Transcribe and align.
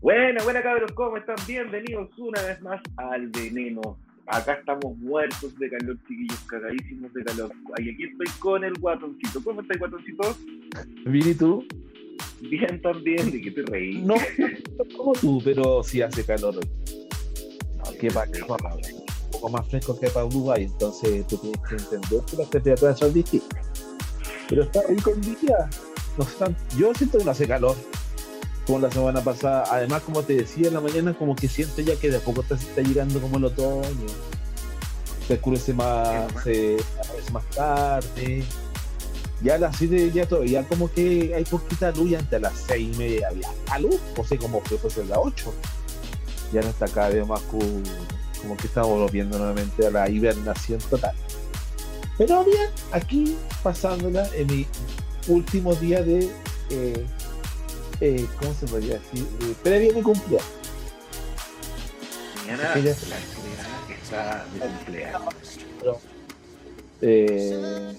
Buena, 0.00 0.44
buena 0.44 0.62
cabros, 0.62 0.92
¿cómo 0.92 1.16
están? 1.16 1.34
Bienvenidos 1.44 2.08
una 2.18 2.40
vez 2.42 2.62
más 2.62 2.80
al 2.98 3.26
Veneno. 3.30 3.98
Acá 4.28 4.52
estamos 4.52 4.96
muertos 4.98 5.58
de 5.58 5.68
calor, 5.68 5.98
chiquillos, 6.06 6.38
cagadísimos 6.46 7.12
de 7.14 7.24
calor. 7.24 7.50
Y 7.78 7.90
aquí 7.90 8.04
estoy 8.04 8.28
con 8.38 8.62
el 8.62 8.74
guatoncito. 8.78 9.42
¿Cómo 9.42 9.60
estás, 9.60 9.76
guatoncito? 9.80 10.36
Bien, 11.04 11.28
¿y 11.30 11.34
tú? 11.34 11.66
Bien 12.42 12.80
también, 12.80 13.28
de 13.32 13.40
que 13.40 13.50
te 13.50 13.62
reí. 13.62 13.98
No, 14.02 14.14
como 14.96 15.14
tú, 15.14 15.42
pero 15.44 15.82
sí 15.82 16.00
hace 16.00 16.24
calor 16.24 16.56
hoy. 16.56 16.70
No, 17.78 17.98
que 17.98 18.08
para 18.08 18.30
un 18.30 19.30
poco 19.32 19.48
más 19.48 19.68
fresco 19.68 19.98
que 19.98 20.08
para 20.10 20.26
Uruguay, 20.26 20.62
entonces 20.62 21.26
tú 21.26 21.38
tienes 21.38 21.60
que 21.68 21.74
entender 21.74 22.20
que 22.30 22.36
las 22.36 22.50
temperaturas 22.50 22.98
son 23.00 23.12
distintas. 23.12 23.66
Pero 24.48 24.62
está 24.62 24.80
rico 24.88 25.10
el 25.10 25.20
día. 25.22 25.68
No 26.16 26.24
yo 26.78 26.94
siento 26.94 27.18
que 27.18 27.24
no 27.24 27.30
hace 27.32 27.48
calor 27.48 27.76
como 28.68 28.80
la 28.80 28.90
semana 28.90 29.22
pasada. 29.22 29.64
Además, 29.70 30.02
como 30.02 30.22
te 30.22 30.34
decía 30.34 30.68
en 30.68 30.74
la 30.74 30.82
mañana, 30.82 31.14
como 31.14 31.34
que 31.34 31.48
siento 31.48 31.80
ya 31.80 31.96
que 31.96 32.10
de 32.10 32.18
a 32.18 32.20
poco 32.20 32.42
está, 32.42 32.54
está 32.54 32.82
llegando 32.82 33.18
como 33.18 33.38
el 33.38 33.46
otoño. 33.46 34.06
Se 35.26 35.34
oscurece 35.34 35.72
más, 35.72 36.30
se 36.44 36.76
oscurece 36.76 37.32
más 37.32 37.48
tarde. 37.48 38.44
Ya 39.42 39.54
a 39.54 39.58
las 39.58 39.76
7 39.76 40.10
ya 40.12 40.26
todavía 40.26 40.64
como 40.68 40.92
que 40.92 41.32
hay 41.34 41.44
poquita 41.44 41.92
luz 41.92 42.10
y 42.10 42.14
antes 42.16 42.34
a 42.34 42.40
las 42.40 42.52
6 42.66 42.94
y 42.94 42.98
media 42.98 43.28
había 43.28 43.48
la 43.68 43.78
luz, 43.78 44.00
o 44.16 44.24
sea, 44.24 44.36
como 44.36 44.62
que 44.62 44.76
fue 44.76 45.02
a 45.02 45.06
las 45.06 45.18
8. 45.18 45.54
Ya 46.52 46.60
no 46.60 46.68
está 46.68 46.88
cada 46.88 47.08
vez 47.08 47.26
más 47.26 47.40
como, 47.42 47.64
como 48.42 48.56
que 48.56 48.66
estamos 48.66 48.90
volviendo 48.90 49.38
nuevamente 49.38 49.86
a 49.86 49.90
la 49.90 50.10
hibernación 50.10 50.80
total. 50.90 51.14
Pero 52.18 52.44
bien, 52.44 52.68
aquí 52.92 53.38
pasándola 53.62 54.28
en 54.34 54.46
mi 54.48 54.66
último 55.28 55.74
día 55.76 56.02
de 56.02 56.28
eh, 56.70 57.06
eh, 58.00 58.26
¿cómo 58.38 58.54
se 58.54 58.66
podría 58.66 58.94
decir? 58.98 59.26
Eh, 59.42 59.54
previo 59.62 59.92
a 59.92 59.94
mi 59.94 60.02
cumpleaños. 60.02 60.46
Mañana 62.46 62.62
la 62.62 62.70
actividad 62.70 63.86
que 63.86 63.94
está 63.94 64.46
de 64.54 64.60
cumpleaños. 64.60 65.58
Pero, 65.80 66.00
eh, 67.02 67.92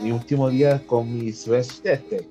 mi 0.00 0.10
último 0.12 0.48
día 0.50 0.82
con 0.86 1.16
mis 1.18 1.46
resistentes. 1.46 2.24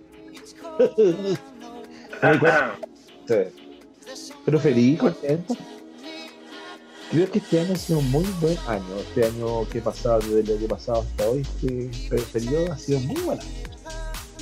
Pero 4.45 4.59
feliz, 4.59 5.00
contento. 5.00 5.55
Creo 7.11 7.30
que 7.31 7.38
este 7.39 7.59
año 7.59 7.73
ha 7.73 7.77
sido 7.77 8.00
un 8.00 8.09
muy 8.11 8.25
buen 8.42 8.58
año. 8.67 8.98
Este 9.00 9.25
año 9.25 9.70
que 9.70 9.77
he 9.77 9.81
pasado, 9.81 10.20
desde 10.20 10.52
el 10.53 10.58
año 10.59 10.67
pasado 10.67 11.02
hasta 11.02 11.30
hoy, 11.30 11.42
este 11.42 11.89
pe- 12.09 12.22
periodo 12.33 12.73
ha 12.73 12.77
sido 12.77 13.00
muy 13.02 13.22
bueno. 13.22 13.42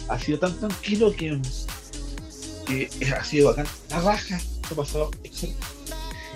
Ha 0.08 0.17
sido 0.19 0.39
tan 0.39 0.58
tranquilo 0.58 1.13
que, 1.13 1.39
que 2.72 3.14
ha 3.14 3.23
sido 3.23 3.50
bacán. 3.50 3.67
La 3.89 4.00
raja, 4.02 4.39
se 4.39 4.73
ha 4.73 4.75
pasado 4.75 5.11
excelente. 5.23 5.59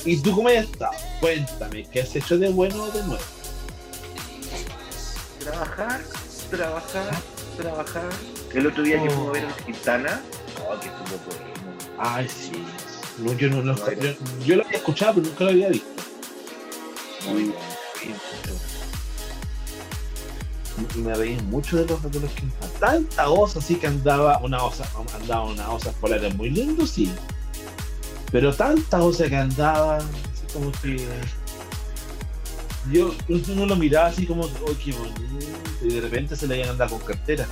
¿Y 0.05 0.17
tú 0.21 0.35
cómo 0.35 0.49
has 0.49 0.55
estado? 0.55 0.91
Cuéntame, 1.19 1.87
¿qué 1.91 2.01
has 2.01 2.15
hecho 2.15 2.37
de 2.37 2.49
bueno 2.49 2.83
o 2.83 2.91
de 2.91 3.01
nuevo? 3.03 3.23
Trabajar, 5.39 6.01
trabajar, 6.49 7.11
trabajar. 7.57 8.09
El 8.53 8.67
otro 8.67 8.83
día 8.83 9.01
que 9.01 9.07
Oh. 9.07 9.11
fuimos 9.11 9.29
a 9.29 9.31
ver 9.33 9.45
a 9.45 9.55
Quintana, 9.65 10.21
oh, 10.61 10.79
que 10.79 10.87
estuvo 10.87 11.17
bueno. 11.25 11.45
Ay, 11.97 12.27
sí. 12.29 12.63
No, 13.19 13.33
yo 13.33 13.49
no 13.49 13.61
lo 13.61 13.73
No, 13.73 13.91
yo, 13.93 14.11
yo 14.45 14.55
lo 14.57 14.65
había 14.65 14.77
escuchado, 14.77 15.15
pero 15.15 15.27
nunca 15.27 15.43
lo 15.45 15.49
había 15.51 15.69
visto. 15.69 15.87
Muy 17.29 17.43
bueno. 17.45 17.55
Y 20.95 20.99
me 20.99 21.13
reí 21.13 21.37
mucho 21.43 21.77
de 21.77 21.85
los 21.85 22.03
los 22.03 22.31
que 22.31 22.43
Tanta 22.79 23.29
osa 23.29 23.59
así 23.59 23.75
que 23.75 23.87
andaba, 23.87 24.39
una 24.39 24.61
osa, 24.63 24.85
andaba 25.19 25.45
una 25.45 25.69
osa 25.71 25.91
polares 25.93 26.35
muy 26.35 26.49
lindo, 26.49 26.85
sí. 26.85 27.11
Pero 28.31 28.53
tanta 28.53 29.01
osa 29.01 29.29
que 29.29 29.37
andaba, 29.37 29.97
así 29.97 30.53
como 30.53 30.71
que. 30.73 31.07
Yo 32.91 33.15
uno 33.49 33.65
lo 33.65 33.75
miraba 33.75 34.07
así 34.07 34.27
como, 34.27 34.43
oh, 34.43 34.75
qué 34.83 34.91
bonito. 34.91 35.21
Y 35.81 35.93
de 35.93 36.01
repente 36.01 36.35
se 36.35 36.45
le 36.47 36.57
iban 36.57 36.69
a 36.69 36.71
andar 36.73 36.89
con 36.89 36.99
cartera. 36.99 37.47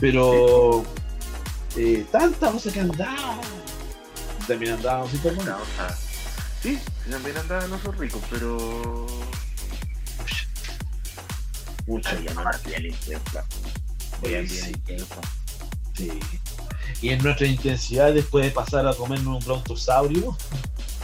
Pero. 0.00 0.84
Eh, 1.76 2.06
tanta 2.10 2.48
osa 2.48 2.72
que 2.72 2.80
andaba. 2.80 3.40
También 4.48 4.74
andaban 4.74 5.08
súper 5.10 5.34
Una 5.34 5.56
osa. 5.56 6.11
Sí, 6.62 6.78
también 7.10 7.36
andaban 7.36 7.72
osos 7.72 7.96
ricos, 7.98 8.22
pero. 8.30 9.06
Mucho. 11.86 12.08
Había 12.10 12.34
más 12.34 12.62
bien 12.64 12.86
intensa. 12.86 13.44
Bien, 14.22 14.46
bien 14.46 14.64
Sí. 14.64 14.70
intensa. 14.70 15.16
Sí. 15.94 16.10
Y 17.00 17.08
en 17.10 17.22
nuestra 17.22 17.46
intensidad 17.48 18.12
después 18.14 18.44
de 18.44 18.52
pasar 18.52 18.86
a 18.86 18.94
comernos 18.94 19.38
un 19.40 19.44
brontosaurio, 19.44 20.36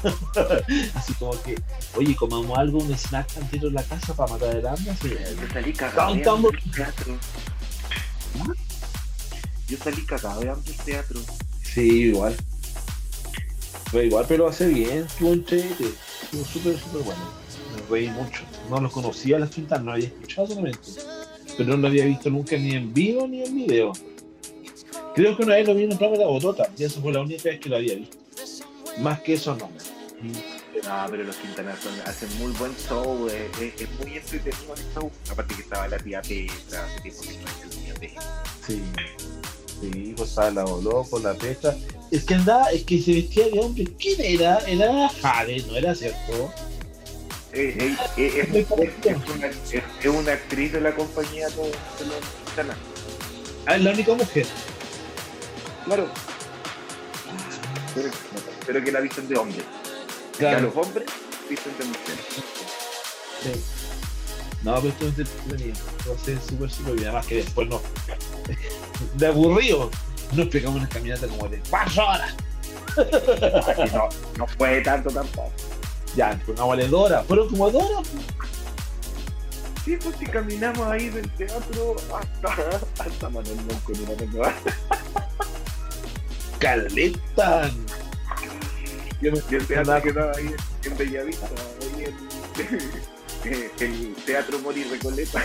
así 0.94 1.12
como 1.14 1.32
que, 1.42 1.60
oye, 1.96 2.14
comamos 2.14 2.56
algo, 2.56 2.78
un 2.78 2.92
snack 2.96 3.36
antero 3.36 3.66
en 3.68 3.74
la 3.74 3.82
casa 3.82 4.14
para 4.14 4.32
matar 4.34 4.54
el 4.54 4.66
hambre. 4.66 4.92
así, 4.92 5.08
Yo 5.08 5.48
salí 5.52 5.72
cagado 5.72 6.14
de 6.14 6.28
hambre 6.30 6.60
del 6.62 6.70
teatro. 6.72 7.18
Yo 9.68 9.76
salí 9.78 10.06
cagado 10.06 10.40
de 10.40 10.50
hambre 10.50 10.72
del 10.72 10.80
teatro. 10.84 11.20
Sí, 11.62 11.80
igual. 12.04 12.36
Fue 13.90 14.06
igual, 14.06 14.26
pero 14.28 14.46
hace 14.48 14.68
bien, 14.68 15.06
estuvo 15.06 15.32
entrete, 15.32 15.84
estuvo 16.22 16.44
súper, 16.44 16.78
súper 16.78 17.02
bueno. 17.02 17.20
Me 17.74 17.90
reí 17.90 18.10
mucho. 18.10 18.42
No 18.68 18.80
lo 18.80 18.90
conocía 18.90 19.38
las 19.38 19.50
quintas, 19.50 19.82
no 19.82 19.92
había 19.92 20.08
escuchado 20.08 20.46
solamente. 20.46 20.90
Pero 21.56 21.70
no 21.70 21.76
lo 21.78 21.88
había 21.88 22.04
visto 22.04 22.28
nunca 22.28 22.56
ni 22.56 22.72
en 22.72 22.92
vivo 22.92 23.26
ni 23.26 23.42
en 23.42 23.54
video. 23.54 23.92
Creo 25.14 25.36
que 25.36 25.42
una 25.42 25.54
vez 25.54 25.66
lo 25.66 25.74
vi 25.74 25.84
en 25.84 25.92
un 25.92 25.98
programa 25.98 26.18
de 26.18 26.24
la 26.24 26.30
botota, 26.30 26.70
y 26.76 26.84
eso 26.84 27.00
fue 27.00 27.12
la 27.12 27.20
única 27.20 27.44
vez 27.44 27.60
que 27.60 27.68
lo 27.68 27.76
había 27.76 27.94
visto. 27.94 28.18
Más 28.98 29.20
que 29.20 29.34
eso 29.34 29.54
no. 29.56 29.70
No, 30.20 31.06
pero 31.10 31.24
los 31.24 31.36
Quintanas 31.36 31.78
hacen 32.04 32.28
muy 32.38 32.52
buen 32.52 32.76
show, 32.76 33.28
eh, 33.28 33.50
es, 33.60 33.80
es 33.80 33.88
muy 33.98 34.16
entretenido 34.16 34.74
el 34.74 34.94
show. 34.94 35.10
Aparte 35.30 35.54
que 35.54 35.62
estaba 35.62 35.88
la 35.88 35.98
tía 35.98 36.22
Petra, 36.22 36.84
hace 36.84 37.00
tiempo 37.00 37.22
que 37.22 37.32
no 37.32 37.44
la 37.44 37.70
tía 37.70 37.94
Petra. 37.94 38.44
Sí. 38.66 38.82
Sí, 39.80 40.14
pues 40.16 40.28
estaba 40.30 40.50
la 40.50 40.62
loco, 40.62 41.18
la 41.20 41.34
pecha. 41.34 41.76
Es 42.10 42.24
que 42.24 42.34
andaba, 42.34 42.70
es 42.70 42.84
que 42.84 43.00
se 43.02 43.12
vestía 43.12 43.48
de 43.48 43.58
hombre. 43.60 43.84
¿Quién 43.98 44.20
era? 44.20 44.58
Era 44.66 45.08
Jade, 45.20 45.62
¿no 45.66 45.76
era 45.76 45.94
cierto? 45.94 46.52
Eh, 47.52 47.74
eh, 47.78 47.96
eh, 48.16 48.48
es, 48.54 48.70
una, 48.70 49.46
es- 49.46 49.74
es 49.74 50.06
una 50.06 50.32
actriz 50.32 50.72
de 50.72 50.80
la 50.80 50.94
compañía 50.94 51.48
de, 51.48 51.54
de 51.56 52.06
los 52.06 52.16
Quintanas. 52.46 52.76
Ah, 53.66 53.76
es 53.76 53.82
la 53.82 53.90
única 53.90 54.14
mujer. 54.14 54.46
Claro. 55.84 56.08
Pero, 57.94 58.10
pero 58.66 58.84
que 58.84 58.92
la 58.92 59.00
visten 59.00 59.28
de 59.28 59.36
hombre. 59.36 59.62
Y 60.40 60.44
a 60.44 60.60
los 60.60 60.76
hombres 60.76 61.06
visten 61.48 61.72
de 61.78 61.84
mujer. 61.84 62.14
Sí. 63.42 63.60
No, 64.62 64.74
pero 64.76 64.88
esto 64.88 65.08
es 65.08 65.18
entretenido. 65.18 65.76
Lo 66.06 66.14
hace 66.14 66.38
súper, 66.48 66.70
súper 66.70 66.94
bien. 66.94 67.06
Además 67.08 67.26
que 67.26 67.34
después 67.36 67.68
no. 67.68 67.80
De 69.14 69.26
aburrido. 69.26 69.90
Nos 70.32 70.46
pegamos 70.48 70.80
una 70.80 70.88
caminata 70.88 71.26
como 71.26 71.48
de 71.48 71.60
cuatro 71.70 72.06
horas. 72.06 72.34
No, 73.92 74.08
no 74.36 74.46
fue 74.46 74.80
tanto 74.80 75.08
tampoco. 75.10 75.52
Ya, 76.16 76.40
una 76.48 76.64
valedora. 76.64 77.22
Fueron 77.22 77.48
como 77.48 77.70
dos 77.70 77.84
horas. 77.84 78.08
Sí, 79.84 79.96
pues 80.02 80.16
si 80.18 80.26
caminamos 80.26 80.86
ahí 80.88 81.08
del 81.08 81.30
teatro 81.30 81.94
hasta, 82.18 82.80
hasta 82.98 83.28
Manuel 83.28 83.56
Monco 83.56 83.92
una 83.92 84.32
nueva. 84.32 84.52
Caleta. 86.58 87.70
Yo 89.20 89.32
me 89.32 89.38
el 89.38 89.66
teatro 89.66 90.02
quedaba 90.02 90.32
ahí 90.36 90.54
en 90.84 90.96
Bellavista, 90.96 91.46
ahí 91.80 92.04
en 93.44 93.62
el 93.80 94.14
Teatro 94.24 94.58
Mori 94.58 94.84
Recoleta. 94.84 95.42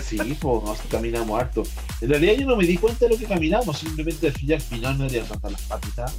Sí, 0.00 0.16
pues 0.40 0.64
nos 0.64 0.78
caminamos 0.90 1.38
harto. 1.40 1.62
En 2.00 2.08
realidad 2.08 2.34
yo 2.34 2.46
no 2.46 2.56
me 2.56 2.64
di 2.64 2.78
cuenta 2.78 3.04
de 3.06 3.10
lo 3.12 3.18
que 3.18 3.26
caminamos, 3.26 3.78
simplemente 3.78 4.26
al 4.28 4.32
fin- 4.32 4.52
al 4.54 4.60
final 4.60 4.98
no 4.98 5.04
había 5.04 5.22
tantas 5.24 5.52
las 5.52 5.62
patitas 5.62 6.14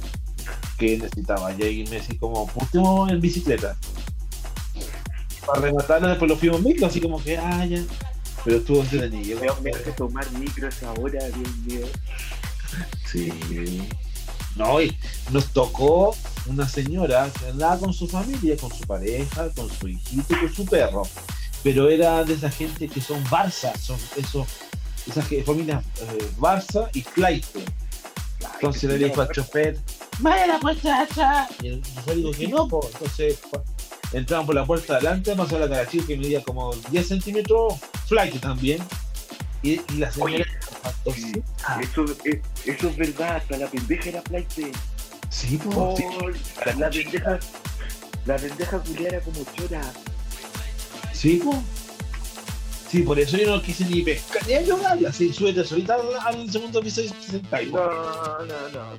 que 0.78 0.98
necesitaba. 0.98 1.52
Ya 1.56 1.66
irme 1.66 1.96
así 1.98 2.16
como 2.16 2.48
último 2.54 3.08
en 3.08 3.20
bicicleta. 3.20 3.76
Para 5.46 5.60
rematarla 5.60 6.08
después 6.08 6.30
lo 6.30 6.36
fuimos 6.36 6.62
micro, 6.62 6.86
así 6.86 7.00
como 7.00 7.22
que 7.22 7.36
ah 7.36 7.64
ya. 7.66 7.82
Pero 8.44 8.58
estuvo 8.58 8.80
entretenido. 8.80 9.40
Veo 9.40 9.56
me 9.62 9.70
hace 9.70 9.92
tomar 9.92 10.30
micros 10.32 10.82
ahora, 10.82 11.18
Dios 11.28 11.56
mío. 11.66 11.86
Sí. 13.10 13.32
No, 14.56 14.80
y 14.80 14.96
nos 15.32 15.46
tocó 15.48 16.14
una 16.46 16.68
señora 16.68 17.28
que 17.40 17.48
andaba 17.48 17.78
con 17.78 17.92
su 17.92 18.06
familia, 18.06 18.56
con 18.56 18.72
su 18.72 18.84
pareja, 18.86 19.48
con 19.50 19.68
su 19.68 19.88
hijito 19.88 20.34
y 20.34 20.36
con 20.36 20.54
su 20.54 20.64
perro. 20.66 21.02
Pero 21.64 21.88
era 21.88 22.22
de 22.22 22.34
esa 22.34 22.50
gente 22.50 22.86
que 22.88 23.00
son 23.00 23.24
Barça, 23.24 23.74
son 23.78 23.98
esos, 24.16 24.46
esas 25.08 25.26
que- 25.26 25.42
familias 25.42 25.82
eh, 26.00 26.28
Barça 26.38 26.88
y 26.92 27.02
Clayton. 27.02 27.62
Entonces 28.54 28.84
le 28.84 28.98
dijo 28.98 29.20
al 29.20 29.28
chofer, 29.30 29.78
¡Vaya 30.20 30.58
pues 30.60 30.80
chacha! 30.82 31.48
Y 31.62 31.68
el 31.68 31.82
chofer 31.82 32.16
dijo 32.16 32.30
que 32.32 32.48
no, 32.48 32.68
pues. 32.68 32.86
Entonces 32.92 33.38
entraron 34.12 34.46
por 34.46 34.54
la 34.54 34.64
puerta 34.64 34.92
de 34.92 34.98
adelante, 34.98 35.34
pasó 35.34 35.58
la 35.58 35.68
carachita 35.68 36.06
que 36.06 36.16
medía 36.16 36.42
como 36.42 36.72
10 36.90 37.08
centímetros, 37.08 37.74
flight 38.06 38.38
también. 38.40 38.80
Y, 39.62 39.80
y 39.92 39.96
la 39.96 40.12
señora. 40.12 40.44
Oye, 41.04 41.16
sí, 41.16 41.42
eso, 41.80 42.04
es, 42.24 42.38
eso 42.66 42.88
es 42.90 42.96
verdad, 42.96 43.36
hasta 43.36 43.56
la 43.56 43.66
pendeja 43.68 44.10
era 44.10 44.22
flight. 44.22 44.48
Sí, 45.30 45.56
pues. 45.56 45.76
Oh, 45.76 45.96
la 46.76 46.90
pendeja. 46.90 47.38
La 48.26 48.36
pendeja 48.36 48.82
era 49.00 49.20
como 49.20 49.38
chora. 49.56 49.80
Sí, 51.14 51.40
pues. 51.42 51.56
Sí, 52.90 53.02
por 53.02 53.18
eso 53.18 53.36
yo 53.36 53.56
no 53.56 53.62
quise 53.62 53.84
ni 53.86 54.02
pescar 54.02 54.46
ni 54.46 54.54
ayudarla. 54.54 55.12
Sí, 55.12 55.32
súbete 55.32 55.64
solita 55.64 55.96
al, 56.20 56.48
segundo 56.50 56.80
piso 56.80 57.00
y 57.00 57.08
se 57.08 57.42
No, 57.72 57.88
no, 58.46 58.68
no. 58.68 58.96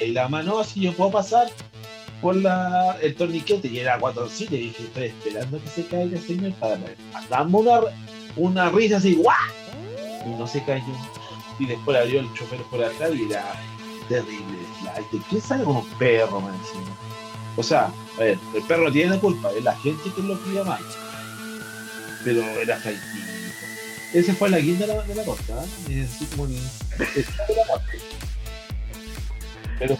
Y 0.00 0.08
la 0.08 0.28
mano 0.28 0.58
así 0.58 0.80
yo 0.80 0.92
puedo 0.92 1.12
pasar 1.12 1.48
por 2.20 2.36
la, 2.36 2.98
el 3.00 3.14
torniquete 3.14 3.68
y 3.68 3.78
era 3.78 3.98
cuatroncito 3.98 4.54
y 4.56 4.64
dije, 4.64 4.82
estoy 4.82 5.04
esperando 5.04 5.62
que 5.62 5.68
se 5.68 5.86
caiga 5.86 6.18
el 6.18 6.22
señor 6.22 6.52
para 6.54 6.78
darme 7.30 7.58
una, 7.58 7.80
una 8.36 8.70
risa 8.70 8.98
así, 8.98 9.14
¡guau! 9.14 9.36
Y 10.26 10.30
no 10.30 10.46
se 10.46 10.62
cayó. 10.64 10.84
Y 11.58 11.66
después 11.66 11.96
abrió 11.96 12.20
el 12.20 12.34
chofer 12.34 12.60
por 12.70 12.84
atrás 12.84 13.10
y 13.14 13.24
era 13.30 13.44
terrible. 14.08 14.58
¿Qué 15.30 15.40
sale 15.40 15.64
como 15.64 15.80
un 15.80 15.88
perro, 15.98 16.40
man, 16.40 16.54
encima? 16.54 17.03
O 17.56 17.62
sea, 17.62 17.92
a 18.16 18.20
ver, 18.20 18.38
el 18.54 18.62
perro 18.62 18.90
tiene 18.90 19.14
la 19.14 19.20
culpa, 19.20 19.50
es 19.56 19.62
la 19.62 19.76
gente 19.76 20.10
que 20.14 20.22
lo 20.22 20.40
cuida 20.40 20.64
mal 20.64 20.82
pero 22.24 22.40
era 22.42 22.76
flaitito. 22.78 23.04
Ese 24.14 24.32
fue 24.32 24.48
la 24.48 24.58
guinda 24.58 24.86
de 24.86 24.94
la, 24.94 25.02
de 25.02 25.14
la 25.14 25.24
costa, 25.24 25.64
¿eh? 25.88 26.08
así 26.08 26.24
como 26.26 26.46
el, 26.46 26.54
el, 27.00 27.26
Pero 29.78 29.98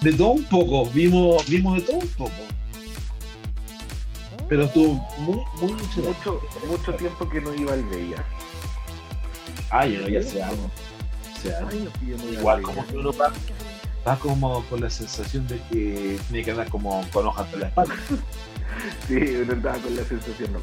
de 0.00 0.12
todo 0.12 0.30
un 0.30 0.44
poco, 0.44 0.86
vimos, 0.90 1.44
vimos 1.48 1.76
de 1.76 1.82
todo 1.82 1.96
un 1.98 2.08
poco. 2.08 2.32
Pero 4.48 4.64
estuvo 4.64 4.94
muy, 5.18 5.40
muy 5.60 5.72
mucho, 5.72 6.40
mucho 6.66 6.94
tiempo 6.94 7.28
que 7.28 7.40
no 7.40 7.52
iba 7.54 7.72
al 7.72 7.84
Bella. 7.84 8.24
Ah, 9.70 9.86
yo 9.86 10.08
ya 10.08 10.22
sé 10.22 10.42
algo. 10.42 10.70
Igual 12.32 12.62
como 12.62 12.86
que 12.86 12.96
uno 12.96 13.12
va, 13.12 13.32
va 14.08 14.18
como 14.18 14.64
con 14.64 14.80
la 14.80 14.90
sensación 14.90 15.46
de 15.46 15.60
que 15.70 16.18
tiene 16.28 16.44
que 16.44 16.50
andar 16.50 16.68
como 16.68 17.04
con 17.12 17.26
hojas 17.26 17.46
por 17.48 17.60
la 17.60 17.66
espalda. 17.66 17.94
Sí, 19.06 19.16
uno 19.42 19.52
andaba 19.52 19.78
con 19.78 19.96
la 19.96 20.04
sensación, 20.04 20.52
no 20.52 20.60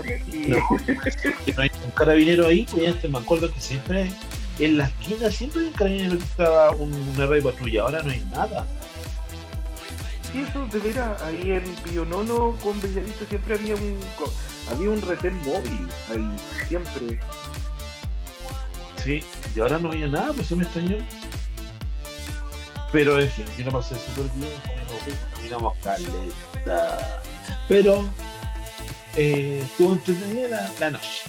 aquí. 0.00 0.48
No, 0.48 0.58
no 1.56 1.62
hay 1.62 1.70
un 1.84 1.90
carabinero 1.92 2.46
ahí, 2.46 2.66
pues 2.70 3.08
me 3.08 3.18
acuerdo 3.18 3.52
que 3.52 3.60
siempre 3.60 4.10
en 4.58 4.76
la 4.76 4.84
esquina 4.84 5.30
siempre 5.30 5.62
hay 5.62 5.66
un 5.68 5.72
carabinero 5.72 6.18
que 6.18 6.24
estaba 6.24 6.70
un, 6.72 6.92
una 6.92 7.26
red 7.26 7.42
patrulla, 7.42 7.82
ahora 7.82 8.02
no 8.02 8.10
hay 8.10 8.24
nada. 8.32 8.66
Sí, 10.30 10.44
eso 10.48 10.66
de 10.66 10.78
veras, 10.78 11.22
ahí 11.22 11.52
en 11.52 11.64
Pionono 11.84 12.56
con 12.62 12.80
Bellavista 12.80 13.24
siempre 13.28 13.54
había 13.54 13.74
un 13.74 13.98
había 14.70 14.90
un 14.90 15.02
retén 15.02 15.36
móvil, 15.38 15.88
ahí, 16.10 16.36
siempre. 16.68 17.18
Sí, 19.02 19.22
y 19.54 19.60
ahora 19.60 19.78
no 19.78 19.90
había 19.90 20.06
nada, 20.06 20.32
pues 20.32 20.46
eso 20.46 20.56
me 20.56 20.64
extrañó. 20.64 20.96
Pero 22.92 23.18
en 23.18 23.30
fin, 23.30 23.46
yo 23.56 23.64
no 23.64 23.72
pasé 23.72 23.94
súper 23.94 24.30
bien, 24.34 24.52
caminamos 25.34 25.74
caleta. 25.82 27.22
Pero 27.66 28.08
eh, 29.16 29.60
estuvo 29.64 29.94
entretenida 29.94 30.48
la, 30.48 30.72
la, 30.78 30.90
noche. 30.90 31.22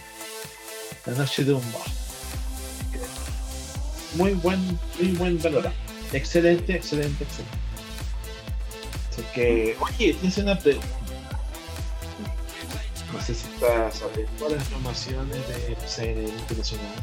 La 1.06 1.14
noche 1.14 1.46
de 1.46 1.54
un 1.54 1.72
bar. 1.72 1.82
Muy 4.16 4.34
buen, 4.34 4.80
muy 5.00 5.12
buen 5.14 5.42
valor. 5.42 5.72
Excelente, 6.12 6.76
excelente, 6.76 7.24
excelente. 7.24 7.58
Así 9.10 9.24
que, 9.34 9.78
oye, 9.80 10.14
tienes 10.14 10.38
una 10.40 10.58
pregunta. 10.58 10.88
No 13.12 13.22
sé 13.22 13.36
si 13.36 13.48
estás 13.48 14.00
sabiendo 14.00 14.50
las 14.50 14.64
informaciones 14.66 15.48
de 15.48 15.78
CNN 15.88 16.28
Internacional. 16.28 16.96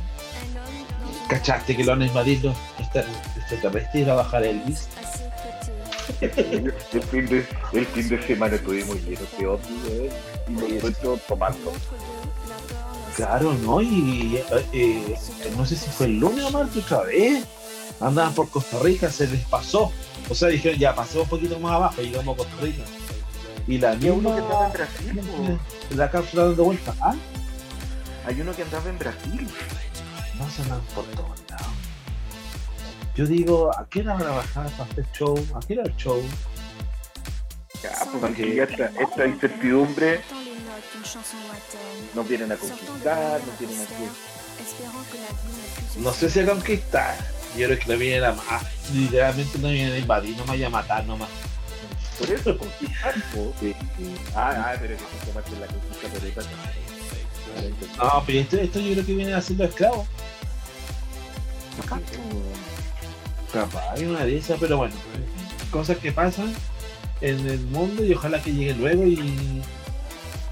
¿Cachaste 1.30 1.76
que 1.76 1.84
lo 1.84 1.92
han 1.92 2.02
invadido 2.02 2.52
extraterrestres 2.78 4.06
y 4.06 4.10
a 4.10 4.14
bajar 4.14 4.44
Elvis? 4.44 4.88
el, 6.20 7.02
fin 7.02 7.26
de, 7.26 7.46
el 7.72 7.86
fin 7.86 8.08
de 8.08 8.26
semana 8.26 8.56
estuvimos 8.56 8.96
llenos 9.04 9.38
de 9.38 9.46
ovnis 9.46 10.12
y 10.48 10.52
nos 10.52 10.62
encuentro 10.64 11.20
tomando. 11.28 11.72
Claro, 13.14 13.54
¿no? 13.62 13.80
Y 13.80 14.42
eh, 14.50 14.66
eh, 14.72 15.18
no 15.56 15.64
sé 15.64 15.76
si 15.76 15.88
fue 15.90 16.06
el 16.06 16.18
lunes 16.18 16.44
o 16.44 16.50
martes 16.50 16.84
otra 16.84 17.02
vez. 17.02 17.44
Andaban 18.00 18.34
por 18.34 18.48
Costa 18.48 18.78
Rica, 18.80 19.08
se 19.08 19.28
les 19.28 19.44
pasó. 19.46 19.92
O 20.28 20.34
sea, 20.34 20.48
dijeron, 20.48 20.80
ya 20.80 20.94
pasemos 20.94 21.24
un 21.24 21.30
poquito 21.30 21.60
más 21.60 21.72
abajo, 21.72 22.02
llegamos 22.02 22.34
a 22.34 22.38
Costa 22.38 22.56
Rica. 22.60 22.82
Y 23.68 23.78
la 23.78 23.94
misma... 23.94 24.14
uno 24.14 24.34
que 24.34 24.40
andaba 24.40 24.66
en 24.66 24.72
Brasil, 24.72 25.58
La 25.94 26.10
cápsula 26.10 26.44
dando 26.46 26.64
vuelta. 26.64 26.94
¿Ah? 27.00 27.14
Hay 28.26 28.40
uno 28.40 28.52
que 28.52 28.62
andaba 28.62 28.90
en 28.90 28.98
Brasil. 28.98 29.48
No 30.40 30.50
se 30.50 30.62
andan 30.62 30.80
por 30.94 31.04
todos 31.04 31.38
lados. 31.50 31.66
Yo 33.14 33.26
digo, 33.26 33.70
¿a 33.76 33.86
qué 33.86 34.00
hora 34.00 34.14
van 34.14 34.26
a 34.26 34.30
bajar 34.30 34.70
para 34.70 34.90
hacer 34.90 35.04
show? 35.12 35.36
¿A 35.54 35.60
qué 35.60 35.74
hora 35.74 35.82
el 35.84 35.94
show? 35.96 36.22
Ya, 37.82 37.90
pues 38.10 38.24
aquí 38.24 38.54
ya 38.54 38.64
esta 38.64 39.26
incertidumbre 39.26 40.22
nos 42.14 42.28
vienen 42.28 42.52
a 42.52 42.56
conquistar, 42.56 43.40
nos 43.46 43.58
vienen 43.58 43.78
a 43.80 43.86
No 46.00 46.12
sé 46.12 46.30
si 46.30 46.40
a 46.40 46.46
conquistar. 46.46 47.16
Yo 47.56 47.66
creo 47.66 47.78
que 47.78 47.88
la 47.88 47.96
vienen 47.96 48.24
a 48.24 48.36
ah, 48.48 48.60
literalmente 48.94 49.58
no 49.58 49.68
vienen 49.68 49.92
a 49.92 49.98
invadir, 49.98 50.36
no 50.36 50.44
me 50.44 50.50
vayan 50.50 50.68
a 50.68 50.70
matar 50.70 51.04
nomás. 51.04 51.28
Por 52.18 52.30
eso 52.30 52.56
conquistar, 52.56 53.14
sí. 53.60 53.74
Ah, 54.34 54.54
ah, 54.56 54.76
pero 54.80 54.96
que 54.96 55.04
se 55.26 55.32
parte 55.32 55.50
la 55.58 55.66
conquista 55.66 56.08
por 56.08 56.24
esta. 56.26 56.42
No, 57.98 58.22
pero 58.26 58.38
esto, 58.38 58.56
esto 58.56 58.80
yo 58.80 58.92
creo 58.92 59.06
que 59.06 59.14
viene 59.14 59.34
a 59.34 59.40
ser 59.42 59.56
los 59.56 59.68
esclavos. 59.68 60.06
Capaz, 63.52 63.92
hay 63.92 64.04
una 64.04 64.24
de 64.24 64.36
esas, 64.36 64.60
pero 64.60 64.76
bueno, 64.76 64.94
cosas 65.70 65.98
que 65.98 66.12
pasan 66.12 66.52
en 67.20 67.46
el 67.46 67.60
mundo 67.66 68.04
y 68.04 68.14
ojalá 68.14 68.42
que 68.42 68.52
llegue 68.52 68.74
luego 68.74 69.04
y, 69.04 69.62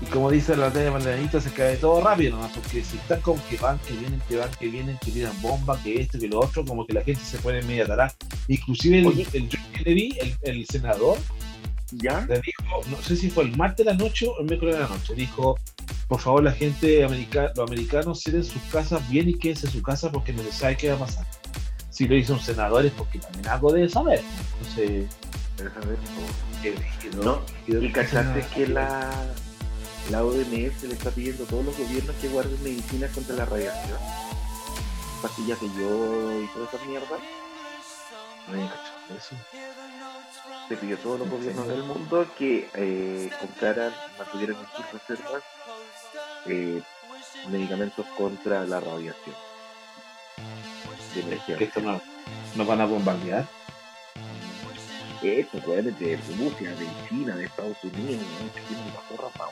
y 0.00 0.06
como 0.06 0.30
dice 0.30 0.56
la 0.56 0.70
de 0.70 0.90
Marlenita, 0.90 1.40
se 1.40 1.50
cae 1.50 1.76
todo 1.76 2.00
rápido 2.00 2.36
nomás, 2.36 2.52
porque 2.52 2.84
si 2.84 2.96
están 2.96 3.20
como 3.20 3.44
que 3.48 3.56
van, 3.56 3.78
que 3.80 3.94
vienen, 3.94 4.20
que 4.28 4.36
van, 4.36 4.50
que 4.58 4.68
vienen, 4.68 4.98
que 4.98 5.10
tiran 5.10 5.40
bomba, 5.42 5.80
que 5.82 6.00
esto, 6.00 6.18
que 6.18 6.28
lo 6.28 6.40
otro, 6.40 6.64
como 6.64 6.86
que 6.86 6.92
la 6.92 7.02
gente 7.02 7.22
se 7.24 7.38
pone 7.38 7.62
media 7.62 7.86
tará. 7.86 8.12
Inclusive 8.46 8.98
el, 9.00 9.06
el 9.32 9.48
John 9.50 9.72
Kennedy, 9.72 10.16
el, 10.20 10.36
el, 10.42 10.66
senador, 10.66 11.18
¿Ya? 11.92 12.26
le 12.26 12.40
dijo, 12.40 12.82
no 12.90 13.00
sé 13.02 13.16
si 13.16 13.30
fue 13.30 13.44
el 13.44 13.56
martes 13.56 13.84
de 13.86 13.92
la 13.92 13.98
noche 13.98 14.26
o 14.26 14.40
el 14.40 14.46
miércoles 14.46 14.76
de 14.76 14.82
la 14.82 14.88
noche, 14.88 15.14
dijo, 15.14 15.58
por 16.06 16.20
favor 16.20 16.42
la 16.42 16.52
gente 16.52 17.04
americana, 17.04 17.50
los 17.56 17.70
americanos 17.70 18.20
cierren 18.20 18.44
sus 18.44 18.60
casas 18.70 19.08
bien 19.08 19.28
y 19.28 19.34
quédense 19.34 19.66
en 19.66 19.72
su 19.72 19.82
casa 19.82 20.12
porque 20.12 20.32
no 20.32 20.42
se 20.42 20.52
sabe 20.52 20.76
qué 20.76 20.90
va 20.90 20.96
a 20.96 20.98
pasar 21.00 21.26
si 21.98 22.06
lo 22.06 22.14
hizo 22.14 22.34
un 22.34 22.40
senador 22.40 22.86
es 22.86 22.92
porque 22.92 23.18
también 23.18 23.48
algo 23.48 23.72
debe 23.72 23.88
saber. 23.88 24.22
Entonces, 24.60 25.06
¿no? 27.16 27.42
no 27.66 27.82
y 27.82 27.90
cachaste 27.90 28.46
que 28.54 28.68
la, 28.68 29.10
la 30.12 30.24
OMS 30.24 30.84
le 30.84 30.92
está 30.92 31.10
pidiendo 31.10 31.42
a 31.42 31.46
todos 31.48 31.64
los 31.64 31.76
gobiernos 31.76 32.14
que 32.20 32.28
guarden 32.28 32.62
medicinas 32.62 33.10
contra 33.10 33.34
la 33.34 33.46
radiación, 33.46 33.98
pastillas 35.20 35.60
de 35.60 35.66
yodo 35.66 36.40
y 36.40 36.46
toda 36.46 36.68
esa 36.72 36.84
mierda. 36.86 37.18
No 38.46 39.16
eso. 39.16 39.34
Se 40.68 40.76
pidió 40.76 40.96
a 40.96 40.98
todos 40.98 41.20
los 41.20 41.30
gobiernos 41.30 41.66
del 41.66 41.82
mundo 41.82 42.26
que 42.36 42.68
eh, 42.74 43.30
compraran, 43.40 43.92
mantuvieran 44.18 44.56
en 44.56 44.66
sus 44.76 44.92
reservas 44.92 45.42
eh, 46.46 46.82
medicamentos 47.50 48.04
contra 48.16 48.64
la 48.66 48.80
radiación 48.80 49.34
que 51.56 51.64
esto 51.64 51.80
no, 51.80 52.00
nos 52.54 52.66
van 52.66 52.80
a 52.80 52.86
bombardear. 52.86 53.46
Esto, 55.20 55.58
puede 55.58 55.82
de 55.82 56.16
Rusia, 56.38 56.70
de 56.76 56.86
China, 57.08 57.34
de 57.34 57.46
Estados 57.46 57.76
Unidos, 57.82 58.22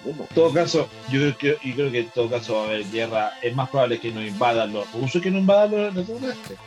En 0.04 0.34
todo 0.34 0.52
caso, 0.52 0.88
yo 1.10 1.18
creo 1.20 1.36
que, 1.36 1.68
y 1.68 1.72
creo 1.72 1.90
que 1.90 2.00
en 2.00 2.10
todo 2.10 2.30
caso 2.30 2.54
va 2.54 2.62
a 2.62 2.64
haber 2.66 2.84
guerra. 2.88 3.32
Es 3.42 3.54
más 3.56 3.68
probable 3.68 3.98
que 3.98 4.12
nos 4.12 4.22
invadan 4.22 4.72
los 4.72 4.90
rusos 4.92 5.20
que 5.20 5.30
no 5.30 5.38
invadan 5.38 5.72
los 5.72 6.08
extraterrestres. 6.08 6.58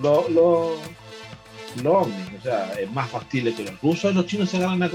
Los, 0.00 0.30
los, 0.30 0.78
los 0.78 0.78
ovnis, 1.84 2.28
o 2.38 2.42
sea, 2.42 2.72
es 2.74 2.90
más 2.92 3.10
factible 3.10 3.54
que 3.54 3.64
los 3.64 3.80
rusos 3.80 4.14
los 4.14 4.26
chinos 4.26 4.50
se 4.50 4.58
agarren 4.58 4.82
a, 4.82 4.90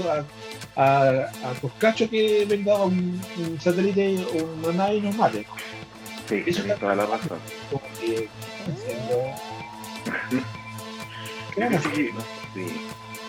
a, 0.76 0.80
a, 0.80 1.54
Coscacho 1.60 2.08
que 2.08 2.46
venga 2.46 2.76
un, 2.76 3.20
un 3.38 3.60
satélite 3.60 4.24
o 4.34 4.68
una 4.68 4.72
nave 4.72 4.94
y 4.96 5.00
nos 5.02 5.16
mate. 5.16 5.46
Sí, 6.28 6.42
eso 6.46 6.64
es 6.64 6.78
toda 6.78 6.94
la 6.94 7.06
razón. 7.06 7.38
sí. 12.54 12.66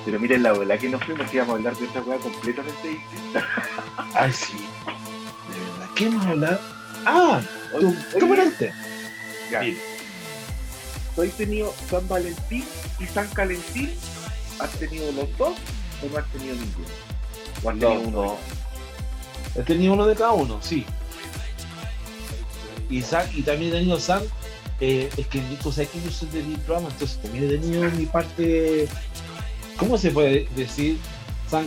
Pero 0.05 0.19
miren 0.19 0.43
la 0.43 0.53
bola 0.53 0.77
que 0.77 0.89
nos 0.89 1.03
fuimos, 1.03 1.33
íbamos 1.33 1.53
a 1.53 1.57
hablar 1.57 1.75
de 1.77 1.85
esta 1.85 2.01
weá 2.01 2.17
completamente 2.17 2.87
distinta. 2.87 3.47
Ay, 4.13 4.31
sí. 4.31 4.57
De 4.57 5.59
verdad, 5.59 5.89
¿qué 5.95 6.05
vamos 6.07 6.25
a 6.25 6.29
hablar? 6.29 6.61
Ah. 7.05 7.41
Ya. 9.49 9.61
Sí. 9.61 9.77
¿Tú 11.15 11.21
has 11.21 11.31
tenido 11.31 11.73
San 11.89 12.07
Valentín 12.07 12.65
y 12.99 13.05
San 13.05 13.27
Calentín? 13.29 13.91
¿Has 14.59 14.71
tenido 14.71 15.11
los 15.11 15.37
dos 15.37 15.57
o 16.01 16.09
no 16.11 16.17
has 16.17 16.31
tenido 16.31 16.55
ninguno? 16.55 16.87
¿O 17.63 17.69
has 17.69 17.79
tenido 17.79 18.01
uno? 18.01 18.37
He 19.55 19.61
tenido 19.61 19.93
uno 19.93 20.07
de 20.07 20.15
cada 20.15 20.31
uno, 20.31 20.59
sí. 20.61 20.85
Y, 22.89 22.99
y 22.99 23.41
también 23.41 23.73
he 23.73 23.77
tenido 23.77 23.99
San, 23.99 24.23
eh, 24.79 25.09
es 25.17 25.27
que 25.27 25.39
tú 25.61 25.71
sabes 25.71 25.89
que 25.89 26.01
yo 26.01 26.11
soy 26.11 26.29
de 26.29 26.43
mi 26.43 26.55
programa, 26.57 26.89
entonces 26.89 27.21
también 27.21 27.45
he 27.45 27.57
tenido 27.57 27.89
mi 27.91 28.05
parte, 28.05 28.87
¿cómo 29.77 29.97
se 29.97 30.11
puede 30.11 30.47
decir? 30.55 30.97
San 31.49 31.65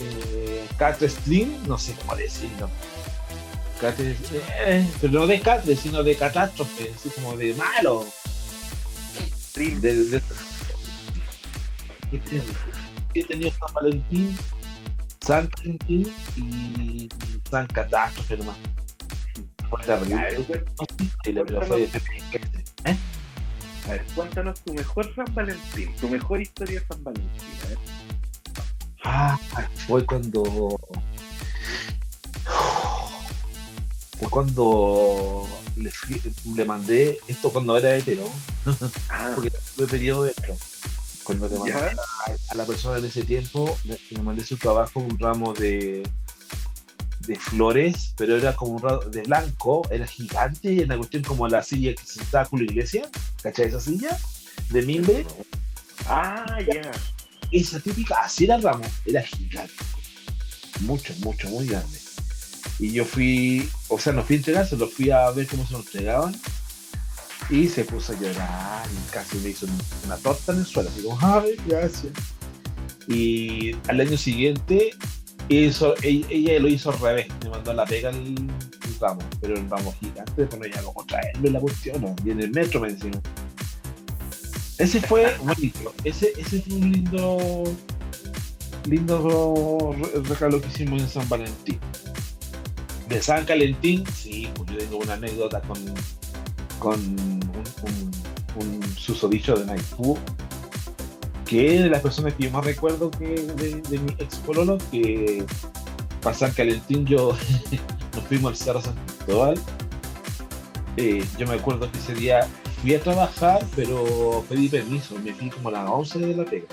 eh, 0.00 1.08
Slim, 1.08 1.66
no 1.66 1.78
sé 1.78 1.94
cómo 1.94 2.16
decirlo. 2.16 2.68
Eh, 3.82 4.86
pero 5.00 5.12
no 5.12 5.26
de 5.26 5.40
Catre, 5.40 5.76
sino 5.76 6.02
de 6.02 6.16
catástrofe, 6.16 6.92
así 6.94 7.10
como 7.10 7.36
de 7.36 7.54
malo. 7.54 8.06
De, 9.56 10.20
he 13.14 13.24
tenido 13.24 13.50
San 13.52 13.72
Valentín, 13.72 14.36
San 15.22 15.48
Valentín 15.56 16.12
y 16.36 17.08
San 17.50 17.66
Catástrofe 17.68 18.36
nomás. 18.36 18.56
¿Eh? 22.84 22.96
A 23.86 23.90
ver, 23.90 24.04
cuéntanos 24.14 24.60
tu 24.62 24.74
mejor 24.74 25.14
San 25.14 25.34
Valentín, 25.34 25.96
tu 25.96 26.08
mejor 26.10 26.42
historia 26.42 26.80
de 26.80 26.86
San 26.86 27.02
Valentín. 27.02 27.30
Ah, 29.04 29.38
fue 29.86 30.04
cuando. 30.04 30.78
Fue 34.18 34.28
cuando 34.30 35.46
le, 35.76 35.92
le 36.54 36.64
mandé 36.64 37.18
esto 37.28 37.50
cuando 37.50 37.76
era 37.76 37.96
hetero. 37.96 38.28
Ah. 39.08 39.32
Porque 39.34 39.52
tuve 39.74 39.86
periodo 39.86 40.24
de 40.24 40.30
hetero. 40.32 40.56
Cuando 41.22 41.48
le 41.48 41.58
mandé 41.58 41.72
a, 41.74 42.54
la 42.54 42.64
persona 42.64 42.98
en 42.98 43.04
ese 43.04 43.24
tiempo, 43.24 43.76
le, 43.84 43.98
mandé 44.22 44.44
su 44.44 44.56
trabajo 44.56 45.00
un 45.00 45.18
ramo 45.18 45.52
de, 45.52 46.02
de 47.26 47.36
flores, 47.36 48.14
pero 48.16 48.36
era 48.36 48.54
como 48.54 48.72
un 48.72 48.82
ramo 48.82 49.00
de 49.02 49.22
blanco, 49.22 49.86
era 49.90 50.06
gigante, 50.06 50.72
y 50.72 50.80
una 50.80 50.96
cuestión 50.96 51.22
como 51.24 51.48
la 51.48 51.62
silla 51.62 51.94
que 51.94 52.04
se 52.04 52.22
estaba 52.22 52.46
con 52.46 52.60
la 52.60 52.64
iglesia, 52.66 53.08
¿cachai 53.42 53.66
esa 53.66 53.80
silla? 53.80 54.16
De 54.70 54.82
mimbre. 54.82 55.26
Ah, 56.06 56.58
ya 56.66 56.92
esa 57.50 57.80
típica, 57.80 58.16
así 58.22 58.44
era 58.44 58.56
el 58.56 58.62
ramo, 58.62 58.84
era 59.04 59.22
gigante. 59.22 59.72
Mucho, 60.80 61.14
mucho, 61.20 61.48
muy 61.48 61.66
grande. 61.66 61.98
Y 62.78 62.92
yo 62.92 63.04
fui, 63.04 63.68
o 63.88 63.98
sea, 63.98 64.12
no 64.12 64.22
fui 64.22 64.36
a 64.36 64.38
entregarse, 64.38 64.76
lo 64.76 64.88
fui 64.88 65.10
a 65.10 65.30
ver 65.30 65.46
cómo 65.46 65.66
se 65.66 65.72
lo 65.72 65.78
entregaban. 65.80 66.34
Y 67.48 67.68
se 67.68 67.84
puso 67.84 68.12
a 68.12 68.20
llorar 68.20 68.86
y 68.90 69.12
casi 69.12 69.38
me 69.38 69.50
hizo 69.50 69.66
una 70.04 70.16
torta 70.16 70.52
en 70.52 70.58
el 70.58 70.66
suelo. 70.66 70.88
Así 70.88 71.02
como, 71.02 71.18
ay, 71.20 71.56
gracias. 71.66 72.12
Y 73.08 73.76
al 73.88 74.00
año 74.00 74.16
siguiente, 74.16 74.90
ella, 75.48 76.58
lo 76.58 76.68
hizo 76.68 76.90
al 76.90 76.98
revés. 77.00 77.28
Me 77.44 77.50
mandó 77.50 77.70
a 77.70 77.74
la 77.74 77.86
pega 77.86 78.10
el, 78.10 78.34
ramo, 79.00 79.20
pero 79.40 79.54
el 79.54 79.68
ramo 79.70 79.94
gigante. 80.00 80.32
Después 80.36 80.72
no 80.76 80.82
como 80.82 81.06
traerme 81.06 81.50
la 81.50 81.60
cuestión. 81.60 82.16
Y 82.24 82.30
en 82.30 82.40
el 82.40 82.50
metro 82.50 82.80
me 82.80 82.92
decían, 82.92 83.20
ese 84.78 85.00
fue 85.00 85.36
bonito. 85.38 85.94
Ese, 86.04 86.32
ese 86.36 86.60
fue 86.62 86.74
un 86.74 86.92
lindo, 86.92 87.64
lindo 88.86 89.94
regalo 90.28 90.60
que 90.60 90.68
hicimos 90.68 91.00
en 91.00 91.08
San 91.08 91.28
Valentín. 91.28 91.78
De 93.08 93.22
San 93.22 93.44
Calentín, 93.44 94.04
sí, 94.12 94.48
pues 94.54 94.70
yo 94.70 94.78
tengo 94.78 94.98
una 94.98 95.14
anécdota 95.14 95.60
con, 95.62 95.78
con 96.80 96.98
un, 98.56 98.82
susodicho 98.96 99.54
de 99.54 99.64
Maipú, 99.64 100.18
que 101.44 101.76
es 101.76 101.82
de 101.84 101.90
las 101.90 102.02
personas 102.02 102.34
que 102.34 102.44
yo 102.44 102.50
más 102.50 102.64
recuerdo 102.64 103.10
que 103.10 103.26
de, 103.26 103.98
mi 103.98 104.12
ex 104.18 104.36
pololo, 104.38 104.78
que 104.90 105.44
para 106.20 106.34
San 106.34 106.50
Calentín 106.52 107.06
yo 107.06 107.36
nos 108.14 108.24
fuimos 108.24 108.50
al 108.50 108.56
Cerro 108.56 108.80
San 108.80 108.94
Cristóbal. 109.06 109.58
Eh, 110.96 111.24
yo 111.38 111.46
me 111.46 111.54
acuerdo 111.54 111.90
que 111.92 111.98
ese 111.98 112.14
día 112.14 112.48
fui 112.80 112.94
a 112.94 113.00
trabajar, 113.00 113.64
pero 113.76 114.44
pedí 114.48 114.68
permiso, 114.68 115.14
me 115.22 115.32
fui 115.32 115.50
como 115.50 115.68
a 115.68 115.72
las 115.72 115.88
11 115.88 116.18
de 116.18 116.36
la 116.36 116.44
pega. 116.44 116.66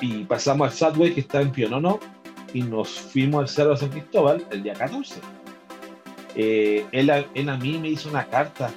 Y 0.00 0.24
pasamos 0.24 0.68
al 0.68 0.92
Subway 0.92 1.14
que 1.14 1.20
está 1.20 1.40
en 1.40 1.50
Pionono 1.50 1.98
y 2.54 2.62
nos 2.62 2.88
fuimos 2.88 3.42
al 3.42 3.48
Cerro 3.48 3.70
de 3.70 3.76
San 3.76 3.90
Cristóbal 3.90 4.46
el 4.50 4.62
día 4.62 4.72
14. 4.72 5.16
Eh, 6.36 6.86
él, 6.92 7.10
a 7.10 7.56
mí 7.58 7.78
me 7.78 7.88
hizo 7.88 8.08
una 8.08 8.24
carta. 8.24 8.70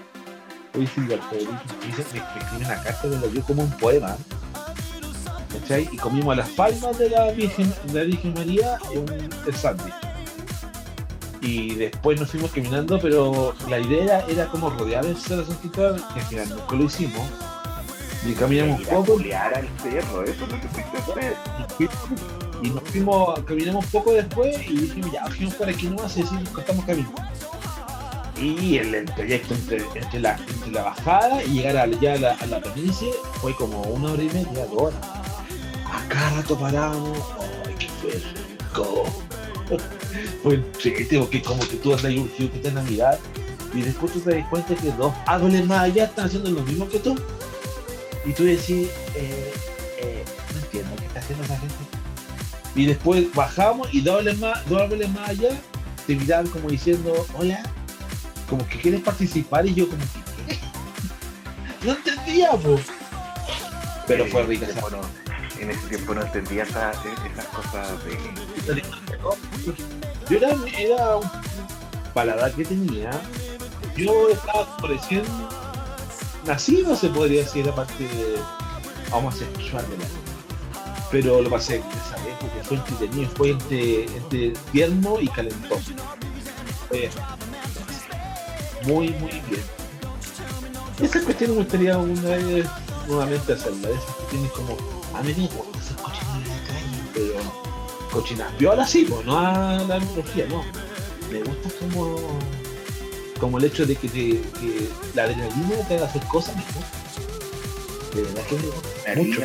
Hoy 0.75 0.85
Silvio 0.87 1.17
me, 1.31 1.37
escribió 1.37 2.65
una 2.65 2.83
carta, 2.83 3.07
me 3.07 3.15
lo 3.15 3.27
dio 3.29 3.41
como 3.43 3.63
un 3.63 3.71
poema. 3.77 4.17
Y 5.91 5.97
comimos 5.97 6.33
a 6.33 6.37
las 6.37 6.49
palmas 6.49 6.97
de 6.97 7.09
la 7.09 7.31
Virgen, 7.31 7.73
de 7.85 7.93
la 7.93 8.03
Virgen 8.03 8.33
María 8.33 8.77
el 9.45 9.53
sándwich 9.55 9.93
y 11.41 11.75
después 11.75 12.19
nos 12.19 12.31
fuimos 12.31 12.51
caminando, 12.51 12.99
pero 12.99 13.53
la 13.69 13.79
idea 13.79 14.25
era 14.27 14.47
como 14.47 14.69
rodear 14.69 15.05
el 15.05 15.15
cerro 15.15 15.45
San 15.45 15.55
Cristóbal, 15.57 16.03
que 16.13 16.19
al 16.19 16.25
final 16.25 16.49
nunca 16.49 16.75
lo 16.75 16.83
hicimos. 16.83 17.21
Y 18.25 18.33
caminamos 18.33 18.79
un 18.79 18.85
poco. 18.85 19.13
al 19.13 19.67
cerro, 19.81 20.23
eso 20.23 20.47
no 20.47 20.59
te 20.59 21.87
Y 22.61 22.69
nos 22.69 22.83
fuimos, 22.83 23.39
caminamos 23.41 23.85
poco 23.87 24.13
después 24.13 24.57
y 24.67 24.77
dijimos, 24.77 25.11
ya, 25.11 25.23
bajemos 25.23 25.55
por 25.55 25.69
aquí 25.69 25.87
nomás 25.87 26.17
y 26.17 26.23
así 26.23 26.35
nos 26.35 26.49
cortamos 26.49 26.85
camino. 26.85 27.11
Y 28.39 28.77
el, 28.77 29.05
trayecto 29.05 29.53
entre, 29.53 29.77
entre, 29.95 30.19
la, 30.19 30.37
entre 30.47 30.71
la 30.71 30.83
bajada 30.83 31.43
y 31.43 31.53
llegar 31.53 31.77
a, 31.77 31.87
ya 31.87 32.13
a 32.13 32.17
la, 32.17 32.31
a 32.33 32.45
la 32.45 32.61
planicie 32.61 33.11
fue 33.41 33.55
como 33.55 33.81
una 33.81 34.11
hora 34.11 34.23
y 34.23 34.27
media, 34.27 34.65
dos 34.67 34.83
horas. 34.83 34.99
Acá 35.91 36.29
rato 36.35 36.57
paramos, 36.57 37.17
¡ay, 37.65 37.75
qué 37.79 37.87
fue 40.43 40.55
entrete, 40.55 41.27
que 41.29 41.41
como 41.41 41.67
que 41.67 41.77
tú 41.77 41.91
andas 41.91 42.05
ahí 42.05 42.19
urgido 42.19 42.51
que 42.51 42.59
te 42.59 42.71
mirar. 42.71 43.17
Y 43.73 43.81
después 43.81 44.13
tú 44.13 44.19
te 44.19 44.35
das 44.35 44.47
cuenta 44.49 44.75
que 44.75 44.91
dos 44.91 45.13
árboles 45.25 45.65
más 45.65 45.81
allá 45.81 46.05
están 46.05 46.25
haciendo 46.25 46.51
lo 46.51 46.61
mismo 46.61 46.87
que 46.87 46.99
tú. 46.99 47.15
Y 48.25 48.33
tú 48.33 48.43
decís 48.43 48.89
eh, 49.15 49.53
eh, 49.99 50.23
no 50.53 50.59
entiendo 50.59 50.95
qué 50.97 51.05
está 51.05 51.19
haciendo 51.19 51.43
esa 51.43 51.57
gente 51.57 51.96
y 52.77 52.85
después 52.85 53.33
bajamos 53.33 53.93
y 53.93 53.99
dos 53.99 54.19
árboles 54.19 54.39
más, 54.39 54.69
dos 54.69 54.81
árboles 54.81 55.09
más 55.09 55.29
allá 55.29 55.49
te 56.05 56.15
miraban 56.15 56.47
como 56.47 56.69
diciendo 56.69 57.13
hola 57.33 57.61
como 58.49 58.65
que 58.69 58.79
quieres 58.79 59.01
participar 59.01 59.65
y 59.65 59.73
yo 59.73 59.89
como 59.89 60.01
que 60.01 60.57
no 61.85 61.91
entendía 61.91 62.51
pues 62.51 62.85
pero 64.07 64.25
fue 64.27 64.43
rica 64.43 64.65
esa 64.65 64.81
en 65.59 65.71
ese 65.71 65.87
tiempo 65.89 66.15
no 66.15 66.21
entendía 66.21 66.63
esas, 66.63 66.95
esas 67.05 67.45
cosas 67.47 68.05
de 68.05 68.17
yo 70.29 70.37
era, 70.37 70.49
era 70.77 71.17
un 71.17 71.29
paladar 72.13 72.51
que 72.53 72.65
tenía. 72.65 73.11
Yo 73.95 74.29
estaba 74.29 74.77
recién 74.87 75.23
nacido, 76.45 76.95
se 76.95 77.09
podría 77.09 77.43
decir, 77.43 77.67
aparte 77.69 78.03
de 78.03 78.35
homosexual 79.11 79.85
de 79.89 79.97
la 79.97 80.05
Pero 81.11 81.41
lo 81.41 81.49
pasé 81.49 81.77
esa 81.77 82.21
vez 82.23 82.35
porque 82.39 82.63
fue 82.63 82.77
entretenido, 82.77 83.29
fue 83.35 83.49
entre, 83.51 84.03
entre 84.03 84.53
tierno 84.71 85.19
y 85.21 85.27
calentoso. 85.29 85.91
muy, 88.85 89.09
muy 89.09 89.31
bien. 89.49 89.63
Esa 91.01 91.21
cuestión 91.21 91.51
me 91.51 91.57
gustaría 91.57 91.97
una 91.97 92.21
vez 92.21 92.65
nuevamente 93.07 93.53
hacerla. 93.53 93.89
Esas 93.89 94.15
cuestiones 94.15 94.51
como, 94.51 94.77
a 95.13 95.21
mí 95.21 95.33
me 95.37 95.47
gusta 95.47 95.79
esas 95.79 95.97
cochinas 96.01 96.43
de 96.43 96.67
calle, 96.67 97.03
pero 97.13 97.33
cochinas 98.11 98.57
viola 98.57 98.85
sí, 98.85 99.05
pues, 99.07 99.25
no 99.25 99.37
a 99.37 99.83
la 99.87 99.99
mitología, 99.99 100.45
no. 100.47 100.63
Me 101.31 101.43
gusta 101.43 101.69
como, 101.79 102.39
como 103.39 103.57
el 103.57 103.65
hecho 103.65 103.85
de 103.85 103.95
que, 103.95 104.09
que 104.09 104.89
la 105.13 105.23
adrenalina 105.23 105.87
te 105.87 105.95
haga 105.95 106.07
hacer 106.07 106.23
cosas, 106.25 106.55
¿no? 106.55 108.15
De 108.15 108.23
verdad 108.23 108.43
que 108.47 108.55
me 108.55 108.67
gusta 108.67 109.15
mucho. 109.15 109.41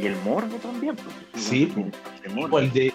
Y 0.00 0.06
el 0.06 0.16
morbo 0.24 0.56
también. 0.58 0.96
Pues, 0.96 1.44
sí, 1.44 1.66
pues, 1.66 1.86
el 2.24 2.34
morbo. 2.34 2.60
de, 2.60 2.92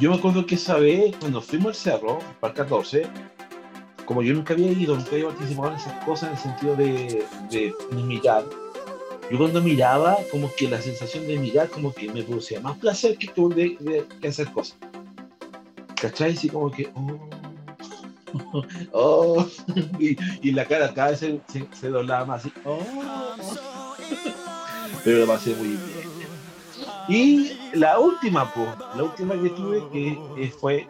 yo 0.00 0.10
me 0.10 0.16
acuerdo 0.16 0.46
que 0.46 0.54
esa 0.54 0.76
vez, 0.76 1.14
cuando 1.20 1.40
fuimos 1.40 1.68
al 1.68 1.74
cerro, 1.74 2.18
para 2.40 2.52
el 2.52 2.58
14, 2.58 3.06
como 4.04 4.22
yo 4.22 4.32
nunca 4.34 4.54
había 4.54 4.72
ido, 4.72 4.96
nunca 4.96 5.10
había 5.12 5.28
participado 5.28 5.70
en 5.70 5.76
esas 5.76 6.04
cosas 6.04 6.28
en 6.28 6.36
el 6.36 6.42
sentido 6.42 6.76
de, 6.76 7.24
de 7.50 8.02
mirar, 8.02 8.44
yo 9.32 9.38
cuando 9.38 9.62
miraba, 9.62 10.18
como 10.30 10.52
que 10.54 10.68
la 10.68 10.78
sensación 10.82 11.26
de 11.26 11.38
mirar, 11.38 11.70
como 11.70 11.90
que 11.90 12.06
me 12.12 12.22
producía 12.22 12.60
más 12.60 12.76
placer 12.76 13.16
que, 13.16 13.32
de, 13.54 14.04
de, 14.20 14.28
hacer 14.28 14.52
cosas. 14.52 14.76
¿Cachai? 15.98 16.34
Así 16.34 16.50
como 16.50 16.70
que, 16.70 16.92
oh, 16.94 18.62
oh, 18.92 19.46
y, 19.98 20.52
la 20.52 20.66
cara 20.66 20.92
cada 20.92 21.12
vez 21.12 21.20
se, 21.20 21.40
se, 21.72 21.88
doblaba 21.88 22.26
más 22.26 22.40
así, 22.44 22.52
oh, 22.66 22.78
pero 25.02 25.20
lo 25.20 25.26
pasé 25.26 25.54
muy 25.54 25.68
bien. 25.68 26.11
Y 27.08 27.52
la 27.74 27.98
última, 27.98 28.52
pues, 28.52 28.68
la 28.96 29.02
última 29.04 29.34
que 29.40 29.50
tuve 29.50 29.88
que 29.90 30.52
fue 30.60 30.86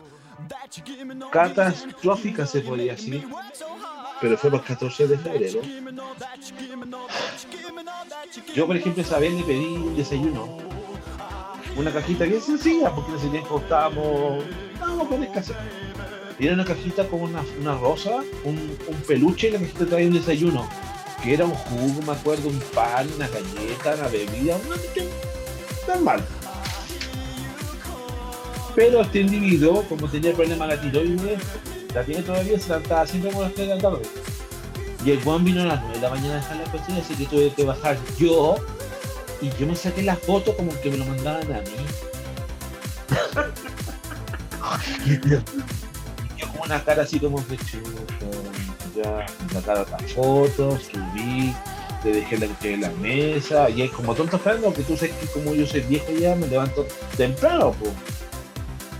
catastrófica, 1.31 2.47
se 2.47 2.61
podría 2.61 2.92
decir, 2.92 3.26
pero 4.21 4.37
fue 4.37 4.50
los 4.50 4.62
14 4.62 5.07
de 5.09 5.19
febrero. 5.19 5.61
Yo, 8.54 8.66
por 8.66 8.76
ejemplo, 8.76 9.02
esa 9.02 9.19
vez 9.19 9.33
le 9.33 9.42
pedí 9.42 9.64
un 9.64 9.97
desayuno 9.97 10.59
una 11.76 11.92
cajita 11.92 12.25
bien 12.25 12.40
sencilla, 12.40 12.95
porque 12.95 13.12
en 13.12 13.19
ese 13.19 13.28
tiempo 13.28 13.59
estábamos, 13.59 14.45
estábamos 14.73 15.09
con 15.09 15.23
escasez. 15.23 15.57
Era 16.38 16.54
una 16.54 16.64
cajita 16.64 17.07
con 17.07 17.23
una, 17.23 17.42
una 17.61 17.75
rosa, 17.76 18.23
un, 18.45 18.76
un 18.87 18.97
peluche 19.07 19.49
y 19.49 19.52
la 19.52 19.59
cajita 19.59 19.87
traía 19.87 20.09
un 20.09 20.14
desayuno, 20.14 20.69
que 21.23 21.35
era 21.35 21.45
un 21.45 21.54
jugo, 21.54 22.02
me 22.02 22.12
acuerdo, 22.12 22.49
un 22.49 22.59
pan, 22.75 23.09
una 23.14 23.28
galleta, 23.28 23.95
una 23.95 24.09
bebida, 24.09 24.59
normal. 25.86 26.24
Pero 28.74 29.02
este 29.02 29.20
individuo, 29.20 29.84
como 29.88 30.08
tenía 30.08 30.32
problemas 30.32 30.68
de 30.68 30.76
la 30.76 30.82
tiroides, 30.82 31.42
la 31.94 32.04
tiene 32.04 32.22
todavía, 32.22 32.58
se 32.58 32.68
levantaba 32.68 33.06
siempre 33.06 33.30
como 33.30 33.42
las 33.42 33.54
3 33.54 33.68
de 33.68 33.74
la 33.74 33.80
tarde. 33.80 34.02
Y 35.04 35.10
el 35.10 35.22
Juan 35.22 35.44
vino 35.44 35.62
a 35.62 35.66
las 35.66 35.80
9 35.82 35.96
de 35.96 36.02
la 36.02 36.10
mañana 36.10 36.34
a 36.34 36.36
dejar 36.36 36.56
la 36.56 36.72
cocina, 36.72 36.98
así 36.98 37.14
que 37.14 37.26
tuve 37.26 37.52
que 37.52 37.64
bajar 37.64 37.98
yo. 38.18 38.56
Y 39.40 39.50
yo 39.58 39.66
me 39.66 39.74
saqué 39.74 40.02
la 40.02 40.16
foto 40.16 40.56
como 40.56 40.72
que 40.80 40.90
me 40.90 40.98
lo 40.98 41.04
mandaban 41.04 41.52
a 41.52 41.60
mí. 41.60 41.66
y 45.06 45.28
yo 45.28 45.42
con 46.52 46.62
una 46.64 46.82
cara 46.84 47.02
así 47.02 47.18
como 47.18 47.44
que 47.46 47.56
chuta, 47.56 48.26
ya 48.96 49.26
sacaron 49.52 49.86
la 49.90 49.98
foto, 49.98 50.78
subí, 50.78 51.52
le 52.04 52.12
dejé 52.12 52.38
la, 52.38 52.47
en 52.62 52.80
la 52.80 52.90
mesa, 52.90 53.71
y 53.71 53.82
es 53.82 53.90
como 53.90 54.14
tonto 54.14 54.37
esperando, 54.37 54.73
que 54.73 54.82
tú 54.82 54.97
sabes 54.97 55.14
que 55.16 55.26
como 55.26 55.54
yo 55.54 55.66
soy 55.66 55.80
viejo 55.82 56.12
ya, 56.12 56.35
me 56.35 56.47
levanto 56.47 56.87
temprano, 57.16 57.75
pues. 57.78 57.92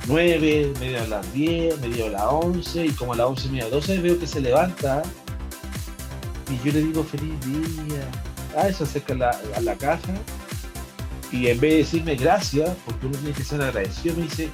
9, 0.07 0.73
medio 0.81 1.01
a 1.01 1.07
las 1.07 1.33
10, 1.33 1.81
medio 1.81 2.07
a 2.07 2.11
las 2.11 2.23
11, 2.23 2.87
y 2.87 2.91
como 2.91 3.13
a 3.13 3.17
las 3.17 3.27
11, 3.27 3.49
media 3.51 3.65
a 3.67 3.69
12 3.69 3.99
veo 3.99 4.19
que 4.19 4.27
se 4.27 4.41
levanta, 4.41 5.03
y 6.51 6.67
yo 6.67 6.73
le 6.73 6.83
digo 6.83 7.05
feliz 7.05 7.35
día. 7.47 8.09
Ah, 8.57 8.71
se 8.73 8.85
acerca 8.85 9.15
a 9.15 9.61
la, 9.61 9.73
a 9.73 9.77
caja, 9.77 10.13
y 11.31 11.49
en 11.49 11.59
vez 11.61 11.71
de 11.73 11.79
decirme 11.79 12.15
gracias, 12.17 12.71
porque 12.85 13.07
uno 13.07 13.17
tiene 13.19 13.35
que 13.35 13.45
ser 13.45 13.63
agradecido, 13.63 14.17
me 14.17 14.25
dice, 14.25 14.51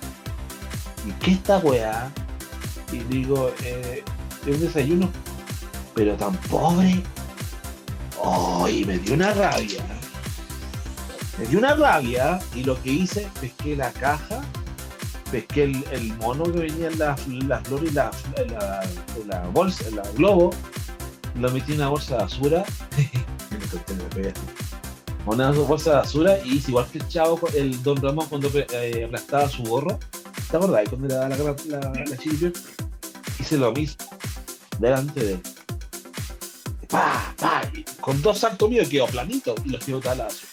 ¿y 1.07 1.11
qué 1.25 1.33
esta 1.33 1.59
weá? 1.59 2.11
Y 2.93 2.99
digo, 2.99 3.52
eh, 3.64 4.05
es 4.47 4.55
un 4.55 4.61
desayuno, 4.61 5.11
pero 5.95 6.14
tan 6.14 6.35
pobre. 6.43 7.02
¡Oh! 8.21 8.69
Y 8.69 8.85
me 8.85 8.99
dio 8.99 9.15
una 9.15 9.33
rabia. 9.33 9.83
Me 11.39 11.47
dio 11.47 11.59
una 11.59 11.75
rabia 11.75 12.39
y 12.55 12.65
lo 12.65 12.81
que 12.83 12.91
hice, 12.91 13.29
pesqué 13.41 13.77
la 13.77 13.93
caja, 13.93 14.41
pesqué 15.31 15.65
el, 15.65 15.85
el 15.93 16.15
mono 16.17 16.45
que 16.45 16.59
venía 16.61 16.89
en 16.89 16.99
las 16.99 17.29
la 17.29 17.61
flores 17.61 17.95
la, 17.95 18.11
la, 18.51 18.85
la 19.27 19.49
bolsa, 19.49 19.85
la 19.95 20.03
globo, 20.13 20.51
lo 21.37 21.51
metí 21.51 21.73
en 21.73 21.79
una 21.79 21.91
bolsa 21.91 22.17
de 22.17 22.23
basura. 22.23 22.65
una 25.27 25.51
bolsa 25.53 25.91
de 25.91 25.97
basura 25.97 26.39
y 26.45 26.57
hice 26.57 26.71
igual 26.71 26.87
que 26.91 26.99
el 26.99 27.09
chavo, 27.09 27.39
el 27.55 27.83
Don 27.83 27.97
Ramón 27.99 28.27
cuando 28.29 28.51
eh, 28.55 29.05
aplastaba 29.05 29.49
su 29.49 29.63
gorro. 29.63 29.99
¿Te 30.51 30.57
acordás? 30.57 30.89
Cuando 30.89 31.09
le 31.09 31.15
daba 31.15 31.29
la, 31.29 31.37
la, 31.37 31.79
la, 31.81 32.53
Hice 33.39 33.57
lo 33.59 33.73
mismo 33.73 34.05
delante 34.79 35.21
de 35.21 35.33
él. 35.35 35.43
¡Pah! 36.89 37.27
Con 38.09 38.23
dos 38.23 38.38
saltos 38.38 38.71
míos 38.71 38.88
quedó 38.88 39.07
planito 39.07 39.55
y 39.67 39.69
los 39.69 39.85
tiró 39.85 40.00
talazo. 40.00 40.47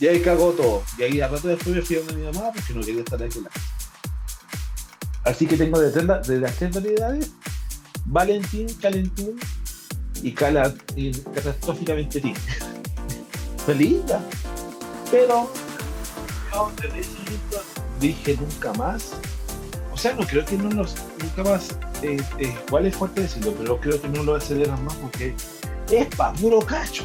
Y 0.00 0.06
ahí 0.06 0.20
cagó 0.20 0.52
todo. 0.52 0.84
Y 0.96 1.02
ahí 1.02 1.20
a 1.20 1.26
rato 1.26 1.48
después 1.48 1.74
me 1.74 1.82
fui 1.82 1.96
a 1.96 1.98
donde 1.98 2.14
mi 2.14 2.22
mamá 2.26 2.52
porque 2.54 2.74
no 2.74 2.80
quería 2.80 3.00
estar 3.00 3.20
ahí 3.20 3.28
con 3.28 3.42
la 3.42 3.50
Así 5.24 5.48
que 5.48 5.56
tengo 5.56 5.80
de, 5.80 5.90
de 5.90 6.38
las 6.38 6.54
tres 6.54 6.72
variedades, 6.72 7.32
Valentín, 8.04 8.72
Calentín 8.74 9.36
y, 10.22 10.30
cala, 10.30 10.72
y 10.94 11.10
catastróficamente 11.10 12.20
Tin. 12.20 12.36
Fue 13.66 13.74
linda. 13.74 14.24
Pero 15.10 15.50
dije 17.98 18.38
nunca 18.40 18.72
más. 18.74 19.14
O 19.92 19.96
sea, 19.96 20.14
no 20.14 20.24
creo 20.24 20.44
que 20.44 20.56
no 20.56 20.68
nos, 20.70 20.94
nunca 21.20 21.42
más, 21.42 21.70
eh, 22.02 22.22
eh, 22.38 22.54
igual 22.68 22.86
es 22.86 22.94
fuerte 22.94 23.22
decirlo, 23.22 23.52
pero 23.58 23.80
creo 23.80 24.00
que 24.00 24.08
no 24.08 24.22
lo 24.22 24.36
aceleran 24.36 24.84
más 24.84 24.94
porque 24.94 25.34
es 25.90 26.06
pa' 26.16 26.32
puro 26.34 26.60
cacho. 26.60 27.04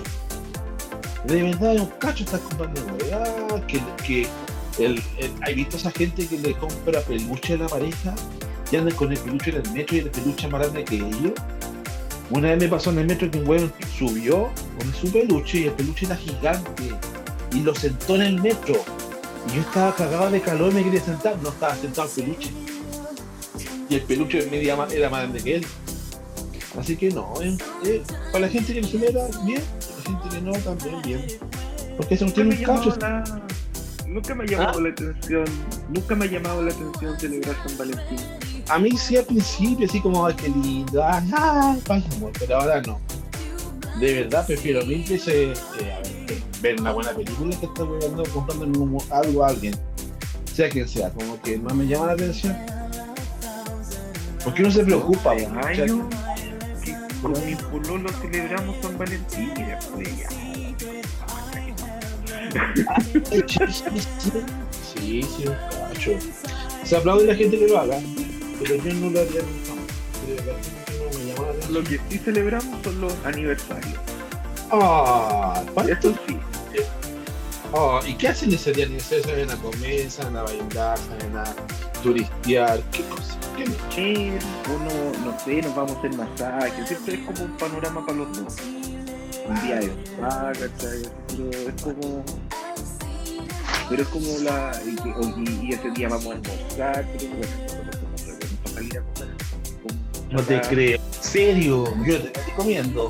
De 1.25 1.43
verdad 1.43 1.75
es 1.75 1.81
un 1.81 1.87
cacho 1.99 2.23
estás 2.23 2.41
comprando 2.41 2.81
weá, 3.03 3.65
que, 3.67 3.81
que 4.05 4.27
el, 4.77 5.01
el, 5.17 5.31
hay 5.41 5.55
visto 5.55 5.77
esa 5.77 5.91
gente 5.91 6.25
que 6.27 6.37
le 6.37 6.53
compra 6.53 7.01
peluche 7.01 7.53
a 7.53 7.57
la 7.57 7.67
pareja 7.67 8.15
y 8.71 8.75
andan 8.77 8.95
con 8.95 9.11
el 9.11 9.17
peluche 9.17 9.51
en 9.51 9.57
el 9.57 9.71
metro 9.71 9.95
y 9.97 9.99
el 9.99 10.09
peluche 10.09 10.47
más 10.47 10.61
grande 10.61 10.85
que 10.85 10.95
ellos. 10.95 11.33
Una 12.29 12.49
vez 12.49 12.59
me 12.59 12.67
pasó 12.67 12.91
en 12.91 12.99
el 12.99 13.07
metro 13.07 13.29
que 13.29 13.39
un 13.39 13.47
weón 13.47 13.73
subió 13.97 14.49
con 14.77 14.93
su 14.93 15.11
peluche 15.11 15.59
y 15.59 15.63
el 15.65 15.71
peluche 15.71 16.05
era 16.05 16.15
gigante 16.15 16.93
y 17.51 17.59
lo 17.61 17.73
sentó 17.75 18.15
en 18.15 18.21
el 18.21 18.41
metro. 18.41 18.75
Y 19.49 19.55
yo 19.55 19.61
estaba 19.61 19.95
cagado 19.95 20.29
de 20.29 20.41
calor 20.41 20.71
y 20.71 20.75
me 20.75 20.83
quería 20.83 21.01
sentar, 21.01 21.37
no 21.41 21.49
estaba 21.49 21.75
sentado 21.75 22.07
el 22.15 22.23
peluche. 22.23 22.49
Y 23.89 23.95
el 23.95 24.01
peluche 24.03 24.45
media 24.51 24.77
era 24.91 25.09
más 25.09 25.21
grande 25.21 25.41
que 25.41 25.55
él. 25.55 25.65
Así 26.79 26.95
que 26.95 27.11
no, 27.11 27.33
eh, 27.41 27.57
eh, 27.85 28.01
para 28.31 28.45
la 28.45 28.49
gente 28.49 28.73
que 28.73 28.81
le 28.81 29.11
da 29.11 29.27
bien, 29.43 29.61
para 29.61 29.97
la 29.97 30.19
gente 30.21 30.29
que 30.29 30.41
no, 30.41 30.51
también 30.53 31.01
bien. 31.01 31.25
Porque 31.97 32.15
eso 32.15 32.25
no 32.25 32.31
tiene 32.31 32.55
un 32.55 32.63
cacho. 32.63 32.95
La... 33.01 33.41
Nunca 34.07 34.33
me 34.33 34.45
ha 34.45 34.47
llamado 34.47 34.79
¿Ah? 34.79 34.81
la 34.81 34.89
atención, 34.89 35.45
nunca 35.89 36.15
me 36.15 36.25
ha 36.25 36.27
llamado 36.29 36.63
la 36.63 36.71
atención 36.71 37.19
celebrar 37.19 37.55
San 37.67 37.77
Valentín. 37.77 38.17
A 38.69 38.79
mí 38.79 38.91
sí 38.91 39.17
al 39.17 39.25
principio, 39.25 39.85
así 39.87 39.99
como, 39.99 40.25
ay, 40.25 40.35
qué 40.35 40.47
lindo, 40.47 41.03
ay, 41.03 41.29
ay, 41.35 41.81
pero 42.39 42.57
ahora 42.57 42.81
no. 42.81 42.97
De 43.99 44.13
verdad 44.13 44.47
prefiero 44.47 44.85
mil 44.85 45.03
veces 45.03 45.59
eh, 45.79 46.25
ver, 46.27 46.41
ver 46.61 46.79
una 46.79 46.93
buena 46.93 47.11
película 47.11 47.59
que 47.59 47.65
estar 47.65 47.85
jugando, 47.85 48.23
comprando 48.33 49.03
algo 49.11 49.43
a 49.43 49.49
alguien, 49.49 49.75
sea 50.53 50.69
quien 50.69 50.87
sea, 50.87 51.09
como 51.09 51.41
que 51.41 51.57
más 51.57 51.75
me 51.75 51.85
llama 51.85 52.07
la 52.07 52.13
atención. 52.13 52.55
Porque 54.43 54.61
uno 54.61 54.71
se 54.71 54.85
preocupa, 54.85 55.35
que 55.35 55.45
con 57.21 57.45
mi 57.45 57.55
pololo 57.55 58.09
celebramos 58.21 58.75
San 58.81 58.97
Valentín 58.97 59.51
y 59.57 59.63
después 59.63 60.17
ya. 60.17 60.29
Sí, 64.93 65.23
sí, 65.23 65.45
cacho. 65.45 66.11
Se 66.83 66.97
aplaude 66.97 67.25
la 67.25 67.35
gente 67.35 67.59
que 67.59 67.67
lo 67.67 67.79
haga, 67.79 67.99
pero 68.59 68.75
yo 68.75 68.93
no 68.95 69.09
lo 69.09 69.19
haría 69.19 69.41
nunca. 69.41 69.69
Lo 71.69 71.83
que 71.83 71.99
sí 72.09 72.17
celebramos 72.17 72.81
son 72.83 73.01
los 73.01 73.13
aniversarios. 73.25 73.99
Ah, 74.71 75.63
Eso 75.87 76.13
sí. 76.27 76.37
Oh, 77.71 77.99
¿Y 78.05 78.15
qué 78.15 78.29
hacen 78.29 78.51
ese 78.53 78.71
día 78.71 78.85
aniversario? 78.85 79.23
¿Salen 79.25 79.51
a 79.51 79.55
comer, 79.57 80.09
salen 80.09 80.37
a 80.37 80.43
bailar, 80.43 80.97
salen 80.97 81.37
a 81.37 81.43
turistear? 82.01 82.81
¿Qué 82.91 83.03
cosa? 83.03 83.38
¿Qué 83.59 83.65
me 83.65 84.73
Uno, 84.73 85.25
no 85.25 85.39
sé, 85.39 85.61
nos 85.61 85.75
vamos 85.75 85.95
a 85.95 85.99
hacer 85.99 86.13
masajes. 86.15 86.87
Siempre 86.87 87.15
es 87.15 87.19
como 87.25 87.43
un 87.43 87.57
panorama 87.57 88.05
para 88.05 88.19
los 88.19 88.37
dos. 88.37 88.55
Un 89.47 89.61
día 89.61 89.79
de. 89.79 89.91
Pero 91.27 91.49
es 91.51 91.81
como. 91.81 92.23
Pero 93.89 94.01
es 94.01 94.07
como 94.07 94.37
la. 94.43 94.71
Y, 94.85 94.89
y, 94.89 95.67
y 95.67 95.73
ese 95.73 95.91
día 95.91 96.07
vamos 96.07 96.27
a 96.27 96.31
almorzar, 96.31 97.05
pero 97.17 97.35
bueno, 97.35 97.53
no 97.85 97.91
podemos 98.23 98.73
salir 98.73 98.97
a 98.97 99.01
comer. 99.01 99.29
No 100.31 100.41
te 100.43 100.61
creo. 100.61 100.97
¿En 100.97 101.23
serio? 101.23 101.83
Yo 102.05 102.21
te 102.21 102.39
estoy 102.39 102.53
comiendo. 102.55 103.07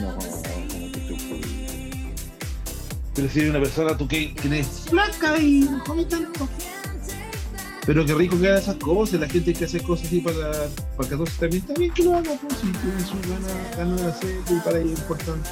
No, 0.00 0.16
como 0.16 0.92
que 0.92 1.00
tú 1.08 1.16
Pero 3.14 3.28
si 3.28 3.38
eres 3.38 3.50
una 3.50 3.60
persona, 3.60 3.96
tú 3.96 4.06
que, 4.06 4.34
que 4.34 4.48
eres 4.48 4.66
flaca 4.90 5.38
y 5.38 5.60
no 5.60 5.82
tanto. 6.06 6.48
Pero 7.84 8.06
qué 8.06 8.14
rico 8.14 8.38
que 8.38 8.48
haga 8.48 8.58
esas 8.58 8.76
cosas, 8.76 9.18
la 9.20 9.28
gente 9.28 9.52
que 9.52 9.64
hace 9.64 9.80
cosas 9.80 10.06
así 10.06 10.20
para, 10.20 10.52
para 10.96 11.08
14 11.08 11.38
también 11.38 11.64
bien 11.76 11.92
que 11.92 12.04
lo 12.04 12.14
haga, 12.14 12.30
pues 12.40 12.60
si 12.60 12.68
tiene 12.70 13.00
su 13.00 13.14
gana, 13.28 13.76
gana 13.76 13.96
de 13.96 14.06
hacer 14.06 14.36
y 14.48 14.60
para 14.60 14.78
ella 14.78 14.92
es 14.92 14.98
importante. 15.00 15.48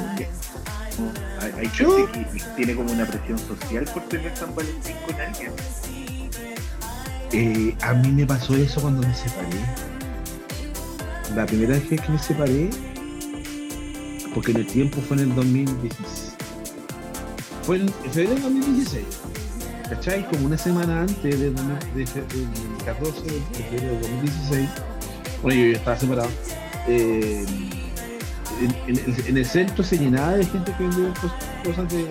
Hay, 1.40 1.52
hay 1.58 1.68
gente 1.68 2.12
que 2.12 2.40
tiene 2.56 2.74
como 2.76 2.92
una 2.92 3.04
presión 3.06 3.38
social 3.38 3.84
por 3.92 4.02
tener 4.04 4.36
San 4.36 4.54
Valentín 4.54 4.96
con 5.06 5.20
alguien. 5.20 5.52
Eh, 7.32 7.76
a 7.82 7.94
mí 7.94 8.10
me 8.12 8.26
pasó 8.26 8.54
eso 8.56 8.80
cuando 8.80 9.06
me 9.06 9.14
separé. 9.14 9.60
La 11.34 11.46
primera 11.46 11.74
vez 11.74 11.88
que 11.88 12.08
me 12.08 12.18
separé, 12.18 12.70
porque 14.34 14.52
en 14.52 14.58
el 14.58 14.66
tiempo 14.66 15.00
fue 15.00 15.16
en 15.16 15.30
el 15.30 15.34
2016. 15.34 16.34
Fue 17.62 17.76
en 17.76 17.88
febrero 17.88 18.34
del 18.34 18.42
2016. 18.42 19.04
¿Cachai? 19.90 20.24
Como 20.28 20.46
una 20.46 20.56
semana 20.56 21.02
antes 21.02 21.40
del 21.40 21.52
de, 21.52 21.62
de, 21.94 22.04
de, 22.04 22.84
14 22.84 23.22
de 23.22 23.40
febrero 23.40 23.92
del 23.92 24.00
2016. 24.02 24.68
Bueno, 25.42 25.60
yo 25.60 25.72
ya 25.72 25.78
estaba 25.78 25.96
separado. 25.96 26.30
Eh, 26.86 27.44
en, 28.86 29.36
el 29.36 29.44
centro 29.44 29.82
se 29.82 29.98
llenaba 29.98 30.36
de 30.36 30.46
gente 30.46 30.72
que 30.78 30.84
vendía 30.84 31.12
cosas 31.64 31.92
de 31.92 32.08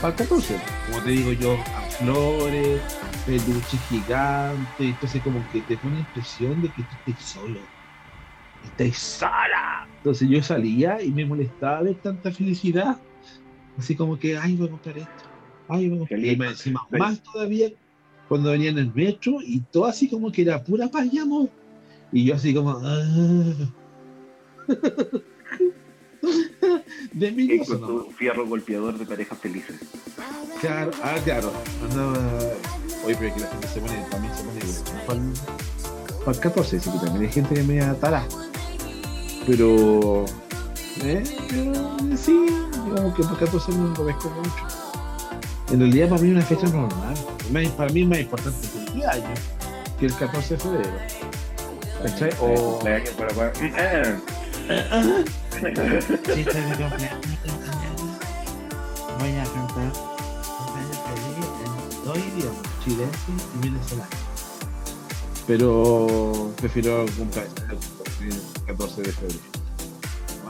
para 0.00 0.08
el 0.08 0.14
14. 0.14 0.56
Como 0.90 1.02
te 1.04 1.10
digo 1.10 1.32
yo, 1.32 1.52
a 1.54 1.80
flores, 1.98 2.80
peluches 3.26 3.80
gigantes, 3.90 4.66
entonces 4.78 5.22
como 5.22 5.44
que 5.52 5.60
te 5.60 5.76
pone 5.76 5.96
la 5.96 6.00
impresión 6.00 6.62
de 6.62 6.68
que 6.68 6.82
tú 6.82 6.96
estás 7.06 7.24
solo. 7.24 7.60
Estás 8.64 8.96
sola. 8.96 9.86
Entonces 9.98 10.28
yo 10.30 10.42
salía 10.42 11.02
y 11.02 11.10
me 11.10 11.26
molestaba 11.26 11.82
ver 11.82 11.96
tanta 11.96 12.30
felicidad. 12.32 12.96
Así 13.78 13.94
como 13.94 14.18
que, 14.18 14.38
ay, 14.38 14.56
voy 14.56 14.68
a 14.68 14.70
comprar 14.70 14.96
esto. 14.96 15.25
Ay, 15.68 15.88
vamos. 15.88 16.08
Feliz. 16.08 16.32
Y 16.32 16.36
más 16.36 16.50
encima, 16.50 16.86
Feliz. 16.90 17.00
más 17.00 17.22
todavía 17.22 17.70
cuando 18.28 18.50
venía 18.50 18.70
en 18.70 18.78
el 18.78 18.92
metro 18.92 19.38
y 19.42 19.60
todo 19.60 19.86
así 19.86 20.08
como 20.08 20.32
que 20.32 20.42
era 20.42 20.62
pura 20.62 20.88
paz 20.88 21.06
y 21.12 21.18
amor. 21.18 21.48
Y 22.12 22.24
yo 22.24 22.34
así 22.34 22.54
como. 22.54 22.78
ah. 22.82 23.54
De 27.12 27.64
con 27.66 27.80
¿no? 27.80 27.86
tu 27.86 28.10
fierro 28.12 28.46
golpeador 28.46 28.98
de 28.98 29.06
parejas 29.06 29.38
felices. 29.38 29.76
Claro, 30.60 30.90
ah, 31.02 31.16
claro. 31.24 31.52
Andaba. 31.82 32.14
Oye, 33.04 33.16
pero 33.18 33.34
que 33.34 33.40
la 33.40 33.46
gente 33.48 33.68
se 33.68 33.80
pone, 33.80 34.04
también 34.10 34.34
se 34.34 34.42
pone 34.42 34.60
para 35.06 35.18
el, 35.20 35.32
para 36.24 36.32
el 36.32 36.40
14, 36.40 36.80
sí, 36.80 36.90
que 36.90 36.98
también 36.98 37.24
hay 37.26 37.32
gente 37.32 37.54
que 37.54 37.62
me 37.62 37.80
atará. 37.80 38.26
Pero. 39.46 40.24
¿eh? 41.02 41.22
Pero, 41.48 41.96
sí, 42.16 42.46
digamos 42.84 43.14
que 43.14 43.22
para 43.22 43.34
el 43.34 43.38
14 43.38 43.72
no 43.72 43.88
lo 43.88 44.06
pesco 44.06 44.30
mucho. 44.30 44.85
En 45.70 45.80
realidad, 45.80 46.08
para 46.08 46.22
mí, 46.22 46.28
es 46.28 46.34
una 46.36 46.44
fecha 46.44 46.66
normal. 46.68 47.14
Para 47.76 47.90
mí, 47.92 48.02
es 48.02 48.08
más 48.08 48.18
importante 48.20 48.68
que 48.68 48.78
el 48.78 48.84
cumpleaños 48.84 49.38
que 49.98 50.06
el 50.06 50.14
14 50.14 50.54
de 50.54 50.60
febrero. 50.60 50.90
¿Cachai? 52.02 52.30
O. 52.40 52.78
Para 53.16 53.28
pa- 53.34 53.52
Sí, 53.56 53.66
estoy 56.40 56.60
de 56.60 56.76
cumpleaños. 56.76 57.18
Voy 59.18 59.30
a 59.30 59.44
cantar 59.44 59.92
cumpleaños 60.58 60.98
feliz 61.06 61.48
en 61.64 62.04
dos 62.04 62.18
idiomas, 62.18 62.62
chilense 62.84 63.32
y 63.54 63.58
venezolano. 63.68 64.10
Pero 65.46 66.52
prefiero 66.60 67.06
cumpleaños 67.16 67.52
el 68.20 68.66
14 68.66 69.02
de 69.02 69.12
febrero. 69.12 69.40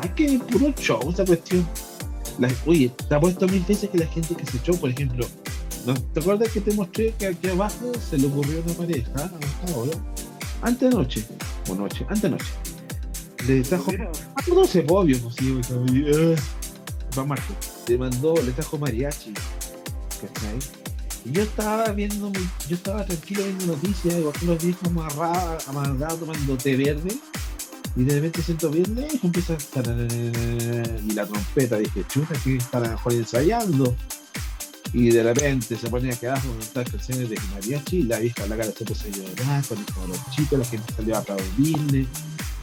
Ay, 0.02 0.08
que 0.10 0.38
puro 0.50 0.72
show 0.72 1.00
esta 1.08 1.24
cuestión. 1.24 1.66
La- 2.38 2.52
oye, 2.66 2.90
te 3.08 3.14
ha 3.14 3.20
puesto 3.20 3.46
mil 3.48 3.62
veces 3.64 3.88
que 3.90 3.98
la 3.98 4.06
gente 4.06 4.34
que 4.34 4.44
se 4.46 4.58
echó, 4.58 4.74
por 4.74 4.90
ejemplo, 4.90 5.26
¿no? 5.86 5.94
¿te 5.94 6.20
acuerdas 6.20 6.50
que 6.50 6.60
te 6.60 6.72
mostré 6.74 7.14
que 7.18 7.28
aquí 7.28 7.48
abajo 7.48 7.92
se 8.10 8.18
le 8.18 8.26
ocurrió 8.26 8.62
una 8.64 8.74
pareja, 8.74 9.10
a 9.14 9.76
hora, 9.76 9.98
antes 10.62 10.90
de 10.90 10.96
noche, 10.96 11.24
o 11.68 11.74
noche, 11.74 12.04
antes 12.08 12.22
de 12.22 12.30
noche, 12.30 12.46
le 13.46 13.62
trajo, 13.62 13.92
ah, 14.34 14.42
no 14.48 14.66
sé, 14.66 14.84
obvio, 14.88 15.18
pues 15.20 15.34
sí, 15.38 15.58
eh, 16.06 16.36
para 17.14 17.26
Marco, 17.26 17.54
le 17.88 17.98
mandó, 17.98 18.34
le 18.42 18.52
trajo 18.52 18.78
mariachi, 18.78 19.32
¿cachai? 20.20 20.58
Y 21.24 21.32
yo 21.32 21.42
estaba 21.42 21.88
viendo, 21.92 22.30
yo 22.68 22.76
estaba 22.76 23.04
tranquilo 23.04 23.42
viendo 23.44 23.66
noticias, 23.66 24.14
igual 24.14 24.34
que 24.38 24.46
los 24.46 24.62
viejos 24.62 24.88
amarrados, 24.88 25.68
amargados 25.68 26.20
tomando 26.20 26.56
té 26.56 26.76
verde, 26.76 27.16
y 27.96 28.04
de 28.04 28.14
repente 28.14 28.42
siento 28.42 28.70
verde 28.70 29.08
y 29.10 29.26
empieza 29.26 29.54
a 29.54 29.56
estar 29.56 29.84
y 29.86 31.10
la 31.12 31.26
trompeta, 31.26 31.78
dije, 31.78 32.04
chuta, 32.08 32.34
que 32.44 32.56
están 32.56 32.84
a 32.84 32.86
lo 32.86 32.92
mejor 32.92 33.12
ensayando. 33.14 33.96
Y 34.92 35.10
de 35.10 35.22
repente 35.22 35.76
se 35.76 35.90
ponía 35.90 36.14
que 36.14 36.28
abajo 36.28 36.48
cantar 36.60 36.90
canciones 36.90 37.28
de 37.28 37.36
mariachi, 37.52 37.98
y 37.98 38.02
la 38.04 38.18
vieja 38.18 38.46
la 38.46 38.56
cara 38.56 38.70
se 38.70 38.84
puso 38.84 39.04
a 39.06 39.08
llorar 39.08 39.66
con 39.66 39.82
con 39.84 40.08
los 40.08 40.30
chicos, 40.30 40.58
la 40.58 40.64
gente 40.64 40.92
salió 40.94 41.16
a 41.16 41.18
aplaudirle. 41.18 42.06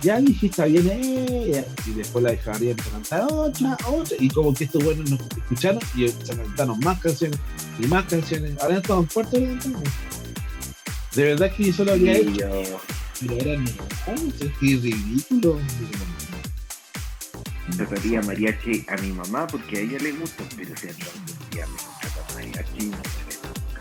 Ya 0.01 0.19
dije, 0.19 0.47
está 0.47 0.65
bien 0.65 0.89
ella. 0.89 1.65
Y 1.85 1.91
después 1.91 2.23
la 2.23 2.31
vieja 2.31 2.51
María 2.51 2.71
empezó 2.71 2.89
a 2.89 2.93
cantar 2.93 3.27
otra, 3.31 3.77
otra. 3.87 4.17
Y 4.19 4.29
como 4.29 4.53
que 4.53 4.63
estos 4.65 4.83
buenos 4.83 5.09
nos 5.09 5.19
escucharon 5.19 5.81
y 5.95 6.07
se 6.07 6.35
cantaron 6.35 6.79
más 6.79 6.99
canciones 6.99 7.39
y 7.79 7.87
más 7.87 8.05
canciones. 8.05 8.57
Ahora 8.61 8.77
estamos 8.77 9.05
en 9.05 9.09
cuarto 9.09 9.37
de 11.15 11.23
verdad 11.23 11.51
que 11.55 11.65
yo 11.65 11.73
solo 11.73 11.93
hecho, 11.93 12.49
yo 13.23 13.57
no. 13.57 13.71
Ay, 14.07 14.33
es 14.39 14.51
que 14.59 14.65
ridículo. 14.65 15.59
trataría 17.77 18.21
mariachi 18.21 18.85
a 18.89 18.95
mi 19.01 19.11
mamá 19.11 19.47
porque 19.47 19.77
a 19.77 19.81
ella 19.81 19.97
le 19.99 20.11
gusta, 20.13 20.43
pero 20.55 20.75
si 20.77 20.87
a 20.87 20.89
algún 20.91 21.25
día 21.51 21.67
me 21.67 21.77
contratan 21.77 22.35
mariachi, 22.35 22.85
no 22.87 22.97
sé. 22.97 23.03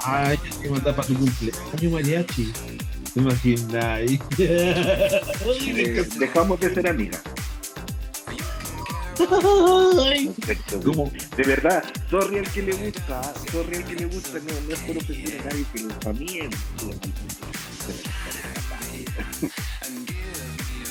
Ay, 0.05 0.39
que 0.61 0.71
mandar 0.71 0.97
para 0.97 1.09
tu 1.09 1.15
cumpleaños 1.15 1.93
mariachi. 1.93 2.53
¿Te 3.15 3.21
imaginas? 3.21 4.01
Eh, 4.39 6.09
dejamos 6.19 6.61
de 6.61 6.75
ser 6.75 6.89
amigas. 6.89 7.23
Perfecto. 9.17 10.81
¿Cómo? 10.85 11.13
De 11.37 11.43
verdad, 11.45 11.85
sorry 12.11 12.39
al 12.39 12.51
que 12.51 12.63
le 12.63 12.73
gusta, 12.73 13.35
sorry 13.53 13.77
al 13.77 13.85
que 13.85 13.95
le 13.95 14.07
gusta, 14.07 14.39
no, 14.39 14.69
no 14.69 14.75
es 14.75 14.81
por 14.81 14.97
ofender 14.97 15.41
a 15.41 15.45
nadie, 15.45 15.67
pero 15.73 15.89
para 15.89 16.13
mí 16.15 16.39
es 16.39 16.49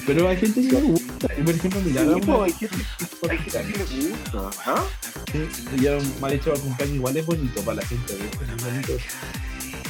Pero 0.06 0.28
hay 0.28 0.38
gente 0.38 0.62
que 0.62 0.72
no 0.74 0.80
le 0.80 0.86
gusta. 0.88 1.28
Y, 1.38 1.42
Por 1.44 1.54
ejemplo, 1.56 1.82
mira, 1.86 2.02
ahora 2.02 2.16
Sí, 2.16 2.30
una- 2.30 2.44
hay 2.44 2.52
gente 2.54 2.76
hay 3.30 3.38
gente 3.38 3.86
que 3.86 3.96
le 3.98 4.10
gusta. 4.10 4.50
¿Ah? 4.66 4.84
Sí, 5.32 5.48
ya 5.82 5.98
un 5.98 6.14
mal 6.20 6.34
hecho 6.34 6.54
cumpleaños 6.54 6.96
igual 6.96 7.18
es 7.18 7.26
bonito 7.26 7.62
para 7.62 7.76
la 7.82 7.86
gente, 7.88 8.14
¿ves? 8.16 8.50
Es 8.58 8.64
bonito. 8.64 8.94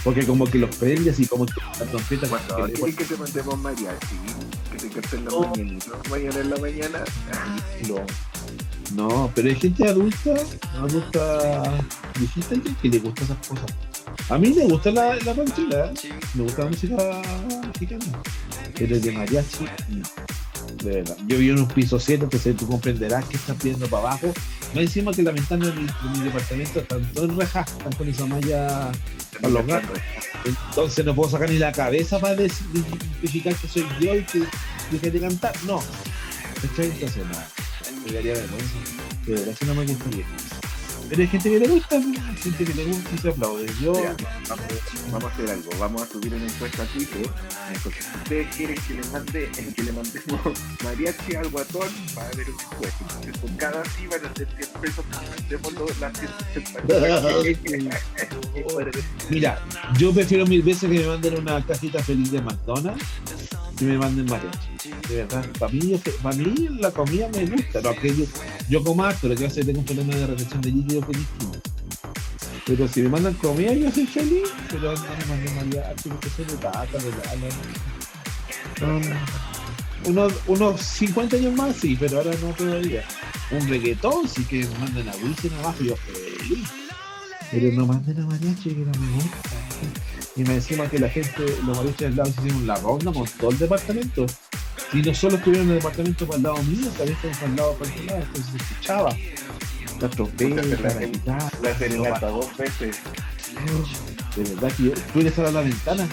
Porque 0.04 0.26
como 0.26 0.46
que 0.46 0.58
los 0.58 0.76
prendes 0.76 1.20
y 1.20 1.26
como 1.28 1.46
que 1.46 1.54
la 1.80 1.86
trompeta 1.86 2.28
Cuando 2.28 2.66
que 2.74 2.82
le- 2.82 2.96
que 2.96 3.06
te 3.06 3.16
mandemos 3.18 3.58
mariachi, 3.60 4.16
que 4.72 4.78
te 4.78 4.90
canten 4.90 5.26
la 5.26 5.32
No. 5.32 5.42
mañanita, 5.42 5.92
mañana 6.10 6.40
en 6.40 6.50
la 6.50 6.58
mañana. 6.58 7.04
No. 7.88 7.96
No, 8.96 9.32
pero 9.34 9.48
hay 9.48 9.56
gente 9.56 9.88
adulta, 9.88 10.34
adulta 10.76 11.84
viejita 12.20 12.50
que- 12.62 12.76
que 12.76 12.90
le 12.90 13.00
gusta 13.00 13.24
esas 13.24 13.48
cosas. 13.48 13.66
A 14.30 14.38
mí 14.38 14.50
me 14.54 14.66
gusta 14.66 14.92
la, 14.92 15.16
la 15.16 15.34
ranchera, 15.34 15.94
me 16.34 16.44
gusta 16.44 16.64
la 16.64 16.70
música 16.72 17.22
mexicana, 17.68 18.06
pero 18.78 18.96
el 18.96 19.02
de 19.02 19.12
mariachi. 19.12 19.66
De 20.84 20.92
verdad. 20.92 21.18
Yo 21.28 21.38
vivo 21.38 21.56
en 21.56 21.62
un 21.64 21.68
piso 21.68 22.00
7, 22.00 22.24
entonces 22.24 22.56
tú 22.56 22.68
comprenderás 22.68 23.26
que 23.26 23.38
están 23.38 23.58
pidiendo 23.58 23.88
para 23.88 24.10
abajo. 24.10 24.34
Más 24.74 24.84
encima 24.84 25.12
que 25.12 25.22
la 25.22 25.32
ventana 25.32 25.68
de 25.68 25.74
mi, 25.74 25.86
de 25.86 26.18
mi 26.18 26.20
departamento 26.26 26.80
están 26.80 27.12
todas 27.14 27.36
rejas, 27.36 27.72
están 27.72 27.94
con 27.94 28.08
esa 28.08 28.26
malla 28.26 28.92
para 29.42 29.54
los 29.54 29.66
gatos. 29.66 30.00
Entonces 30.46 31.06
no 31.06 31.14
puedo 31.14 31.30
sacar 31.30 31.50
ni 31.50 31.58
la 31.58 31.72
cabeza 31.72 32.20
para 32.20 32.42
identificar 32.42 33.56
que 33.56 33.68
soy 33.68 33.86
yo 34.00 34.16
y 34.16 34.24
que 34.24 34.44
dejé 34.92 35.12
de 35.12 35.20
cantar. 35.20 35.54
No. 35.66 35.82
Entonces. 36.64 37.18
Me 38.06 38.14
daría 38.14 38.34
vergüenza. 38.34 38.76
De 39.26 39.34
verdad 39.34 39.56
que 39.60 39.66
no 39.66 39.76
me 39.76 39.86
gustaría. 39.86 40.26
Pero 41.12 41.24
hay 41.24 41.28
gente 41.28 41.50
que 41.50 41.60
le 41.60 41.68
gusta, 41.68 41.98
hay 41.98 42.38
gente 42.38 42.64
que 42.64 42.74
le 42.74 42.86
gusta 42.86 43.10
y 43.14 43.18
se 43.18 43.30
aplaude. 43.30 43.66
Yo, 43.82 43.94
Ya, 44.02 44.16
vamos, 44.48 44.66
vamos 45.12 45.26
a 45.26 45.28
hacer 45.34 45.50
algo, 45.50 45.70
vamos 45.78 46.02
a 46.04 46.08
subir 46.08 46.34
una 46.34 46.46
encuesta 46.46 46.84
a 46.84 46.86
Twitter. 46.86 47.30
Si 47.84 47.90
ustedes 47.90 48.56
quieren 48.56 48.78
que 48.88 48.94
le 48.94 49.04
mande, 49.10 49.52
que 49.76 49.84
le 49.84 49.92
mandemos 49.92 50.40
mariachi 50.86 51.36
al 51.36 51.50
guatón, 51.50 51.90
va 52.18 52.22
a 52.22 52.28
haber 52.28 52.50
una 52.50 52.64
encuesta. 52.64 53.06
Entonces, 53.10 53.38
por 53.40 53.58
cada 53.58 53.84
sí 53.84 54.08
van 54.08 54.26
a 54.26 54.34
ser 54.34 54.48
100 54.56 54.70
pesos 54.82 55.06
mandemos 55.12 56.00
las 56.00 56.18
160 56.54 56.82
mira, 59.30 59.62
yo 59.98 60.14
prefiero 60.14 60.46
mil 60.46 60.62
veces 60.62 60.90
que 60.90 60.98
me 61.00 61.08
manden 61.08 61.40
una 61.40 61.66
cajita 61.66 62.02
feliz 62.02 62.32
de 62.32 62.42
McDonald's 62.42 63.04
me 63.86 63.98
manden 63.98 64.26
mariachi. 64.26 64.70
De 65.10 65.16
verdad, 65.16 65.46
para 65.60 65.72
mí, 65.72 66.00
para 66.22 66.36
mí 66.36 66.68
la 66.80 66.92
comida 66.92 67.30
me 67.34 67.46
gusta. 67.46 67.82
No, 67.82 67.96
que 67.96 68.16
yo, 68.16 68.26
yo 68.70 68.84
como 68.84 69.04
harto, 69.04 69.28
lo 69.28 69.36
que 69.36 69.46
hace 69.46 69.62
es 69.62 69.66
que 69.66 69.74
tengo 69.74 69.80
un 69.80 69.86
problema 69.86 70.16
de 70.16 70.28
retención 70.28 70.62
de 70.62 70.72
líquido 70.72 71.02
que. 71.08 71.18
Pero 72.66 72.88
si 72.88 73.02
me 73.02 73.10
mandan 73.10 73.34
comida, 73.36 73.74
yo 73.74 73.92
soy 73.92 74.06
feliz. 74.06 74.50
Pero 74.70 74.94
no 74.94 75.02
me 75.02 75.26
manden 75.26 75.56
mariachi 75.56 76.10
porque 76.10 76.30
soy 76.30 76.46
de 76.46 76.56
tata, 76.58 76.98
de 76.98 77.12
no, 78.82 79.00
no. 79.00 79.16
Unos, 80.06 80.34
unos 80.48 80.82
50 80.82 81.36
años 81.36 81.54
más, 81.54 81.76
sí, 81.76 81.96
pero 82.00 82.18
ahora 82.18 82.32
no 82.42 82.50
todavía. 82.54 83.04
Un 83.52 83.68
reggaetón, 83.68 84.28
sí 84.28 84.44
que 84.46 84.66
me 84.66 84.80
manden 84.80 85.10
a 85.10 85.16
Wisin 85.18 85.54
abajo, 85.60 85.84
yo 85.84 85.96
feliz. 85.96 86.68
Pero 87.52 87.72
no 87.74 87.86
manden 87.86 88.20
a 88.20 88.26
mariachi 88.26 88.70
que 88.70 88.86
no 88.86 88.92
me 89.00 89.12
gusta. 89.14 89.50
Y 90.36 90.44
me 90.44 90.56
encima 90.56 90.90
que 90.90 91.00
la 91.00 91.10
gente, 91.10 91.46
los 91.66 91.78
mariachis 91.78 92.00
del 92.00 92.16
lado 92.16 92.32
se 92.32 92.40
hicieron 92.42 92.68
la 92.68 92.76
ronda 92.76 93.12
con 93.12 93.28
todo 93.28 93.52
el 93.52 93.58
departamento. 93.58 94.26
Y 94.94 95.02
no 95.02 95.14
solo 95.14 95.38
estuvieron 95.38 95.68
en 95.68 95.74
el 95.74 95.80
departamento 95.80 96.26
para 96.26 96.38
el 96.38 96.44
lado 96.44 96.64
mío, 96.64 96.88
también 96.98 97.16
estuvieron 97.16 97.40
para 97.40 97.52
el 97.52 97.56
lado 97.56 97.74
para 97.76 97.94
el 97.94 98.06
lado, 98.06 98.22
entonces 98.22 98.52
se 98.52 98.58
escuchaba. 98.58 99.16
La 100.00 100.10
trompeta, 100.10 100.56
la 100.56 101.06
guitarra, 101.06 101.52
La 101.62 101.78
serenata 101.78 102.28
dos 102.28 102.58
veces. 102.58 102.98
de 104.36 104.44
verdad 104.44 104.72
que 104.76 104.84
yo 104.84 104.92
tuve 105.14 105.24
que 105.26 105.32
cerrar 105.32 105.54
la 105.54 105.62
ventana. 105.62 106.08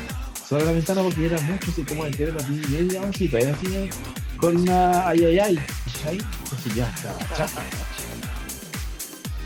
Cerrar 0.46 0.66
la 0.66 0.72
ventana 0.72 1.02
porque 1.02 1.26
era 1.26 1.40
mucho, 1.40 1.70
así 1.70 1.82
como 1.84 2.04
entero 2.04 2.34
la 2.34 2.42
y 2.42 2.66
media, 2.68 3.10
y 3.18 3.28
todavía 3.28 3.54
así 3.54 3.90
con 4.36 4.56
una 4.56 5.08
ay 5.08 5.24
ay 5.24 5.38
ay. 5.38 5.60
¿cachai? 5.86 6.18
Entonces 6.18 6.74
ya 6.74 6.88
estaba 6.88 7.18
chata. 7.36 7.62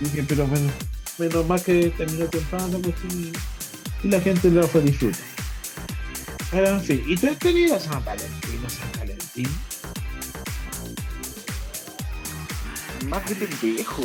Dije, 0.00 0.24
pero 0.28 0.46
bueno, 0.46 0.70
menos 1.18 1.46
mal 1.46 1.62
que 1.62 1.90
terminó 1.96 2.26
temprano 2.26 2.66
la 2.68 2.78
cuestión 2.78 3.32
y, 4.02 4.08
la 4.08 4.20
gente 4.20 4.50
lo 4.50 4.66
fue 4.68 4.80
disfrutar. 4.82 5.20
Pero 6.50 6.68
en 6.68 6.80
fin, 6.82 7.02
¿y 7.06 7.16
tú 7.16 7.28
has 7.28 7.38
tenido 7.38 7.78
San 7.80 8.04
Valentín 8.04 8.60
o 8.66 8.68
San 8.70 8.90
Valentín? 8.98 9.48
Más 13.08 13.28
de 13.28 13.34
pendejo. 13.34 14.02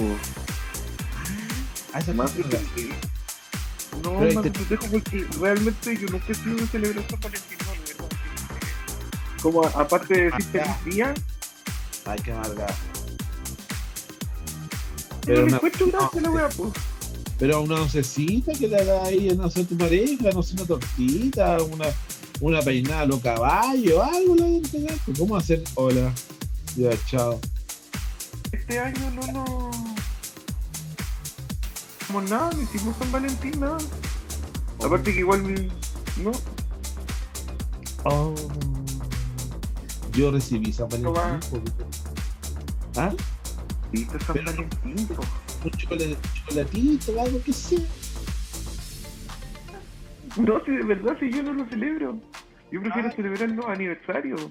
Ah, 1.93 2.01
Más 2.15 2.35
de 2.35 2.43
pendejo. 2.43 2.95
No, 4.03 4.19
Pero 4.19 4.33
más 4.35 4.43
de 4.43 4.51
te- 4.51 4.59
pendejo 4.59 4.87
porque 4.91 5.27
realmente 5.39 5.97
yo 5.97 6.07
nunca 6.09 6.25
he 6.31 6.35
sido 6.35 6.55
de 6.55 6.67
celebrar 6.67 7.05
San 7.09 7.19
Valentín, 7.19 7.57
no. 7.99 8.07
Como 9.41 9.65
aparte 9.65 10.13
de 10.13 10.23
decir 10.31 10.45
feliz 10.51 10.85
día, 10.95 11.13
Ay, 12.05 12.19
qué 12.23 12.31
amarga. 12.31 12.67
Pero 15.25 15.41
no 15.41 15.47
una- 15.47 15.55
encuentro 15.57 15.87
gracia 15.91 16.21
la 16.21 16.29
no, 16.29 16.35
wea, 16.35 16.49
pues. 16.49 16.71
Pero 17.39 17.61
una 17.61 17.81
oncecita 17.81 18.51
que 18.53 18.67
le 18.67 18.77
haga 18.77 19.03
ahí, 19.03 19.31
no 19.37 19.49
sé, 19.49 19.63
tu 19.65 19.77
pareja, 19.77 20.31
no 20.33 20.41
sé, 20.41 20.55
una 20.55 20.65
tortita, 20.65 21.61
una, 21.61 21.85
una 22.41 22.61
peinada 22.61 23.01
a 23.01 23.05
los 23.05 23.19
caballos, 23.21 24.01
algo 24.01 24.35
le 24.35 24.57
entregar. 24.57 24.97
Pues, 25.05 25.19
¿Cómo 25.19 25.37
hacer? 25.37 25.63
Hola. 25.75 26.11
Ya, 26.75 26.89
chao. 27.05 27.39
Este 28.51 28.79
año 28.79 29.11
no 29.11 29.31
no. 29.31 29.71
Como 32.07 32.21
nada, 32.21 32.51
no 32.53 32.61
hicimos 32.61 32.95
San 32.97 33.11
Valentín, 33.11 33.59
nada. 33.59 33.77
Aparte 34.83 35.13
que 35.13 35.19
igual 35.19 35.71
no, 36.23 36.31
Oh. 38.03 38.33
Yo 40.13 40.31
recibí 40.31 40.71
San 40.71 40.87
No 41.01 41.11
va. 41.13 41.21
Valentín. 41.23 41.49
porque- 41.51 41.71
¿Ah? 42.95 43.13
Viste 43.91 44.19
San 44.19 44.33
Pero- 44.35 44.51
Valentín. 44.51 45.07
Un 45.63 45.71
chocolate- 45.71 46.17
chocolatito, 46.33 47.21
algo 47.21 47.41
que 47.43 47.53
sea. 47.53 47.79
No, 50.37 50.63
si 50.65 50.71
de 50.71 50.83
verdad, 50.83 51.17
si 51.19 51.31
yo 51.31 51.43
no 51.43 51.53
lo 51.53 51.65
celebro. 51.67 52.19
Yo 52.71 52.81
prefiero 52.81 53.09
Ah. 53.09 53.13
celebrar 53.15 53.49
los 53.51 53.65
aniversarios. 53.65 54.41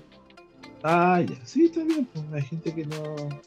Ah, 0.82 1.20
ya, 1.26 1.36
sí, 1.44 1.66
está 1.66 1.84
bien. 1.84 2.06
Pues 2.12 2.24
hay 2.32 2.42
gente 2.42 2.74
que 2.74 2.86
no 2.86 3.40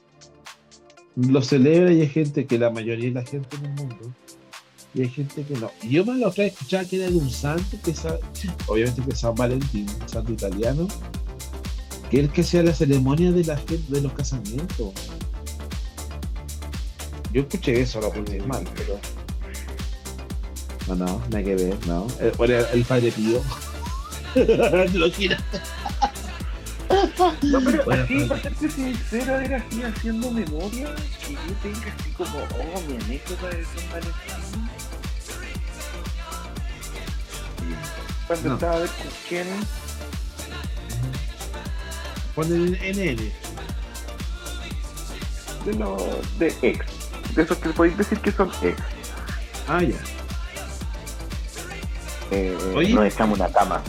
lo 1.16 1.42
celebra 1.42 1.92
y 1.92 2.02
hay 2.02 2.08
gente 2.08 2.46
que 2.46 2.58
la 2.58 2.70
mayoría 2.70 3.06
de 3.10 3.12
la 3.16 3.26
gente 3.26 3.56
en 3.58 3.66
el 3.66 3.72
mundo. 3.74 4.14
Y 4.94 5.02
hay 5.02 5.10
gente 5.10 5.44
que 5.44 5.54
no. 5.56 5.70
Y 5.84 5.90
yo 5.90 6.06
me 6.06 6.16
lo 6.16 6.28
otra 6.30 6.46
vez 6.46 6.54
escuchaba 6.54 6.86
que 6.86 6.96
era 7.02 7.10
de 7.12 7.18
un 7.18 7.30
santo, 7.30 7.78
que 7.84 7.94
sa- 7.94 8.18
obviamente 8.68 9.02
que 9.04 9.12
es 9.12 9.20
San 9.20 9.36
Valentín, 9.36 9.88
un 10.02 10.10
santo 10.10 10.32
italiano, 10.34 10.88
que 12.10 12.18
es 12.20 12.24
el 12.26 12.32
que 12.32 12.44
sea 12.44 12.64
la 12.64 12.74
ceremonia 12.74 13.32
de 13.32 13.44
la 13.44 13.58
gente 13.58 13.84
de 13.90 14.02
los 14.02 14.14
casamientos. 14.14 14.94
Yo 17.32 17.42
escuché 17.42 17.82
eso, 17.82 18.02
lo 18.02 18.12
puse 18.12 18.40
mal, 18.42 18.66
pero. 18.76 19.00
No, 20.88 20.96
no, 20.96 21.22
nada 21.30 21.44
que 21.44 21.56
ver, 21.56 21.88
no. 21.88 22.08
El, 22.20 22.32
o 22.38 22.46
era 22.46 22.70
el 22.72 22.84
padre 22.84 23.12
Pío. 23.12 23.42
lo 24.94 25.12
gira. 25.12 25.38
No, 27.44 27.62
pero 27.64 27.84
Bueno, 27.86 28.04
así, 28.04 28.20
para 28.26 28.42
serte 28.42 28.70
sincero, 28.70 29.36
a 29.36 29.38
ver, 29.38 29.54
así 29.54 29.84
haciendo 29.84 30.32
memoria, 30.32 30.96
que 31.28 31.34
yo 31.34 31.54
tenga 31.62 31.94
así 32.00 32.10
como, 32.12 32.40
oh, 32.40 32.82
mi 32.88 32.96
anécdota 33.04 33.48
de 33.50 33.64
San 33.64 33.90
Valentín. 33.92 34.70
Cuando 38.28 38.50
No. 38.50 38.56
estaba 38.56 38.76
a 38.76 38.80
ver 38.80 38.90
con 38.90 39.08
quién, 39.28 39.48
Ponen 42.36 42.72
NN. 42.74 43.32
de 45.66 45.74
los 45.78 46.40
de 46.40 46.56
ex. 46.62 46.86
De 47.36 47.44
esos 47.44 47.58
que 47.58 47.70
podéis 47.70 47.98
decir 47.98 48.20
que 48.20 48.32
son 48.32 48.50
ex. 48.62 48.78
Ah, 49.68 49.82
ya. 49.84 49.96
Eh, 52.32 52.58
Oye. 52.76 52.94
Nos 52.94 53.06
echamos 53.06 53.40
una 53.40 53.50
cama. 53.52 53.82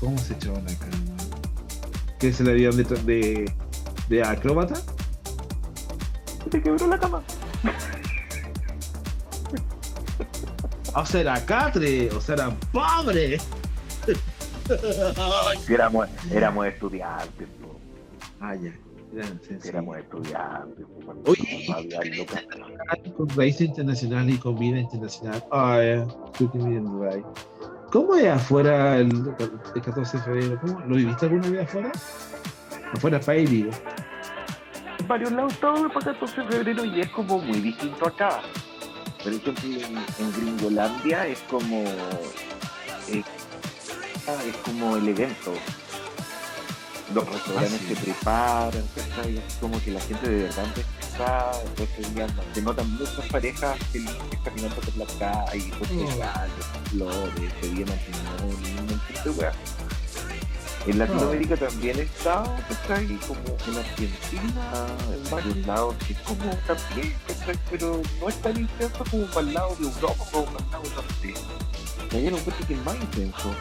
¿Cómo 0.00 0.18
se 0.18 0.32
echó 0.34 0.52
la 0.52 0.74
cama? 0.76 0.96
¿Qué 2.18 2.32
se 2.32 2.42
le 2.44 2.54
dieron 2.54 2.76
de, 2.76 2.84
de, 2.84 3.52
de 4.08 4.22
acróbata? 4.22 4.74
Se 6.50 6.62
quebró 6.62 6.86
la 6.86 6.98
cama. 6.98 7.22
O 10.94 11.06
sea, 11.06 11.20
era 11.20 11.46
catre, 11.46 12.10
o 12.10 12.20
sea, 12.20 12.34
era 12.34 12.50
pobre. 12.72 13.40
Éramos, 15.68 16.08
éramos 16.30 16.66
estudiantes, 16.66 17.48
po. 17.60 17.78
Ah, 18.40 18.54
ya. 18.54 18.72
Eran 19.12 19.40
éramos 19.64 19.98
estudiantes. 19.98 20.86
cuando 21.04 21.30
Oye. 21.30 21.66
no. 22.58 23.14
Con 23.16 23.28
raíces 23.30 23.62
internacionales 23.62 24.34
y 24.36 24.38
con 24.38 24.58
vida 24.58 24.78
internacional. 24.78 25.44
Ah, 25.50 25.80
ya. 25.82 26.06
Tú 26.38 26.50
que. 26.50 26.60
¿Cómo 27.90 28.14
es 28.14 28.28
afuera 28.28 28.98
el, 28.98 29.10
el 29.74 29.82
14 29.82 30.16
de 30.16 30.22
febrero? 30.22 30.60
¿Cómo? 30.60 30.80
¿Lo 30.80 30.96
viviste 30.96 31.26
alguna 31.26 31.48
vez 31.48 31.62
afuera? 31.62 31.92
Afuera 32.92 33.20
país, 33.20 33.50
digo. 33.50 33.70
en 34.98 35.08
varios 35.08 35.32
lados 35.32 35.58
todo 35.58 35.88
para 35.88 36.12
14 36.12 36.42
de 36.42 36.46
febrero 36.48 36.84
y 36.84 37.00
es 37.00 37.10
como 37.10 37.38
muy 37.38 37.60
distinto 37.60 38.06
acá. 38.06 38.42
Por 39.22 39.32
ejemplo, 39.32 39.52
en, 39.64 39.96
en 39.96 40.32
Gringolandia 40.32 41.26
es 41.26 41.40
como 41.40 41.84
eh, 43.08 43.24
es 44.48 44.56
como 44.64 44.96
el 44.96 45.08
evento. 45.08 45.52
Los 47.14 47.28
restaurantes 47.28 47.72
Ah, 47.74 47.84
sí. 47.88 47.94
se 47.94 48.00
preparan, 48.02 48.84
¿cachai? 48.94 49.36
es 49.38 49.54
como 49.60 49.82
que 49.82 49.90
la 49.90 50.00
gente 50.00 50.28
de 50.30 50.42
verdad 50.44 50.66
ya 52.14 52.26
no- 52.26 52.42
se 52.54 52.62
notan 52.62 52.90
muchas 52.92 53.26
parejas 53.30 53.78
felices 53.92 54.16
caminando 54.44 54.76
por 54.76 54.96
la 54.96 55.06
calle, 55.18 55.72
Oh. 55.80 56.10
regalos, 56.10 56.66
flores, 56.90 57.52
se 57.60 57.68
viene 57.68 57.90
matrimonio, 57.90 58.68
un 58.68 58.86
montón 58.86 59.24
de 59.24 59.30
weas. 59.30 59.56
En 60.86 60.98
Latinoamérica 60.98 61.56
también 61.56 61.98
está, 61.98 62.42
¿cachai? 62.68 63.06
Como 63.26 63.40
en 63.68 63.78
Argentina, 63.78 64.86
en 65.12 65.30
varios 65.30 65.56
lados, 65.66 65.94
que 66.06 66.12
es 66.14 66.18
como 66.20 66.44
también, 66.66 67.14
¿cachai? 67.26 67.58
Pero 67.70 68.00
no 68.20 68.28
es 68.28 68.34
tan 68.40 68.56
intenso 68.58 69.04
como 69.10 69.26
para 69.26 69.40
el 69.46 69.52
lado 69.54 69.76
de 69.78 69.84
Europa, 69.88 70.24
como 70.32 70.44
para 70.46 70.64
el 70.64 70.70
lado 70.70 70.84
norte. 70.94 71.34
Y 72.12 72.16
ahí 72.16 72.30
lo 72.30 72.38
encuentro 72.38 72.66
que 72.66 72.74
es 72.74 72.84
más 72.84 72.94
intenso. 72.96 73.54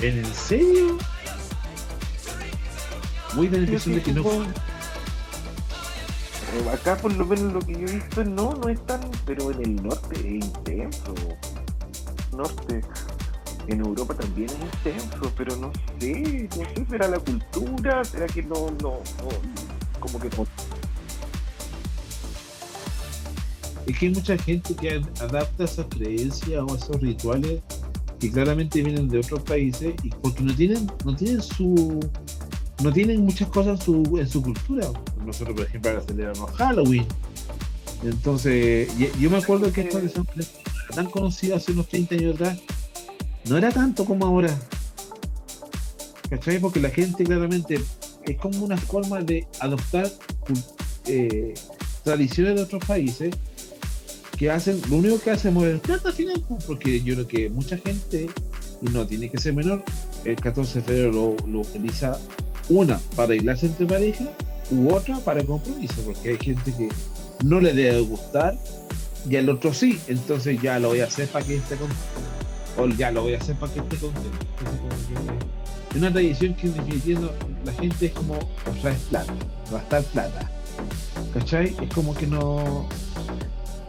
¿En 0.00 0.34
serio? 0.34 0.98
Muy 3.34 3.46
impresión 3.46 3.94
de 3.96 4.02
que 4.02 4.12
no 4.12 4.24
Acá 6.72 6.96
por 6.96 7.12
lo 7.12 7.26
menos 7.26 7.52
lo 7.52 7.58
que 7.60 7.72
yo 7.72 7.80
he 7.80 7.92
visto 7.96 8.24
no, 8.24 8.54
no 8.54 8.68
es 8.68 8.84
tan, 8.86 9.00
pero 9.26 9.50
en 9.50 9.60
el 9.62 9.76
norte 9.82 10.14
es 10.20 10.44
intenso. 10.44 11.14
Norte. 12.32 12.80
En 13.66 13.80
Europa 13.80 14.14
también 14.14 14.50
es 14.50 14.56
intenso, 14.86 15.32
pero 15.36 15.56
no 15.56 15.72
sé, 15.98 16.48
no 16.56 16.64
sé, 16.76 16.86
será 16.90 17.08
la 17.08 17.18
cultura, 17.18 18.04
será 18.04 18.26
que 18.26 18.42
no, 18.42 18.66
no, 18.82 18.98
no, 19.00 19.28
como 19.98 20.20
que. 20.20 20.28
Es 23.86 23.98
que 23.98 24.06
hay 24.06 24.14
mucha 24.14 24.36
gente 24.38 24.74
que 24.76 24.90
ad- 24.90 25.22
adapta 25.22 25.64
esas 25.64 25.86
creencias 25.86 26.62
o 26.66 26.76
esos 26.76 27.00
rituales 27.00 27.62
que 28.20 28.30
claramente 28.30 28.82
vienen 28.82 29.08
de 29.08 29.18
otros 29.18 29.42
países 29.42 29.94
y 30.02 30.10
porque 30.10 30.42
no 30.42 30.54
tienen, 30.54 30.86
no 31.04 31.16
tienen 31.16 31.42
su 31.42 32.00
no 32.82 32.92
tienen 32.92 33.24
muchas 33.24 33.48
cosas 33.48 33.80
en 33.80 33.84
su, 33.84 34.18
en 34.18 34.28
su 34.28 34.42
cultura. 34.42 34.88
Nosotros, 35.24 35.56
por 35.56 35.66
ejemplo, 35.66 35.90
ahora 35.90 36.02
celebramos 36.02 36.50
Halloween. 36.52 37.06
Entonces, 38.02 38.88
yo 39.18 39.30
me 39.30 39.38
acuerdo 39.38 39.72
que 39.72 39.84
Valentín 39.84 40.26
era 40.36 40.46
tan 40.94 41.06
conocido 41.06 41.56
hace 41.56 41.72
unos 41.72 41.88
30 41.88 42.14
años 42.16 42.34
atrás, 42.34 42.58
no 43.48 43.56
era 43.56 43.70
tanto 43.70 44.04
como 44.04 44.26
ahora. 44.26 44.54
¿Cachai? 46.28 46.58
Porque 46.58 46.80
la 46.80 46.90
gente 46.90 47.24
claramente 47.24 47.80
es 48.24 48.36
como 48.38 48.64
una 48.64 48.76
forma 48.76 49.20
de 49.20 49.46
adoptar 49.60 50.10
eh, 51.06 51.54
tradiciones 52.02 52.56
de 52.56 52.62
otros 52.62 52.84
países 52.84 53.34
que 54.36 54.50
hacen, 54.50 54.80
lo 54.90 54.96
único 54.96 55.18
que 55.20 55.30
hacen 55.30 55.50
es 55.50 55.54
mover 55.54 55.80
plata 55.80 56.08
al 56.08 56.14
final, 56.14 56.44
pues, 56.48 56.64
porque 56.64 57.00
yo 57.02 57.14
creo 57.14 57.28
que 57.28 57.48
mucha 57.48 57.78
gente, 57.78 58.28
y 58.82 58.86
no 58.90 59.06
tiene 59.06 59.30
que 59.30 59.38
ser 59.38 59.54
menor, 59.54 59.82
el 60.24 60.36
14 60.36 60.80
de 60.80 60.84
febrero 60.84 61.36
lo 61.46 61.60
utiliza 61.60 62.18
una 62.68 62.98
para 63.16 63.24
arreglarse 63.24 63.66
entre 63.66 63.86
pareja 63.86 64.24
u 64.70 64.92
otra 64.92 65.18
para 65.18 65.44
compromiso, 65.44 65.94
porque 66.04 66.30
hay 66.30 66.38
gente 66.38 66.72
que 66.72 66.88
no 67.44 67.60
le 67.60 67.72
debe 67.72 68.00
gustar 68.00 68.56
y 69.28 69.36
al 69.36 69.48
otro 69.48 69.72
sí, 69.72 69.98
entonces 70.08 70.60
ya 70.60 70.78
lo 70.78 70.88
voy 70.88 71.00
a 71.00 71.04
hacer 71.04 71.28
para 71.28 71.44
que 71.44 71.56
esté 71.56 71.76
contento, 71.76 72.02
o 72.76 72.88
ya 72.88 73.10
lo 73.10 73.22
voy 73.22 73.34
a 73.34 73.38
hacer 73.38 73.56
para 73.56 73.72
que 73.72 73.80
esté 73.80 73.96
contento. 73.96 74.28
Entonces, 74.58 75.48
es 75.90 75.96
una 75.96 76.12
tradición 76.12 76.54
que 76.54 76.66
en 76.66 76.74
definitiva 76.74 77.30
la 77.64 77.72
gente 77.72 78.06
es 78.06 78.12
como, 78.12 78.34
o 78.34 78.82
sea, 78.82 78.92
es 78.92 78.98
plata, 79.10 79.32
gastar 79.70 80.02
plata. 80.04 80.50
¿Cachai? 81.32 81.74
Es 81.80 81.94
como 81.94 82.14
que 82.14 82.26
no. 82.26 82.88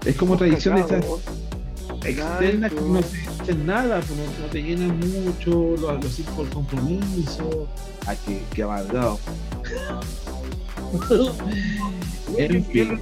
Es 0.05 0.15
como 0.15 0.37
tradición 0.37 0.75
de 0.75 0.81
estas 0.81 1.03
Cagados. 1.03 1.21
externas 2.05 2.71
que 2.73 2.81
no 2.81 3.01
nada, 3.53 3.99
pues 3.99 4.19
no, 4.19 4.25
no 4.45 4.51
te 4.51 4.63
llenan 4.63 4.97
mucho, 4.99 5.75
lo, 5.79 5.93
lo 5.93 6.07
hacen 6.07 6.25
por 6.35 6.49
compromiso. 6.49 7.67
Ah, 8.07 8.15
que, 8.25 8.43
que 8.53 8.63
amargado. 8.63 9.19
en 12.37 12.65
fin. 12.65 12.99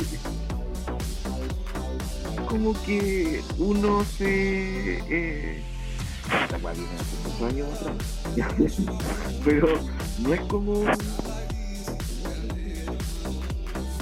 Como 2.48 2.74
que 2.84 3.42
uno 3.58 4.04
se. 4.18 5.00
Eh, 5.10 5.64
años 7.42 7.68
atrás. 7.82 8.82
Pero 9.44 9.80
no 10.20 10.34
es 10.34 10.42
como. 10.42 10.84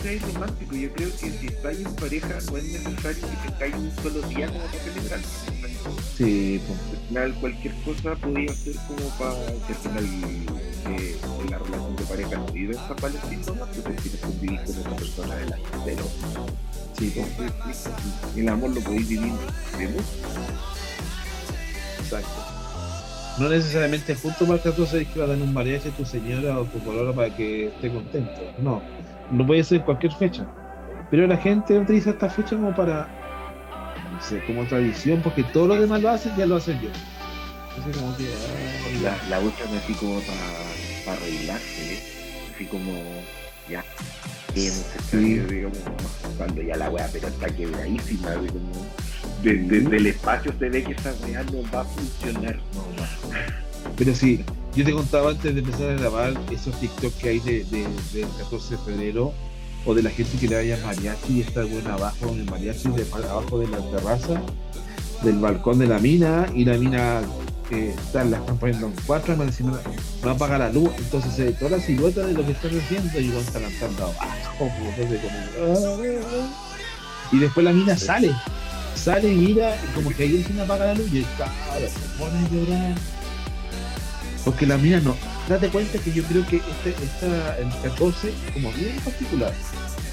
Es 0.04 0.34
romántico, 0.34 0.76
yo 0.76 0.92
creo 0.94 1.10
que 1.12 1.32
si 1.32 1.48
estáis 1.48 1.80
en 1.80 1.96
pareja 1.96 2.28
no 2.50 2.58
es 2.58 2.64
necesario 2.64 3.22
que 3.22 3.52
tengáis 3.52 3.76
un 3.76 3.92
solo 4.02 4.22
día 4.28 4.48
como 4.48 4.66
para 4.66 4.80
celebrar. 4.80 5.20
Sí, 6.16 6.62
pues. 6.68 6.80
Al 6.80 7.08
final 7.08 7.34
cualquier 7.36 7.74
cosa 7.84 8.16
podía 8.16 8.54
ser 8.54 8.76
como 8.88 9.10
para 9.18 9.36
que 9.66 9.74
al 9.74 9.80
final 9.80 10.06
eh, 10.88 11.18
la 11.50 11.58
relación 11.58 11.96
de 11.96 12.04
pareja 12.04 12.38
no 12.38 12.46
vive 12.48 12.76
en 12.76 12.88
San 12.88 12.98
Valentín, 13.02 13.42
¿no? 13.46 13.54
Tú 13.66 13.82
te 13.82 13.94
tienes 13.94 14.22
que 14.22 14.28
vivir 14.40 14.60
con 14.64 14.76
esa 14.76 14.96
persona 14.96 15.36
del 15.36 15.54
año 15.54 15.64
entero. 15.74 16.04
Sí, 16.98 17.14
pues. 17.16 17.90
El 18.36 18.50
amor 18.50 18.70
lo 18.72 18.82
podéis 18.82 19.10
vivir 19.10 19.34
de 19.78 19.88
mucho. 19.88 20.04
Exacto. 22.00 22.52
No 23.40 23.50
necesariamente 23.50 24.14
justo 24.16 24.46
para 24.46 24.62
14 24.62 25.00
hay 25.00 25.06
que 25.06 25.20
va 25.20 25.26
a 25.26 25.30
dar 25.30 25.38
un 25.38 25.54
mariachi 25.54 25.90
a 25.90 25.92
tu 25.92 26.06
señora 26.06 26.60
o 26.60 26.66
tu 26.66 26.80
colora 26.84 27.14
para 27.14 27.36
que 27.36 27.68
esté 27.68 27.92
contento. 27.92 28.42
No, 28.60 28.82
no 29.32 29.48
puede 29.48 29.64
ser 29.64 29.84
cualquier 29.84 30.12
fecha. 30.14 30.46
Pero 31.10 31.28
la 31.28 31.38
gente 31.38 31.78
utiliza 31.78 32.12
esta 32.12 32.30
fecha 32.30 32.56
como 32.56 32.76
para, 32.76 33.08
sé, 34.22 34.44
como 34.46 34.66
tradición, 34.66 35.22
porque 35.22 35.44
todo 35.44 35.68
lo 35.68 35.76
demás 35.82 36.02
lo 36.02 36.10
hacen, 36.10 36.36
ya 36.38 36.46
lo 36.46 36.58
hacen 36.58 36.80
yo. 36.82 36.90
Entonces 37.78 38.02
como 38.02 38.18
que, 38.18 38.26
La, 39.02 39.18
la 39.30 39.40
usan 39.40 39.78
así 39.78 39.94
como 39.94 40.20
para 40.22 41.16
arreglarse, 41.18 41.94
¿eh? 41.94 42.00
así 42.54 42.66
como 42.66 42.92
ya. 43.70 43.84
Sí. 44.54 45.40
digamos, 45.40 45.78
cuando 46.38 46.62
ya 46.62 46.76
la 46.76 46.90
weá 46.90 47.08
pero 47.12 47.30
está 47.30 47.48
quebradísima, 47.48 48.32
así 48.32 48.48
como 48.48 48.72
de- 49.44 49.56
desde 49.56 49.98
el 49.98 50.08
espacio 50.08 50.54
se 50.60 50.70
ve 50.70 50.84
que 50.84 50.92
esa 50.92 51.14
weá 51.26 51.44
no 51.44 51.62
va 51.74 51.82
a 51.82 51.86
funcionar, 51.86 52.58
no 52.74 52.82
va. 53.02 53.08
Pero 53.96 54.14
sí, 54.14 54.44
yo 54.76 54.84
te 54.84 54.92
contaba 54.92 55.32
antes 55.32 55.54
de 55.56 55.62
empezar 55.62 55.92
a 55.92 55.94
grabar 55.94 56.34
esos 56.52 56.78
TikTok 56.82 57.14
que 57.18 57.30
hay 57.30 57.40
de, 57.40 57.64
de- 57.66 57.88
del 58.14 58.28
14 58.40 58.76
de 58.76 58.82
febrero, 58.84 59.34
o 59.86 59.94
de 59.94 60.04
la 60.04 60.10
gente 60.10 60.38
que 60.38 60.48
le 60.48 60.56
vaya 60.56 60.78
mariachi 60.86 61.38
y 61.38 61.42
está 61.42 61.64
buena 61.64 61.94
abajo 61.94 62.30
en 62.30 62.40
el 62.42 62.46
mariachi, 62.46 62.90
de, 62.90 63.06
abajo 63.30 63.60
de 63.60 63.68
la 63.68 63.78
terraza, 63.92 64.42
del 65.24 65.40
balcón 65.40 65.80
de 65.80 65.88
la 65.88 66.00
mina, 66.00 66.48
y 66.54 66.66
la 66.66 66.78
mina 66.78 67.22
está, 67.72 68.24
la 68.24 68.38
están 68.38 68.58
poniendo 68.58 68.88
en 68.88 68.94
cuatro, 69.06 69.36
más 69.38 69.48
encima 69.48 69.80
no 70.24 70.30
apaga 70.30 70.58
la 70.58 70.72
luz, 70.72 70.90
entonces 70.98 71.38
ve 71.38 71.52
toda 71.54 71.78
la 71.78 71.80
silueta 71.80 72.26
de 72.26 72.34
lo 72.34 72.46
que 72.46 72.52
están 72.52 72.72
haciendo 72.78 73.20
y 73.20 73.30
van 73.30 73.64
lanzando 73.64 74.04
abajo, 74.04 74.72
y 77.32 77.40
después 77.40 77.64
la 77.64 77.72
mina 77.72 77.98
sale, 77.98 78.32
sale 78.96 79.32
y 79.32 79.36
mira, 79.36 79.76
y 79.76 79.96
como 79.96 80.10
que 80.16 80.24
ahí 80.24 80.36
encima 80.38 80.64
apaga 80.64 80.88
la 80.88 80.94
luz 80.96 81.08
y 81.14 81.26
cabrón 81.38 81.90
se 81.90 82.20
pone 82.20 82.38
a 82.38 82.50
llorar. 82.50 82.96
Porque 84.44 84.66
la 84.66 84.78
mina 84.78 85.00
no. 85.00 85.16
Date 85.52 85.68
cuenta 85.68 86.00
que 86.00 86.14
yo 86.14 86.24
creo 86.24 86.48
que 86.48 86.58
este, 86.58 86.92
esta, 87.04 87.58
el 87.58 87.68
14 87.84 88.30
es 88.30 88.54
como 88.54 88.72
bien 88.72 88.96
particular. 89.04 89.54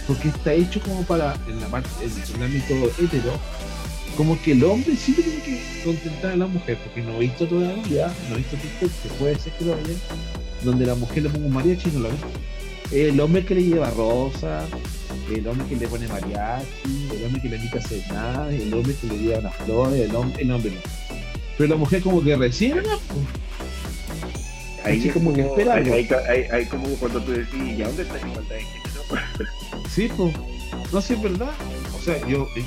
Porque 0.09 0.31
está 0.31 0.53
hecho 0.53 0.81
como 0.81 1.05
para, 1.05 1.37
en 1.47 1.61
la 1.61 1.67
en 1.69 2.35
el 2.35 2.43
ámbito 2.43 2.75
hetero, 3.01 3.39
como 4.17 4.41
que 4.43 4.51
el 4.51 4.65
hombre 4.65 4.97
sí 4.97 5.13
tiene 5.13 5.41
que 5.43 5.83
contentar 5.85 6.33
a 6.33 6.37
la 6.37 6.49
mujer, 6.49 6.77
porque 6.83 7.03
no 7.03 7.15
he 7.15 7.21
visto 7.21 7.47
todavía, 7.47 8.13
no 8.29 8.35
he 8.35 8.39
visto 8.39 8.57
TikTok, 8.57 8.91
que 9.01 9.09
puede 9.11 9.39
ser 9.39 9.53
que 9.53 9.67
lo 9.67 9.75
haya, 9.75 9.95
donde 10.65 10.87
la 10.87 10.97
mujer 10.97 11.23
le 11.23 11.29
ponga 11.29 11.47
un 11.47 11.55
mariachi 11.55 11.91
no 11.93 12.01
lo 12.01 12.09
ve. 12.09 12.17
El 13.09 13.21
hombre 13.21 13.45
que 13.45 13.55
le 13.55 13.63
lleva 13.63 13.91
rosa, 13.91 14.67
el 15.33 15.47
hombre 15.47 15.69
que 15.69 15.77
le 15.77 15.87
pone 15.87 16.09
mariachi, 16.09 17.11
el 17.17 17.25
hombre 17.27 17.43
que 17.43 17.49
le 17.49 17.57
invita 17.59 17.79
a 17.79 17.83
cenar, 17.83 18.53
el 18.53 18.75
hombre 18.75 18.93
que 19.01 19.07
le 19.07 19.19
lleva 19.19 19.39
unas 19.39 19.55
flores, 19.55 20.01
el 20.01 20.17
hombre, 20.17 20.43
el 20.43 20.51
hombre 20.51 20.73
no. 20.73 20.81
Pero 21.57 21.71
la 21.71 21.77
mujer 21.77 22.03
como 22.03 22.25
que 22.25 22.35
recibe, 22.35 22.83
¿no? 22.83 22.99
Ahí 24.89 25.07
es 25.09 25.13
como 25.13 25.31
algo. 25.31 25.55
ahí, 25.95 26.09
ahí- 26.29 26.47
ahí 26.53 26.67
como 26.67 26.87
cuando 26.97 27.21
tú 27.23 27.33
decís, 27.33 27.77
¿ya 27.77 27.87
dónde 27.87 28.03
está 28.03 28.15
la 28.15 28.21
igualdad 28.29 28.55
de 28.57 28.61
género? 28.63 29.49
Sí, 29.95 30.09
pues. 30.17 30.35
No 30.93 31.01
sé, 31.01 31.15
es 31.15 31.23
verdad. 31.23 31.51
O 31.99 32.03
sea, 32.03 32.27
yo. 32.27 32.49
eh, 32.57 32.65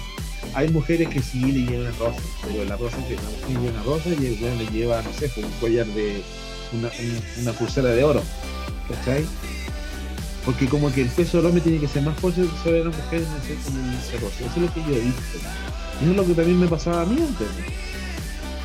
hay 0.54 0.70
mujeres 0.70 1.08
que 1.10 1.22
sí 1.22 1.40
le 1.40 1.72
llevan 1.72 1.94
rosas, 1.98 2.22
pero 2.44 2.66
la 2.66 2.76
rosa 2.76 2.98
que 3.08 3.16
la 3.16 3.22
mujer 3.22 3.48
lleva 3.50 3.72
una 3.72 3.84
rosa 3.84 4.10
y 4.10 4.26
el 4.26 4.38
weón 4.44 4.58
le 4.58 4.66
lleva, 4.68 5.02
no 5.02 5.14
sé, 5.14 5.32
un 5.38 5.52
collar 5.60 5.86
de. 5.88 6.22
Una, 6.74 6.88
un- 6.88 7.42
una 7.44 7.54
pulsera 7.54 7.90
de 7.90 8.04
oro. 8.04 8.22
¿Cachai? 8.90 9.26
Porque 10.46 10.68
como 10.68 10.92
que 10.92 11.02
el 11.04 11.10
peso 11.10 11.38
del 11.38 11.46
hombre 11.48 11.62
tiene 11.62 11.80
que 11.80 11.88
ser 11.88 12.02
más 12.04 12.18
fuerte 12.20 12.44
sobre 12.64 12.80
la 12.84 12.86
mujer 12.90 13.22
en 13.22 13.22
ese, 13.22 13.54
en 13.70 13.94
ese 13.94 14.18
rosa. 14.20 14.38
Eso 14.40 14.56
es 14.56 14.62
lo 14.62 14.74
que 14.74 14.80
yo 14.82 14.96
he 14.98 15.02
visto. 15.02 15.22
Y 16.00 16.04
eso 16.04 16.12
es 16.12 16.18
lo 16.18 16.26
que 16.26 16.34
también 16.34 16.60
me 16.60 16.68
pasaba 16.68 17.02
a 17.04 17.06
mí 17.06 17.18
antes. 17.22 17.48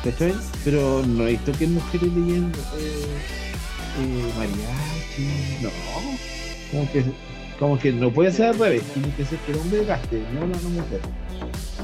¿Cachai? 0.03 0.33
Pero 0.63 1.03
no 1.05 1.27
he 1.27 1.31
visto 1.31 1.51
que 1.53 1.67
mujeres 1.67 2.11
le 2.13 2.19
lleven 2.21 2.51
eh, 2.79 3.05
eh, 3.99 4.31
mariachi. 4.37 5.63
No. 5.63 5.69
Como 6.71 6.91
que 6.91 7.03
como 7.59 7.79
que 7.79 7.91
no 7.91 8.11
puede 8.11 8.31
ser 8.31 8.47
al 8.47 8.59
revés, 8.59 8.83
tiene 8.93 9.09
que 9.15 9.25
ser 9.25 9.39
que 9.39 9.51
el 9.51 9.57
hombre 9.57 9.83
gaste, 9.83 10.21
no 10.33 10.41
la 10.41 10.59
no 10.61 10.69
mujer. 10.69 11.01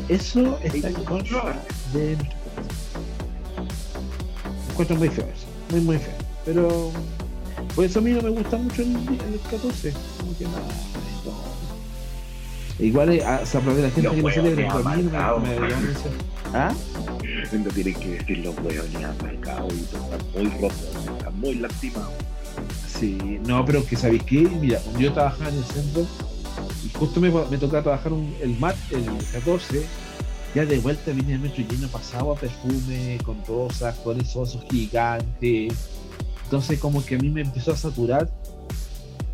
Eso 0.07 0.59
está 0.63 0.89
en 0.89 0.93
contra 0.93 1.55
de 1.93 2.15
nuestra 2.15 2.37
Me 4.67 4.71
encuentro 4.71 4.95
muy 4.97 5.09
feo 5.09 5.25
eso, 5.25 5.47
muy 5.71 5.81
muy 5.81 5.97
feo. 5.97 6.13
Pero 6.45 6.91
por 7.73 7.85
eso 7.85 7.99
a 7.99 8.01
mí 8.03 8.11
no 8.11 8.21
me 8.21 8.29
gusta 8.29 8.57
mucho 8.57 8.81
el, 8.83 8.89
el 8.95 9.39
14, 9.49 9.93
como 10.19 10.37
que 10.37 10.43
nada, 10.45 10.59
no. 11.25 11.63
Igual 12.83 13.13
eh, 13.13 13.23
ah, 13.25 13.41
se 13.45 13.57
aplaude 13.57 13.83
la 13.83 13.89
gente 13.89 14.03
Los 14.03 14.15
que 14.15 14.21
lo 14.21 14.31
celebra, 14.31 14.67
pero 14.67 14.89
a 14.89 14.95
mí 14.95 15.03
no 15.03 15.39
me. 15.39 15.49
¿Ah? 16.53 16.73
No 17.51 17.69
tienen 17.69 17.93
que 17.95 18.09
decir 18.09 18.37
los 18.39 18.55
huevos 18.59 18.89
ni 18.89 19.03
amargados 19.03 19.73
y 19.73 19.79
están 19.81 20.01
muy 20.33 20.45
están 20.47 20.92
muy 21.43 21.55
lastimados. 21.55 22.13
Sí, 22.99 23.17
no, 23.45 23.65
pero 23.65 23.85
que 23.85 23.95
sabéis 23.95 24.23
qué, 24.23 24.41
mira, 24.41 24.79
cuando 24.79 24.99
yo 25.01 25.11
trabajaba 25.13 25.49
en 25.49 25.57
el 25.57 25.63
centro 25.63 26.05
y 26.85 26.89
justo 26.97 27.19
me, 27.19 27.29
me 27.29 27.57
tocaba 27.57 27.83
trabajar 27.83 28.13
un- 28.13 28.33
el 28.41 28.57
mat, 28.59 28.75
el 28.91 29.03
14, 29.31 29.83
ya 30.55 30.65
de 30.65 30.77
vuelta 30.79 31.11
vine 31.11 31.33
el 31.33 31.39
metro 31.39 31.63
lleno 31.67 31.87
pasado 31.87 32.31
a 32.31 32.35
perfume, 32.35 33.17
con 33.25 33.43
rosas, 33.45 33.95
esos 34.19 34.35
osos 34.49 34.63
gigantes. 34.69 35.73
Entonces 36.43 36.79
como 36.79 37.03
que 37.03 37.15
a 37.15 37.17
mí 37.17 37.29
me 37.29 37.41
empezó 37.41 37.71
a 37.71 37.77
saturar 37.77 38.29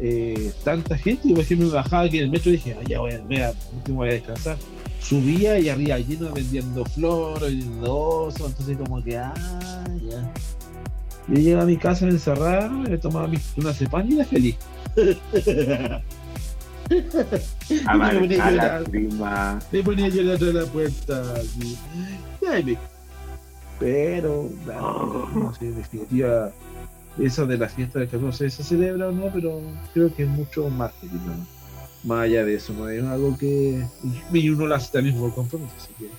eh, 0.01 0.53
tanta 0.63 0.97
gente 0.97 1.27
y 1.27 1.33
por 1.33 1.41
ejemplo 1.43 1.67
me 1.67 1.73
bajaba 1.73 2.03
aquí 2.03 2.19
en 2.19 2.23
el 2.25 2.29
metro 2.29 2.49
y 2.49 2.53
dije, 2.53 2.77
"Ah, 2.79 2.83
ya 2.87 3.01
voy 3.01 3.11
a, 3.11 3.19
voy 3.19 3.37
último 3.75 3.97
voy 3.97 4.09
a 4.09 4.13
descansar. 4.13 4.57
Subía 5.01 5.59
y 5.59 5.67
arriba 5.67 5.97
lleno 5.99 6.31
vendiendo 6.31 6.85
flores, 6.85 7.41
vendiendo 7.51 7.95
osos, 7.97 8.47
entonces 8.47 8.77
como 8.77 9.03
que, 9.03 9.17
ah, 9.17 9.33
ya. 10.09 10.33
Yo 11.29 11.35
llegaba 11.35 11.63
a 11.63 11.67
mi 11.67 11.77
casa, 11.77 12.05
me 12.05 12.11
encerraba, 12.11 12.69
me 12.69 12.97
tomaba 12.97 13.29
una 13.57 13.73
cepán 13.73 14.11
y 14.11 14.15
era 14.15 14.25
feliz. 14.25 14.55
Amarga, 17.85 18.19
ponía 18.21 18.45
a 18.45 18.51
llorar. 18.51 18.81
lágrima. 18.81 19.59
Me 19.71 19.83
ponía 19.83 20.05
a 20.05 20.09
llorar 20.09 20.39
de 20.39 20.53
la 20.53 20.65
puerta. 20.65 21.33
Así. 21.35 21.77
Me- 22.41 22.77
Pero, 23.79 24.49
no, 24.65 25.29
no 25.29 25.53
sé, 25.53 25.67
en 25.67 25.75
definitiva, 25.75 26.51
eso 27.19 27.45
de 27.45 27.57
la 27.57 27.69
fiesta 27.69 27.99
del 27.99 28.09
14 28.09 28.49
se 28.49 28.63
celebra 28.63 29.07
o 29.09 29.11
no, 29.11 29.31
pero 29.33 29.61
creo 29.93 30.13
que 30.13 30.23
es 30.23 30.29
mucho 30.29 30.67
más 30.69 30.91
¿no? 31.03 31.45
Más 32.05 32.21
allá 32.23 32.43
de 32.45 32.55
eso, 32.55 32.73
no 32.73 32.89
es 32.89 33.03
algo 33.03 33.37
que. 33.37 33.85
Y 34.33 34.49
uno 34.49 34.67
lo 34.67 34.75
hace 34.75 34.91
también 34.91 35.17
por 35.17 35.33
compromiso, 35.33 35.73
así 35.77 35.93
que. 35.99 36.09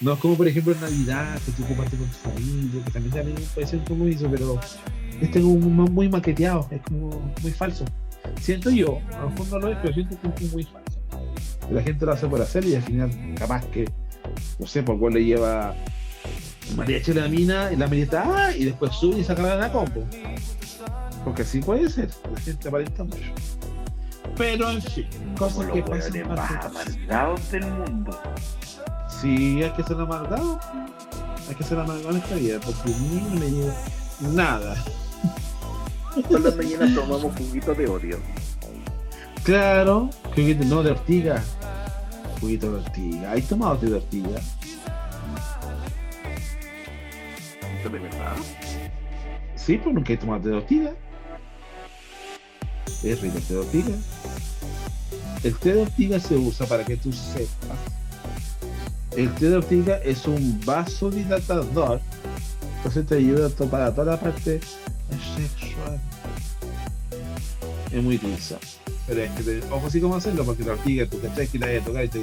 No 0.00 0.14
es 0.14 0.18
como, 0.18 0.34
por 0.34 0.48
ejemplo, 0.48 0.72
en 0.72 0.80
Navidad, 0.80 1.38
que 1.44 1.52
tú 1.52 1.66
compartes 1.66 1.98
con 1.98 2.08
tu 2.08 2.16
familia, 2.16 2.84
que 2.84 2.90
también, 2.90 3.14
también 3.14 3.48
puede 3.54 3.66
ser 3.66 3.78
un 3.80 3.84
compromiso, 3.84 4.30
pero 4.30 4.58
este 5.20 5.38
es 5.38 5.44
como 5.44 5.56
muy, 5.58 5.90
muy 5.90 6.08
maqueteado, 6.08 6.66
es 6.70 6.80
como 6.82 7.32
muy 7.42 7.52
falso. 7.52 7.84
Siento 8.40 8.70
yo, 8.70 9.00
a 9.12 9.22
lo 9.22 9.30
mejor 9.30 9.46
no 9.48 9.58
lo 9.58 9.68
es, 9.68 9.78
pero 9.82 9.92
siento 9.92 10.16
que 10.34 10.44
es 10.44 10.52
muy 10.52 10.62
falso. 10.62 11.00
La 11.70 11.82
gente 11.82 12.06
lo 12.06 12.12
hace 12.12 12.26
por 12.26 12.40
hacer 12.40 12.64
y 12.64 12.76
al 12.76 12.82
final, 12.82 13.10
capaz 13.36 13.64
que, 13.66 13.84
no 14.58 14.66
sé, 14.66 14.82
por 14.82 14.98
cuál 14.98 15.14
le 15.14 15.24
lleva 15.24 15.74
mariachi 16.76 17.12
la 17.12 17.28
mina 17.28 17.70
y 17.72 17.76
la 17.76 17.86
está, 17.86 18.24
ah, 18.26 18.56
y 18.56 18.64
después 18.64 18.92
sube 18.92 19.18
y 19.20 19.24
saca 19.24 19.42
la 19.42 19.70
combo. 19.70 20.06
Porque 21.24 21.42
así 21.42 21.60
puede 21.60 21.90
ser, 21.90 22.08
la 22.32 22.40
gente 22.40 22.68
aparenta 22.68 23.04
mucho. 23.04 23.32
Pero 24.36 24.70
en 24.70 24.80
fin, 24.80 25.06
cosas 25.36 25.70
que 25.70 25.82
pasan. 25.82 26.28
pasan, 26.28 26.72
más 27.08 27.52
del 27.52 27.66
mundo. 27.66 28.18
Sí, 29.20 29.62
hay 29.62 29.70
que 29.72 29.82
ser 29.82 30.00
amargado. 30.00 30.58
Hay 31.48 31.54
que 31.54 31.64
ser 31.64 31.78
amargado 31.78 32.10
en 32.10 32.16
esta 32.16 32.34
vida, 32.36 32.58
porque 32.64 32.90
no 32.90 33.40
me 33.40 33.50
lleva 33.50 33.74
nada. 34.20 34.76
Todas 36.28 36.42
las 36.42 36.56
mañanas 36.56 36.94
tomamos 36.94 37.36
juguito 37.36 37.74
de 37.74 37.86
odio. 37.86 38.18
Claro, 39.42 40.10
juguito, 40.34 40.64
no, 40.64 40.82
de 40.82 40.92
ortiga. 40.92 41.42
Juguito 42.40 42.72
de 42.72 42.78
ortiga. 42.78 43.32
¿Hay 43.32 43.42
tomado 43.42 43.76
de 43.76 43.94
ortiga? 43.94 44.40
¿Esto 47.76 47.90
de 47.90 47.98
verdad? 47.98 48.36
Sí, 49.56 49.76
pues 49.76 49.94
nunca 49.94 50.12
he 50.14 50.16
tomado 50.16 50.48
de 50.48 50.56
ortiga. 50.56 50.94
Es 53.02 53.20
rico 53.20 53.36
el 53.36 53.44
té 53.44 53.54
de 53.54 53.60
ortiga. 53.60 53.94
El 55.42 55.54
té 55.56 55.74
de 55.74 55.82
ortiga 55.82 56.20
se 56.20 56.36
usa 56.36 56.66
para 56.66 56.84
que 56.84 56.96
tú 56.96 57.12
sepas. 57.12 57.99
El 59.16 59.34
té 59.34 59.50
de 59.50 59.56
ortiga 59.56 59.96
es 59.98 60.26
un 60.26 60.60
vasodilatador. 60.64 62.00
Entonces 62.76 63.06
te 63.06 63.16
ayuda 63.16 63.46
a 63.46 63.64
para 63.66 63.92
toda 63.92 64.12
la 64.12 64.20
parte 64.20 64.60
sexual. 65.36 66.00
Es 67.92 68.02
muy 68.02 68.16
utilizado. 68.16 68.60
Pero 69.06 69.22
es 69.22 69.30
que 69.32 69.42
te, 69.42 69.58
ojo 69.70 69.86
así 69.86 70.00
como 70.00 70.14
hacerlo, 70.14 70.44
porque 70.44 70.62
la 70.62 70.72
ortiga, 70.72 71.06
tú 71.06 71.20
cachai 71.20 71.48
que 71.48 71.58
la 71.58 71.66
a 71.66 71.84
tocar 71.84 72.04
y 72.04 72.08
te, 72.08 72.22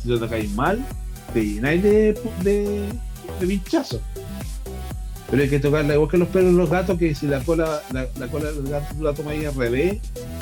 si 0.00 0.08
lo 0.08 0.20
tocáis 0.20 0.50
mal, 0.52 0.84
te 1.32 1.44
llenáis 1.44 1.82
de, 1.82 2.18
de, 2.42 2.88
de 3.40 3.46
pinchazo. 3.46 4.00
Pero 5.28 5.42
hay 5.42 5.48
que 5.48 5.58
tocarla 5.58 5.94
igual 5.94 6.10
que 6.10 6.18
los 6.18 6.28
perros 6.28 6.52
los 6.52 6.70
gatos, 6.70 6.96
que 6.96 7.14
si 7.14 7.26
la 7.26 7.40
cola, 7.40 7.82
la, 7.92 8.06
la 8.18 8.28
cola 8.28 8.52
del 8.52 8.68
gato 8.68 8.94
tú 8.94 9.02
la 9.02 9.14
tomas 9.14 9.32
ahí 9.32 9.44
al 9.44 9.54
revés, 9.54 9.98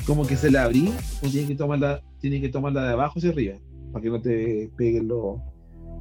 como 0.07 0.27
que 0.27 0.37
se 0.37 0.51
la 0.51 0.65
abrí, 0.65 0.93
tiene 1.23 1.49
que 1.49 1.55
tomarla, 1.55 2.03
tiene 2.21 2.41
que 2.43 2.51
tomarla 2.51 2.85
de 2.85 2.93
abajo 2.93 3.19
hacia 3.19 3.31
arriba, 3.31 3.55
para 3.93 4.03
que 4.03 4.11
no 4.11 4.21
te 4.21 4.71
peguen 4.77 5.09
los, 5.09 5.39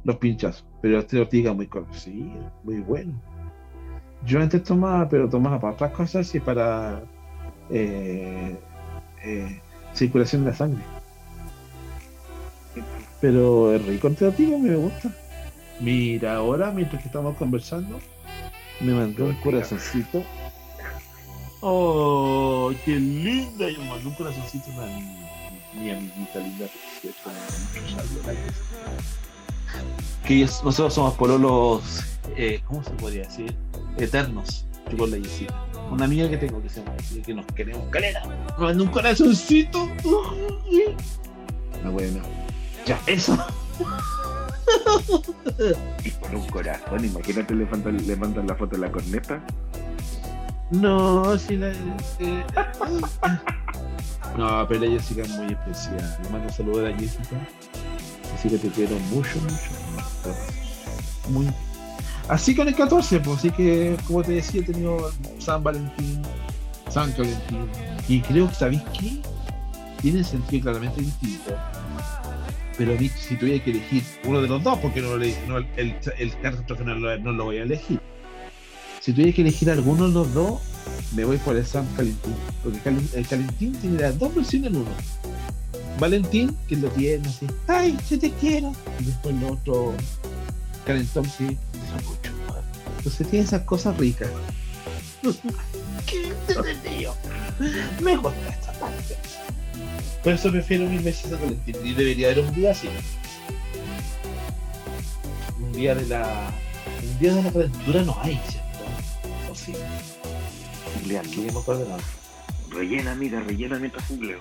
los 0.04 0.16
pinchazos. 0.16 0.64
Pero 0.80 0.98
este 0.98 1.20
ortiga 1.20 1.52
muy 1.52 1.66
conocido, 1.66 2.52
muy 2.64 2.80
bueno. 2.80 3.12
Yo 4.24 4.40
antes 4.40 4.62
tomaba, 4.62 5.08
pero 5.08 5.28
tomaba 5.28 5.60
para 5.60 5.74
otras 5.74 5.92
cosas 5.92 6.34
y 6.34 6.40
para 6.40 7.02
eh, 7.70 8.56
eh, 9.24 9.60
circulación 9.94 10.44
de 10.44 10.50
la 10.50 10.56
sangre. 10.56 10.82
Pero 13.20 13.72
el 13.74 13.84
rico 13.84 14.08
ortiga 14.08 14.58
me 14.58 14.76
gusta. 14.76 15.10
Mira, 15.80 16.36
ahora 16.36 16.70
mientras 16.70 17.02
que 17.02 17.08
estamos 17.08 17.36
conversando, 17.36 17.98
me 18.80 18.92
mandó 18.92 19.26
un 19.26 19.34
corazoncito. 19.36 20.22
¡Oh, 21.60 22.72
qué 22.84 22.98
linda! 22.98 23.70
Yo 23.70 23.78
me 23.80 23.90
mandó 23.90 24.08
un 24.08 24.14
corazoncito 24.16 24.70
a 24.80 24.86
mi, 24.86 25.80
mi 25.80 25.90
amiguita 25.90 26.38
linda. 26.40 26.66
Que 27.00 27.10
es- 30.42 30.62
nosotros 30.64 30.94
somos 30.94 31.14
pololos, 31.14 31.82
eh, 32.36 32.60
¿cómo 32.66 32.82
se 32.84 32.90
podría 32.90 33.22
decir? 33.24 33.54
Eternos. 33.98 34.66
Yo 34.90 34.96
con 34.98 35.10
la. 35.10 35.48
Una 35.90 36.04
amiga 36.06 36.28
que 36.28 36.36
tengo 36.38 36.62
que 36.62 36.68
se 36.68 36.80
llama 36.80 36.96
que 37.24 37.34
nos 37.34 37.46
queremos 37.46 37.86
calera. 37.90 38.22
Me 38.58 38.72
un 38.82 38.88
corazoncito. 38.88 39.88
Ah, 41.84 41.88
bueno. 41.90 42.20
Ya, 42.86 42.98
eso. 43.06 43.36
Y 46.04 46.10
con 46.12 46.36
un 46.36 46.46
corazón, 46.48 47.04
imagínate 47.04 47.54
le 47.54 47.66
mandan, 47.66 48.06
le 48.06 48.16
mandan 48.16 48.46
la 48.46 48.54
foto 48.54 48.76
de 48.76 48.82
la 48.86 48.92
corneta. 48.92 49.44
No, 50.70 51.36
sí, 51.38 51.56
la. 51.56 51.68
eh, 51.70 51.74
no, 54.38 54.66
pero 54.68 54.80
la 54.84 54.90
Jessica 54.90 55.22
es 55.22 55.28
muy 55.30 55.52
especial. 55.52 56.18
Le 56.22 56.28
mando 56.30 56.50
saludos 56.52 56.78
a 56.86 56.90
la 56.90 56.96
Jessica. 56.98 57.36
Jessica, 58.32 58.60
te 58.62 58.68
quiero 58.68 58.98
mucho, 59.10 59.40
mucho. 59.42 59.70
Muy. 61.30 61.48
Así 62.28 62.54
con 62.54 62.68
el 62.68 62.74
14, 62.74 63.20
pues, 63.20 63.38
así 63.38 63.50
que, 63.50 63.96
como 64.06 64.22
te 64.22 64.32
decía, 64.32 64.60
he 64.60 64.64
tenido 64.64 65.10
San 65.38 65.62
Valentín, 65.62 66.22
San 66.90 67.12
Valentín. 67.16 67.68
Y 68.08 68.20
creo 68.20 68.48
que, 68.48 68.54
¿sabéis 68.54 68.82
qué? 68.98 69.18
Tienen 70.00 70.24
sentido 70.24 70.62
claramente 70.62 71.00
distinto. 71.00 71.54
Pero 72.78 72.96
si 72.98 73.36
tuviera 73.36 73.62
que 73.62 73.70
elegir 73.72 74.02
uno 74.24 74.40
de 74.40 74.48
los 74.48 74.62
dos, 74.62 74.78
porque 74.78 75.02
no, 75.02 75.16
le- 75.16 75.36
el, 75.46 75.66
el, 75.76 75.96
el 76.18 76.34
14 76.40 76.84
no, 76.84 76.94
lo- 77.32 77.44
voy 77.44 77.58
a 77.58 77.62
elegir. 77.64 78.00
Si 79.00 79.12
tuviera 79.12 79.32
que 79.32 79.42
elegir 79.42 79.70
alguno 79.70 80.06
de 80.08 80.14
los 80.14 80.32
dos, 80.32 80.60
me 81.14 81.24
voy 81.24 81.36
por 81.38 81.56
el 81.56 81.66
San 81.66 81.86
Valentín. 81.96 82.34
Porque 82.62 82.88
el 82.88 83.24
Valentín 83.24 83.72
tiene 83.74 84.00
las 84.00 84.18
dos 84.18 84.34
versiones 84.34 84.70
en 84.70 84.76
uno. 84.76 84.90
Valentín, 85.98 86.56
que 86.68 86.76
lo 86.76 86.88
tiene 86.90 87.28
así, 87.28 87.46
¡ay, 87.68 87.96
yo 88.10 88.18
te 88.18 88.30
quiero! 88.32 88.72
Y 89.00 89.04
después 89.04 89.34
el 89.36 89.44
otro, 89.44 89.94
Calentón, 90.86 91.24
"Te 91.24 91.44
mucho. 91.44 92.32
madre". 92.48 92.62
Entonces 92.98 93.28
tiene 93.28 93.44
esas 93.44 93.62
cosas 93.62 93.96
ricas. 93.96 94.28
¡Qué 96.06 96.32
entretenido! 96.48 97.14
Me 98.00 98.16
gusta 98.16 98.48
esta 98.48 98.72
parte. 98.74 99.16
Por 100.24 100.32
eso 100.32 100.50
prefiero 100.50 100.88
mil 100.88 101.00
veces 101.00 101.30
San 101.30 101.40
Valentín. 101.40 101.76
Y 101.84 101.94
debería 101.94 102.28
haber 102.28 102.44
un 102.44 102.54
día 102.54 102.70
así. 102.72 102.88
Un 105.60 105.72
día 105.72 105.94
de 105.94 106.06
la. 106.06 106.52
Un 107.02 107.18
día 107.18 107.34
de 107.34 107.42
la 107.42 107.52
calentura 107.52 108.02
no 108.02 108.16
hay, 108.22 108.40
¿cierto? 108.48 109.50
¿O 109.50 109.54
sí? 109.54 109.72
Googleando. 110.94 111.30
Que 111.30 111.52
me 111.52 111.58
acuerdo 111.58 111.84
de 111.84 111.88
nada. 111.90 112.02
Rellena, 112.70 113.14
mira, 113.14 113.40
rellena 113.40 113.78
mientras 113.78 114.08
googleo. 114.08 114.38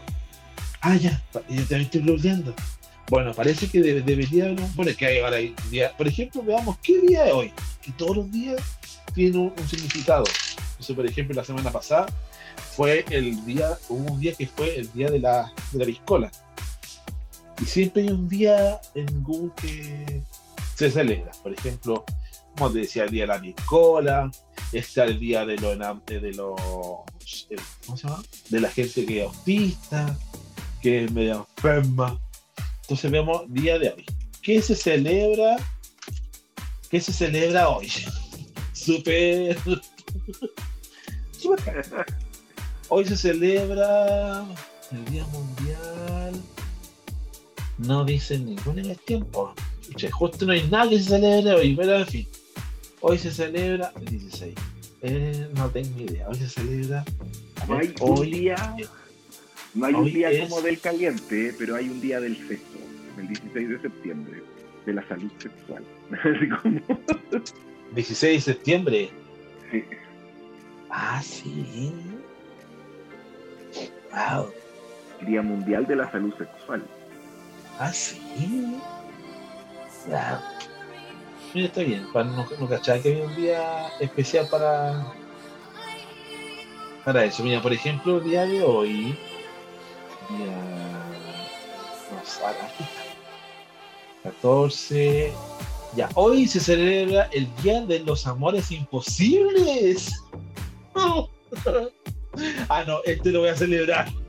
Ah, 0.82 0.96
ya, 0.96 1.22
yo 1.34 1.42
también 1.66 1.82
estoy 1.82 2.02
googleando. 2.02 2.54
Bueno, 3.10 3.34
parece 3.34 3.70
que 3.70 3.80
debe- 3.82 4.02
debería 4.02 4.46
haber 4.46 4.62
un. 4.62 4.76
Bueno, 4.76 4.92
que 4.98 5.06
hay 5.06 5.20
ahora 5.20 5.38
día. 5.70 5.96
Por 5.98 6.08
ejemplo, 6.08 6.42
veamos 6.44 6.78
qué 6.82 7.00
día 7.02 7.26
es 7.28 7.34
hoy. 7.34 7.54
Que 7.82 7.92
todos 7.92 8.18
los 8.18 8.32
días 8.32 8.60
tienen 9.14 9.38
un, 9.40 9.54
significado. 9.70 10.24
Entonces, 10.72 10.96
por 10.96 11.06
ejemplo, 11.06 11.36
la 11.36 11.44
semana 11.44 11.72
pasada 11.72 12.08
fue 12.76 13.06
el 13.10 13.44
día, 13.46 13.78
hubo 13.90 14.14
un 14.14 14.20
día 14.20 14.34
que 14.34 14.48
fue 14.48 14.76
el 14.78 14.92
día 14.94 15.10
de 15.12 15.20
la, 15.20 15.52
de 15.72 15.80
la 15.80 15.86
piscola. 15.86 16.32
Y 17.62 17.66
siempre 17.66 18.04
hay 18.04 18.10
un 18.10 18.28
día 18.28 18.80
en 18.96 19.24
Google 19.24 19.52
que 19.62 20.22
se 20.76 20.90
celebra. 20.90 21.32
Por 21.44 21.54
ejemplo, 21.54 22.06
como 22.58 22.72
te 22.72 22.80
decía, 22.80 23.04
el 23.04 23.12
día 23.12 23.24
de 23.24 23.28
la 23.28 23.42
piscola, 23.42 24.32
está 24.72 25.04
el 25.04 25.20
día 25.20 25.46
de 25.46 25.58
los 25.58 25.78
de 26.06 26.32
los 26.34 27.48
el- 27.50 27.60
¿cómo 27.86 27.98
se 27.98 28.08
llama? 28.08 28.24
De 28.50 28.60
la 28.62 28.70
gente 28.70 29.06
que 29.06 29.20
es 29.22 29.28
autista, 29.28 30.18
que 30.82 31.06
es 31.06 31.12
medio 31.12 31.48
enferma. 31.58 32.20
Entonces 32.82 33.12
vemos 33.12 33.42
día 33.54 33.80
de 33.80 33.90
hoy. 33.90 34.06
¿Qué 34.42 34.62
se 34.62 34.76
celebra? 34.76 35.58
¿Qué 36.90 37.00
se 37.00 37.14
celebra 37.14 37.70
hoy? 37.70 37.90
Súper. 38.74 39.58
Hoy 42.90 43.06
se 43.06 43.16
celebra 43.16 44.46
el 44.92 45.06
Día 45.06 45.26
Mundial. 45.28 46.42
No 47.78 48.04
dicen 48.04 48.46
ningún 48.46 48.80
en 48.80 48.92
el 48.92 49.00
tiempo. 49.00 49.54
Che, 49.96 50.12
justo 50.12 50.46
no 50.46 50.54
hay 50.54 50.68
nada 50.68 50.90
que 50.90 51.00
se 51.00 51.10
celebre 51.10 51.54
hoy, 51.54 51.76
pero 51.76 51.98
en 51.98 52.08
fin. 52.08 52.28
Hoy 53.02 53.18
se 53.18 53.32
celebra 53.32 53.92
el 53.96 54.06
16. 54.06 54.56
Eh, 55.04 55.48
no 55.56 55.70
tengo 55.70 56.00
idea. 56.02 56.28
Hoy 56.28 56.36
se 56.36 56.50
celebra. 56.50 57.04
un 57.68 57.94
hoy 58.02 58.32
día, 58.32 58.76
no 59.74 59.86
hay 59.86 59.94
un 59.94 60.06
día 60.06 60.32
es- 60.32 60.50
como 60.50 60.62
del 60.62 60.80
caliente, 60.80 61.54
pero 61.58 61.76
hay 61.76 61.90
un 61.90 62.02
día 62.02 62.20
del 62.20 62.36
sexo, 62.48 62.78
el 63.18 63.28
16 63.28 63.70
de 63.70 63.82
septiembre, 63.82 64.44
de 64.86 64.94
la 64.94 65.08
salud 65.08 65.32
sexual. 65.40 65.84
Así 66.24 66.50
como, 66.50 66.80
16 67.96 68.46
de 68.46 68.54
septiembre. 68.54 69.10
sí. 69.72 69.84
Ah, 70.94 71.22
sí. 71.24 71.94
Wow. 74.12 74.52
Día 75.26 75.42
Mundial 75.42 75.86
de 75.88 75.96
la 75.96 76.12
Salud 76.12 76.34
Sexual. 76.38 76.84
Ah, 77.80 77.94
sí. 77.94 78.20
Wow. 80.08 80.18
Mira, 81.54 81.68
está 81.68 81.82
bien. 81.84 82.06
Para 82.12 82.26
no, 82.26 82.46
no 82.60 82.68
cachar 82.68 83.02
que 83.02 83.14
había 83.14 83.26
un 83.26 83.36
día 83.38 83.88
especial 84.02 84.48
para. 84.52 85.14
Para 87.06 87.24
eso. 87.24 87.42
Mira, 87.44 87.62
por 87.62 87.72
ejemplo, 87.72 88.18
el 88.18 88.24
día 88.26 88.46
de 88.46 88.62
hoy. 88.62 89.18
Está. 92.24 92.72
14. 94.24 95.34
Ya, 95.96 96.10
hoy 96.16 96.48
se 96.48 96.60
celebra 96.60 97.30
el 97.34 97.48
Día 97.62 97.82
de 97.82 98.00
los 98.00 98.26
Amores 98.28 98.72
Imposibles. 98.72 100.12
ah, 102.70 102.84
no, 102.88 103.00
este 103.06 103.32
lo 103.32 103.42
voy 103.42 103.50
a 103.50 103.56
celebrar. 103.56 104.12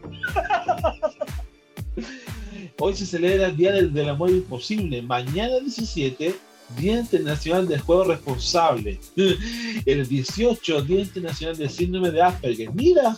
Hoy 2.78 2.96
se 2.96 3.07
celebra 3.07 3.46
el 3.46 3.57
Día 3.57 3.72
del, 3.72 3.92
del 3.92 4.09
Amor 4.09 4.30
Imposible. 4.30 5.03
Mañana 5.03 5.61
17, 5.61 6.34
Día 6.76 6.98
Internacional 6.98 7.68
del 7.68 7.80
Juego 7.80 8.05
Responsable. 8.05 8.98
El 9.86 10.09
18, 10.09 10.82
Día 10.82 11.00
Internacional 11.00 11.57
del 11.57 11.70
Síndrome 11.70 12.11
de 12.11 12.22
Asperger. 12.22 12.72
Mira, 12.72 13.16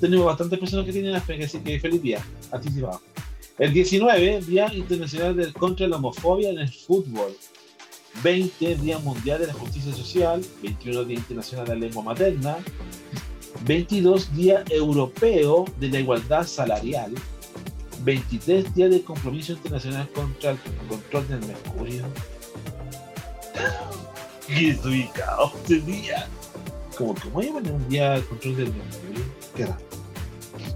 tenemos 0.00 0.26
bastantes 0.26 0.58
personas 0.58 0.86
que 0.86 0.92
tienen 0.92 1.14
así 1.14 1.58
que 1.58 1.80
feliz 1.80 2.02
día. 2.02 2.24
Anticipado. 2.50 3.00
El 3.58 3.74
19, 3.74 4.40
Día 4.42 4.72
Internacional 4.72 5.52
contra 5.52 5.86
la 5.86 5.96
homofobia 5.96 6.50
en 6.50 6.58
el 6.58 6.68
fútbol. 6.68 7.36
20, 8.22 8.76
Día 8.76 8.98
Mundial 8.98 9.40
de 9.40 9.48
la 9.48 9.52
Justicia 9.52 9.92
Social. 9.92 10.42
21, 10.62 11.04
Día 11.04 11.18
Internacional 11.18 11.66
de 11.66 11.74
la 11.74 11.80
Lengua 11.80 12.02
Materna. 12.02 12.56
22, 13.66 14.34
Día 14.34 14.64
Europeo 14.70 15.66
de 15.78 15.88
la 15.88 16.00
Igualdad 16.00 16.46
Salarial. 16.46 17.12
23 18.02 18.74
días 18.74 18.90
de 18.90 19.02
compromiso 19.02 19.52
internacional 19.52 20.08
contra 20.10 20.52
el 20.52 20.58
control 20.88 21.28
del 21.28 21.40
mercurio. 21.40 22.04
¿Qué 24.46 24.70
es 24.70 24.84
ubicado 24.84 25.52
este 25.56 25.80
día? 25.80 26.26
Como 26.96 27.14
que 27.14 27.28
voy 27.28 27.48
a 27.48 27.52
poner 27.52 27.72
un 27.72 27.88
día 27.88 28.22
control 28.28 28.56
del 28.56 28.74
mercurio. 28.74 29.39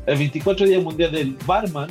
El 0.06 0.18
24 0.18 0.66
día 0.66 0.80
mundial 0.80 1.12
del 1.12 1.36
barman. 1.46 1.88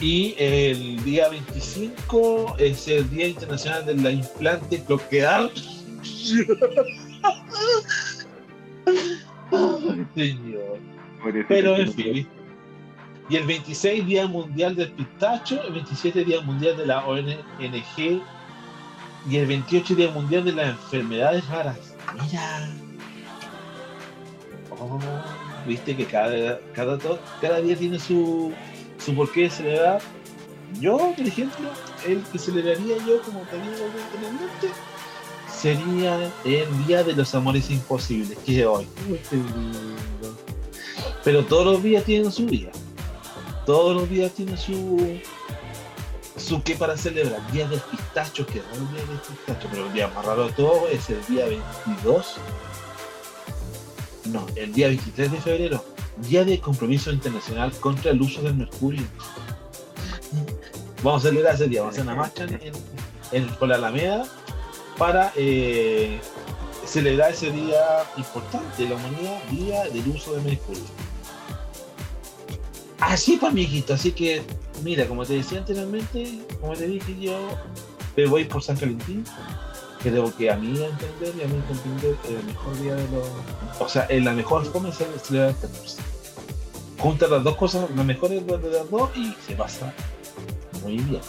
Y 0.00 0.34
el 0.36 1.02
día 1.04 1.28
25 1.28 2.56
es 2.58 2.88
el 2.88 3.08
Día 3.08 3.28
Internacional 3.28 3.86
de 3.86 3.94
la 3.94 4.10
Implante 4.10 4.82
Cloquear. 4.82 5.48
Señor. 10.14 10.78
Pero 11.48 11.76
en 11.76 11.92
fin. 11.92 12.26
Y 13.28 13.36
el 13.36 13.46
26 13.46 14.06
Día 14.06 14.26
Mundial 14.26 14.74
del 14.74 14.90
Pistacho, 14.92 15.62
el 15.62 15.74
27 15.74 16.24
Día 16.24 16.40
Mundial 16.40 16.76
de 16.76 16.86
la 16.86 17.06
ONG 17.06 18.22
y 19.30 19.36
el 19.36 19.46
28 19.46 19.94
Día 19.94 20.10
Mundial 20.10 20.44
de 20.44 20.52
las 20.52 20.70
Enfermedades 20.70 21.46
Raras. 21.48 21.94
Mira. 22.14 22.81
Viste 25.66 25.96
que 25.96 26.06
cada, 26.06 26.58
cada, 26.74 27.60
día 27.60 27.76
tiene 27.76 27.98
su, 27.98 28.52
su 29.04 29.14
porqué 29.14 29.42
de 29.42 29.50
celebrar. 29.50 30.00
Yo, 30.80 30.96
por 31.16 31.26
ejemplo, 31.26 31.68
el 32.06 32.22
que 32.24 32.38
celebraría 32.38 32.96
yo, 33.06 33.20
como 33.22 33.40
te 33.42 33.56
digo 33.56 33.90
anteriormente, 34.04 34.68
sería 35.48 36.32
el 36.44 36.86
Día 36.86 37.04
de 37.04 37.12
los 37.12 37.34
Amores 37.34 37.70
Imposibles, 37.70 38.38
que 38.44 38.60
es 38.60 38.66
hoy. 38.66 38.88
Qué. 39.30 39.38
Pero 41.22 41.44
todos 41.44 41.66
los 41.66 41.82
días 41.82 42.04
tienen 42.04 42.32
su 42.32 42.46
día. 42.46 42.70
Todos 43.64 43.94
los 43.94 44.08
días 44.08 44.32
tienen 44.32 44.58
su 44.58 45.20
su 46.36 46.62
que 46.62 46.74
para 46.74 46.96
celebrar. 46.96 47.40
Día 47.52 47.68
del 47.68 47.80
pistacho, 47.80 48.46
que 48.46 48.58
raro 48.58 48.74
el 48.74 48.90
día 48.92 49.06
del 49.06 49.18
pistacho, 49.18 49.68
pero 49.70 49.86
el 49.86 49.92
día 49.92 50.08
más 50.08 50.24
raro 50.24 50.46
de 50.46 50.52
todo 50.52 50.88
es 50.88 51.08
el 51.10 51.24
día 51.26 51.46
22. 51.46 52.36
No, 54.32 54.46
el 54.56 54.72
día 54.72 54.88
23 54.88 55.30
de 55.32 55.38
febrero. 55.40 55.84
Día 56.28 56.44
de 56.44 56.58
compromiso 56.60 57.10
internacional 57.12 57.72
contra 57.80 58.10
el 58.10 58.20
uso 58.20 58.42
del 58.42 58.54
mercurio. 58.54 59.02
Vamos 61.02 61.24
a 61.24 61.28
celebrar 61.28 61.54
ese 61.54 61.66
día, 61.68 61.80
vamos 61.80 61.98
a 61.98 62.00
hacer 62.00 62.12
una 62.12 62.20
marcha 62.20 62.44
en, 62.44 62.72
en- 63.32 63.48
por 63.56 63.68
la 63.68 63.74
Alameda 63.76 64.24
para 64.98 65.32
eh, 65.36 66.20
celebrar 66.86 67.32
ese 67.32 67.50
día 67.50 67.80
importante 68.16 68.82
de 68.84 68.88
la 68.90 68.96
humanidad, 68.96 69.42
Día 69.50 69.84
del 69.84 70.06
uso 70.08 70.34
del 70.34 70.42
mercurio. 70.44 70.82
Así 73.00 73.36
pues, 73.36 73.50
amiguito, 73.50 73.94
así 73.94 74.12
que, 74.12 74.42
mira, 74.84 75.06
como 75.08 75.26
te 75.26 75.34
decía 75.34 75.58
anteriormente, 75.58 76.38
como 76.60 76.74
te 76.74 76.86
dije 76.86 77.16
yo, 77.20 77.36
me 78.16 78.26
voy 78.26 78.44
por 78.44 78.62
San 78.62 78.76
Valentín. 78.76 79.24
Creo 80.02 80.34
que 80.36 80.50
a 80.50 80.56
mí 80.56 80.82
a 80.82 80.86
entender 80.88 81.34
y 81.38 81.42
a 81.42 81.46
mí 81.46 81.54
a 81.54 81.72
entender 81.72 82.16
el 82.28 82.44
mejor 82.44 82.80
día 82.80 82.94
de 82.96 83.08
los. 83.10 83.28
O 83.80 83.88
sea, 83.88 84.02
es 84.04 84.22
la 84.24 84.32
mejor 84.32 84.64
forma 84.66 84.88
de 84.88 84.94
cele- 84.94 85.18
celebrar 85.22 85.50
el 85.50 85.56
14. 85.56 86.02
Junta 86.98 87.26
las 87.28 87.44
dos 87.44 87.56
cosas, 87.56 87.88
las 87.94 88.04
mejores 88.04 88.46
de 88.46 88.58
las 88.70 88.90
dos 88.90 89.10
y 89.16 89.34
se 89.46 89.54
pasa 89.54 89.92
muy 90.82 90.96
bien. 90.98 91.20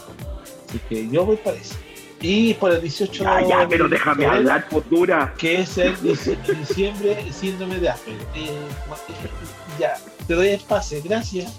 Así 0.68 0.80
que 0.88 1.08
yo 1.08 1.24
voy 1.24 1.36
para 1.36 1.56
eso. 1.56 1.74
Y 2.20 2.54
por 2.54 2.72
el 2.72 2.80
18 2.80 3.22
Ya, 3.22 3.46
ya, 3.46 3.68
pero 3.68 3.84
de 3.84 3.90
déjame 3.96 4.24
hablar, 4.26 4.68
postura. 4.68 5.34
que 5.36 5.60
es 5.60 5.76
el 5.78 5.94
dici- 5.98 6.36
diciembre 6.58 7.32
síndrome 7.32 7.78
de 7.78 7.88
Asperger. 7.90 8.22
Eh, 8.34 8.46
eh, 8.48 9.78
ya, 9.78 9.94
te 10.26 10.34
doy 10.34 10.48
el 10.48 10.60
pase, 10.60 11.00
gracias. 11.02 11.52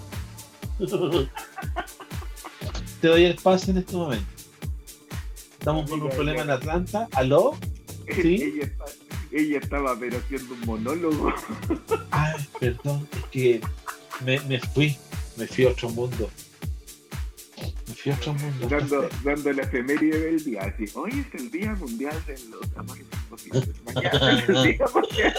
Te 3.00 3.08
doy 3.08 3.24
el 3.24 3.36
pase 3.36 3.70
en 3.70 3.78
este 3.78 3.96
momento. 3.96 4.26
Estamos 5.66 5.90
con 5.90 6.00
un 6.00 6.10
problema 6.10 6.42
en 6.42 6.50
Atlanta. 6.50 7.08
¿Aló? 7.14 7.56
¿Sí? 8.22 8.34
ella, 8.40 8.66
está- 8.66 8.84
ella 9.32 9.58
estaba 9.58 9.98
pero 9.98 10.18
haciendo 10.18 10.54
un 10.54 10.60
monólogo. 10.60 11.34
Ay, 12.12 12.46
perdón, 12.60 13.08
es 13.16 13.24
que 13.32 13.60
me, 14.24 14.38
me 14.42 14.60
fui, 14.60 14.96
me 15.36 15.44
fui 15.48 15.64
a 15.64 15.70
otro 15.70 15.90
mundo. 15.90 16.30
Me 17.88 17.94
fui 17.96 18.12
a 18.12 18.14
otro 18.14 18.34
mundo. 18.34 18.68
dando, 18.68 19.08
dando 19.24 19.52
la 19.54 19.62
efeméride 19.64 20.20
del 20.20 20.44
día. 20.44 20.60
Así, 20.72 20.84
hoy 20.94 21.10
es 21.28 21.40
el 21.40 21.50
Día 21.50 21.74
Mundial 21.74 22.16
de 22.28 22.38
los 22.48 22.76
Amores 22.76 23.04
Imposibles. 23.24 23.68
Mañana 23.92 24.38
es 24.38 24.48
el 24.48 24.62
Día 24.62 24.86
Mundial. 24.94 25.34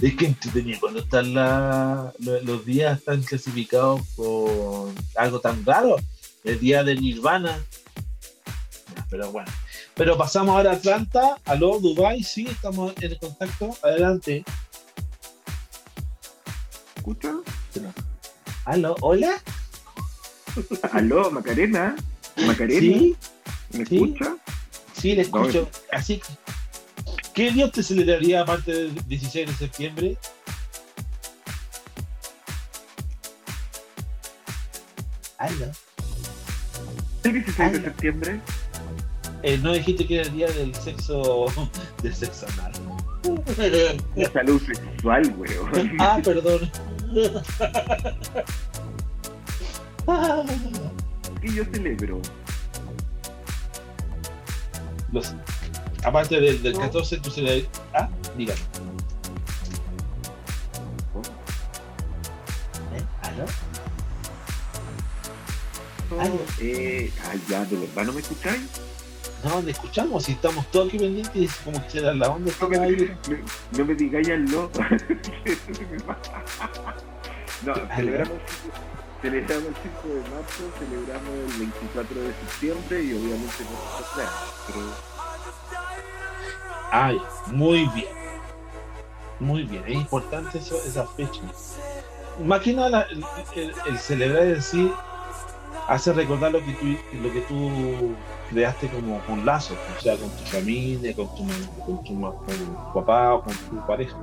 Es 0.00 0.14
que 0.14 0.26
entretenido 0.26 0.78
cuando 0.78 1.00
están 1.00 1.34
la- 1.34 2.12
lo- 2.20 2.40
los 2.42 2.64
días 2.64 3.00
están 3.00 3.20
clasificados 3.24 4.00
con 4.14 4.94
algo 5.16 5.40
tan 5.40 5.64
raro. 5.66 5.96
El 6.44 6.60
día 6.60 6.84
de 6.84 6.94
Nirvana. 6.94 7.58
Pero 9.12 9.30
bueno. 9.30 9.52
Pero 9.94 10.16
pasamos 10.16 10.56
ahora 10.56 10.70
a 10.70 10.74
Atlanta. 10.76 11.36
Aló, 11.44 11.78
Dubai, 11.78 12.22
sí, 12.22 12.46
estamos 12.48 12.94
en 13.02 13.14
contacto. 13.16 13.76
Adelante. 13.82 14.42
¿Escucha? 16.96 17.34
Aló, 18.64 18.96
hola. 19.02 19.34
Aló, 20.92 21.30
Macarena. 21.30 21.94
Macarena, 22.46 22.80
Sí, 22.80 23.16
¿me 23.72 23.84
sí. 23.84 23.96
escucha? 23.96 24.36
sí, 24.98 25.14
le 25.14 25.22
escucho. 25.22 25.68
Así 25.92 26.16
que, 26.18 26.32
¿qué 27.34 27.50
día 27.50 27.70
te 27.70 27.82
celebraría 27.82 28.40
aparte 28.40 28.72
del 28.72 28.94
16 29.08 29.46
de 29.46 29.54
septiembre? 29.54 30.16
Aló. 35.36 35.70
¿El 37.24 37.32
16 37.34 37.72
de 37.72 37.82
septiembre? 37.82 38.40
Eh, 39.42 39.58
no 39.58 39.72
dijiste 39.72 40.06
que 40.06 40.16
era 40.20 40.24
el 40.28 40.32
día 40.32 40.46
del 40.52 40.74
sexo 40.74 41.46
del 42.02 42.14
sexo 42.14 42.46
anal. 42.54 42.72
La 44.16 44.30
salud 44.32 44.60
sexual, 44.64 45.34
weón. 45.38 45.96
ah, 46.00 46.20
perdón. 46.22 46.70
¿Qué 51.40 51.48
yo 51.52 51.64
celebro? 51.72 52.20
Los, 55.12 55.34
aparte 56.04 56.40
del, 56.40 56.62
del 56.62 56.76
14, 56.78 57.18
tú 57.18 57.30
se 57.30 57.42
le. 57.42 57.68
Ah, 57.94 58.08
dígame. 58.36 58.60
¿Eh? 62.94 63.02
¿Aló? 63.22 63.44
Aló. 66.20 66.40
Eh, 66.60 67.12
ay, 67.30 67.42
ya, 67.48 67.64
¿de 67.64 67.76
verdad 67.76 68.04
no 68.04 68.12
me 68.12 68.20
escucháis? 68.20 68.62
No, 69.44 69.60
le 69.60 69.72
escuchamos 69.72 70.28
y 70.28 70.32
estamos 70.32 70.66
todos 70.70 70.88
aquí 70.88 70.98
pendientes 70.98 71.34
y 71.36 71.48
como 71.64 71.84
que 71.88 72.00
da 72.00 72.14
la 72.14 72.28
onda. 72.30 72.52
No 72.60 72.82
ahí. 72.82 73.16
no, 73.28 73.36
no 73.78 73.84
me 73.84 73.94
digáis 73.94 74.28
al 74.30 74.44
loco. 74.44 74.78
no, 77.64 77.74
celebramos, 77.94 78.38
celebramos 79.20 79.66
el 79.66 79.74
5 79.82 80.08
de 80.08 80.20
marzo, 80.30 80.70
celebramos 80.78 81.28
el 81.30 81.58
24 81.58 82.20
de 82.20 82.32
septiembre 82.34 83.02
y 83.02 83.12
obviamente 83.14 83.64
no 83.64 83.76
se 84.14 84.22
pero 84.66 84.80
Ay, 86.92 87.18
muy 87.46 87.88
bien. 87.94 88.06
Muy 89.40 89.62
bien, 89.64 89.82
es 89.86 89.94
importante 89.94 90.58
eso, 90.58 90.76
esa 90.86 91.04
fecha. 91.06 91.40
Más 92.44 92.60
que 92.60 92.72
nada, 92.74 92.88
la- 92.90 93.02
el, 93.10 93.24
el- 93.56 93.74
el 93.88 93.98
celebrar 93.98 94.44
en 94.46 94.62
sí 94.62 94.92
hace 95.88 96.12
recordar 96.12 96.52
lo 96.52 96.64
que 96.64 96.72
tú, 96.72 96.86
lo 97.22 97.32
que 97.32 97.40
tú 97.42 98.14
creaste 98.50 98.88
como 98.88 99.20
un 99.28 99.44
lazo, 99.46 99.74
o 99.98 100.00
sea, 100.02 100.16
con 100.16 100.30
tu 100.30 100.44
familia, 100.44 101.14
con 101.14 101.26
tu, 101.34 101.46
con 101.84 102.04
tu, 102.04 102.20
con 102.20 102.46
tu 102.46 102.92
papá 102.94 103.34
o 103.34 103.42
con 103.42 103.54
tu 103.54 103.86
pareja. 103.86 104.16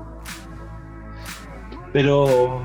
Pero, 1.92 2.62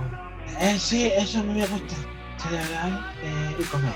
eh, 0.60 0.78
sí, 0.78 1.10
eso 1.16 1.42
me 1.44 1.66
gusta, 1.66 1.94
celebrar 2.38 3.14
eh, 3.22 3.56
y 3.58 3.62
comer. 3.64 3.92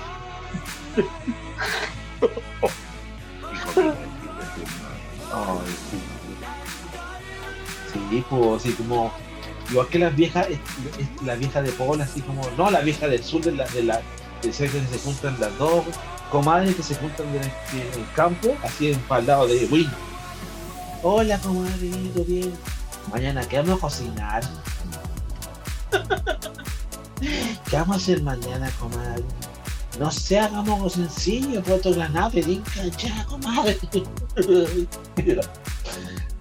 sí. 5.89 5.97
Sí, 8.09 8.23
pues, 8.29 8.61
así 8.65 8.73
como. 8.73 9.11
Igual 9.71 9.87
que 9.87 9.99
las 9.99 10.15
viejas, 10.15 10.47
es- 10.49 10.59
es 10.99 11.21
la 11.23 11.35
vieja 11.35 11.61
de 11.61 11.71
Paola, 11.71 12.03
así 12.03 12.21
como. 12.21 12.41
No, 12.57 12.71
la 12.71 12.81
vieja 12.81 13.07
del 13.07 13.23
sur 13.23 13.41
de 13.41 13.51
la. 13.51 13.65
De 13.67 13.83
la 13.83 14.01
que 14.41 14.53
se 14.53 14.69
juntan 15.03 15.39
las 15.39 15.57
dos 15.57 15.85
comadres 16.31 16.75
que 16.75 16.83
se 16.83 16.95
juntan 16.95 17.27
en 17.27 17.41
el 17.41 18.11
campo, 18.15 18.55
así 18.63 18.91
en 18.91 18.99
para 19.01 19.21
el 19.21 19.27
lado 19.27 19.47
de 19.47 19.65
Win. 19.65 19.89
Hola, 21.01 21.39
comadre, 21.39 21.89
¿todo 22.13 22.25
bien? 22.25 22.53
Mañana, 23.11 23.41
¿qué 23.47 23.57
vamos 23.57 23.77
a 23.77 23.81
cocinar? 23.81 24.43
¿Qué 27.69 27.75
vamos 27.75 27.95
a 27.95 27.99
hacer 27.99 28.21
mañana, 28.21 28.69
comadre? 28.79 29.23
No 29.99 30.11
sé, 30.11 30.39
hagamos 30.39 30.75
algo 30.75 30.89
sencillo, 30.89 31.63
puesto 31.63 31.93
granada, 31.93 32.29
pedinca, 32.29 32.85
ya, 32.97 33.25
comadre. 33.25 33.77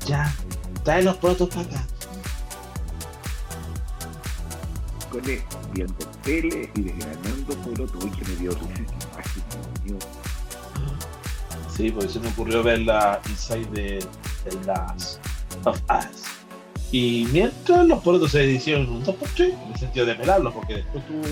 ya, 0.07 0.35
trae 0.85 1.03
los 1.03 1.17
protos 1.17 1.49
para 1.49 1.63
acá. 1.63 1.87
con 5.11 5.29
él, 5.29 5.43
viendo 5.73 6.07
tele 6.23 6.71
y 6.75 6.83
desgranando 6.83 7.38
me. 7.57 8.85
Sí, 11.71 11.91
porque 11.91 12.09
se 12.09 12.21
me 12.21 12.29
ocurrió 12.29 12.63
ver 12.63 12.81
la 12.81 13.21
Inside 13.29 13.67
de, 13.67 14.07
de 14.45 14.67
Last 14.67 15.21
of 15.65 15.81
Us. 15.91 16.25
Y 16.91 17.29
mientras 17.33 17.87
los 17.87 18.03
porotos 18.03 18.31
se 18.31 18.47
hicieron 18.47 18.89
un 18.89 19.05
2x3, 19.05 19.53
en 19.53 19.73
el 19.73 19.79
sentido 19.79 20.07
de 20.07 20.15
pelarlos, 20.15 20.55
porque 20.55 20.77
después 20.77 21.07
tú 21.07 21.23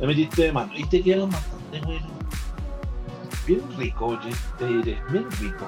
le 0.00 0.06
metiste 0.06 0.44
de 0.44 0.52
mano 0.52 0.72
y 0.74 0.84
te 0.84 1.02
quedaron 1.02 1.30
bastante 1.30 1.80
buenos. 1.80 2.10
Bien 3.46 3.62
rico, 3.76 4.06
oye, 4.06 4.30
te 4.58 4.66
diré, 4.66 4.98
bien 5.10 5.30
rico. 5.40 5.66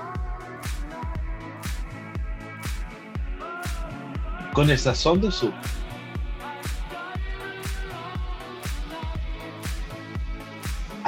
Con 4.52 4.70
el 4.70 4.78
sazón 4.78 5.20
del 5.20 5.32
sur. 5.32 5.52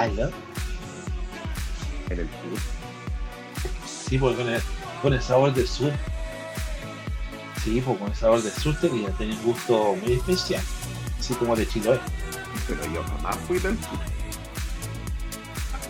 ¿Aló? 0.00 0.30
en 2.08 2.20
el 2.20 2.26
sur. 2.26 2.58
Sí, 3.86 4.16
porque 4.16 4.36
con 4.38 4.48
el, 4.48 4.62
con 5.02 5.12
el 5.12 5.20
sabor 5.20 5.52
del 5.52 5.68
sur. 5.68 5.92
Sí, 7.62 7.82
pues 7.82 7.98
con 7.98 8.08
el 8.08 8.14
sabor 8.14 8.42
del 8.42 8.50
sur 8.50 8.74
tenía, 8.80 9.10
tenía 9.10 9.36
un 9.36 9.42
gusto 9.42 9.94
muy 9.96 10.14
especial. 10.14 10.62
Así 11.18 11.34
como 11.34 11.54
de 11.54 11.68
Chiloé. 11.68 12.00
Pero 12.66 12.82
yo 12.86 13.02
jamás 13.02 13.36
fui 13.46 13.58
del 13.58 13.76
sur. 13.78 13.98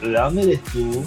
¿De 0.03 0.11
dónde 0.11 0.43
eres 0.43 0.65
tú? 0.65 1.07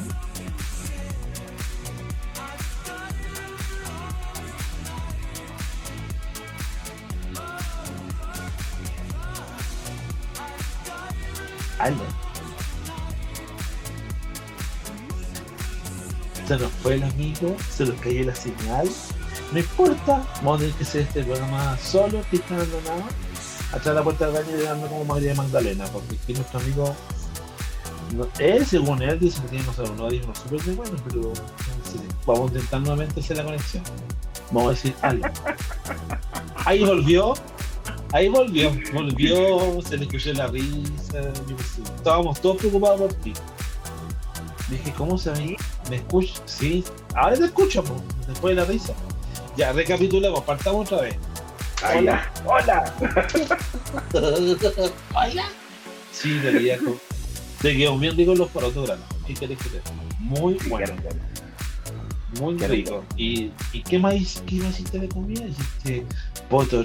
Algo. 11.80 12.23
Se 16.54 16.60
nos 16.60 16.72
fue 16.72 16.94
el 16.94 17.04
amigo, 17.04 17.56
se 17.68 17.84
nos 17.84 18.00
cayó 18.00 18.26
la 18.26 18.36
señal. 18.36 18.88
No 19.52 19.58
importa, 19.58 20.24
vamos 20.44 20.58
a 20.58 20.60
tener 20.60 20.76
que 20.76 20.84
hacer 20.84 21.02
este 21.02 21.24
programa 21.24 21.76
solo, 21.80 22.22
que 22.30 22.36
está 22.36 22.54
abandonado. 22.54 23.04
Atrás 23.70 23.86
de 23.86 23.94
la 23.96 24.04
puerta 24.04 24.28
del 24.28 24.36
baño 24.36 24.58
llegando 24.58 24.88
como 24.88 25.04
María 25.06 25.34
Magdalena, 25.34 25.86
porque 25.86 26.16
aquí 26.22 26.34
nuestro 26.34 26.60
amigo 26.60 26.96
él, 28.38 28.64
según 28.68 29.02
él, 29.02 29.20
dice 29.20 29.42
que 29.42 29.48
tiene, 29.48 29.66
unos 29.68 30.00
audífonos 30.00 30.38
súper 30.38 30.62
de 30.62 30.76
bueno, 30.76 30.96
pero 31.08 31.22
no 31.22 31.34
sé, 31.34 31.98
vamos 32.28 32.52
a 32.52 32.54
intentar 32.54 32.82
nuevamente 32.82 33.20
hacer 33.20 33.38
la 33.38 33.46
conexión. 33.46 33.84
Vamos 34.52 34.68
a 34.68 34.70
decir 34.76 34.96
algo. 35.02 35.26
Ahí 36.66 36.86
volvió, 36.86 37.34
ahí 38.12 38.30
volvió, 38.30 38.72
volvió, 38.94 39.82
se 39.82 39.98
le 39.98 40.06
escuchó 40.06 40.34
la 40.34 40.46
risa. 40.46 41.32
Estábamos 41.98 42.40
todos 42.40 42.58
preocupados 42.58 43.02
por 43.02 43.14
ti. 43.16 43.34
Dije, 44.70 44.94
¿cómo 44.96 45.18
se 45.18 45.32
ve? 45.32 45.58
¿Me 45.90 45.98
escucha? 45.98 46.34
Sí, 46.46 46.84
ahora 47.16 47.36
te 47.36 47.46
escucho, 47.46 47.84
po, 47.84 48.02
después 48.28 48.56
de 48.56 48.62
la 48.62 48.68
risa. 48.68 48.94
Ya, 49.58 49.72
recapitulemos, 49.74 50.42
partamos 50.44 50.92
otra 50.92 51.04
vez. 51.04 51.16
Ah, 51.84 51.94
Hola. 51.98 52.32
Hola. 52.46 52.94
Hola. 55.14 55.44
Sí, 56.12 56.40
de 56.40 56.52
realidad, 56.52 56.78
co- 56.86 56.98
te 57.62 57.76
quedó 57.76 57.98
bien 57.98 58.16
rico 58.16 58.34
los 58.36 58.50
porotos 58.50 58.88
granos. 58.88 59.06
¿Qué 59.28 59.34
querés 59.34 59.58
que 59.58 59.70
te? 59.70 59.82
Muy 60.20 60.54
bueno, 60.70 60.94
muy 62.40 62.56
Qué 62.58 62.68
rico. 62.68 63.04
¿Y, 63.18 63.52
¿Y 63.74 63.84
qué 63.84 64.00
más 64.00 64.44
qué 64.46 64.56
más 64.56 64.72
hiciste 64.72 65.00
de 65.00 65.10
comida? 65.10 65.46
Hiciste 65.46 66.06
poto 66.50 66.84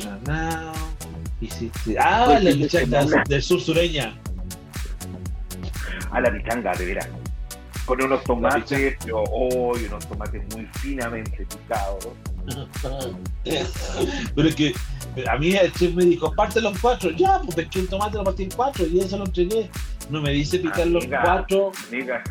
hiciste... 1.40 1.96
Ah, 1.99 2.24
Pues, 2.26 2.44
la 2.44 2.51
pichanga 2.51 3.07
del 3.28 3.42
sur 3.42 3.61
sureña. 3.61 4.18
A 6.11 6.20
la 6.20 6.32
pichanga, 6.32 6.72
de 6.74 6.84
veras. 6.86 7.09
Con 7.89 8.03
unos 8.03 8.22
tomates, 8.24 8.97
pero 9.03 9.24
hoy 9.32 9.86
unos 9.86 10.07
tomates 10.07 10.43
muy 10.55 10.66
finamente 10.74 11.45
picados. 11.47 12.09
Pero 14.34 14.49
es 14.49 14.55
que 14.55 14.74
a 15.28 15.36
mí 15.39 15.55
el 15.57 15.72
chef 15.72 15.95
me 15.95 16.05
dijo, 16.05 16.32
pártelo 16.34 16.68
en 16.68 16.78
cuatro. 16.78 17.11
Ya, 17.12 17.41
pues 17.43 17.55
pesqué 17.57 17.80
un 17.80 17.86
tomate, 17.89 18.16
lo 18.18 18.24
partí 18.24 18.43
en 18.45 18.51
cuatro 18.51 18.86
y 18.86 19.01
eso 19.01 19.16
lo 19.18 19.24
entregué. 19.24 19.70
No 20.11 20.20
me 20.20 20.30
dice 20.32 20.59
picar 20.59 20.86
los 20.86 21.03
Amiga. 21.05 21.22
cuatro. 21.24 21.72
Mira, 21.91 22.22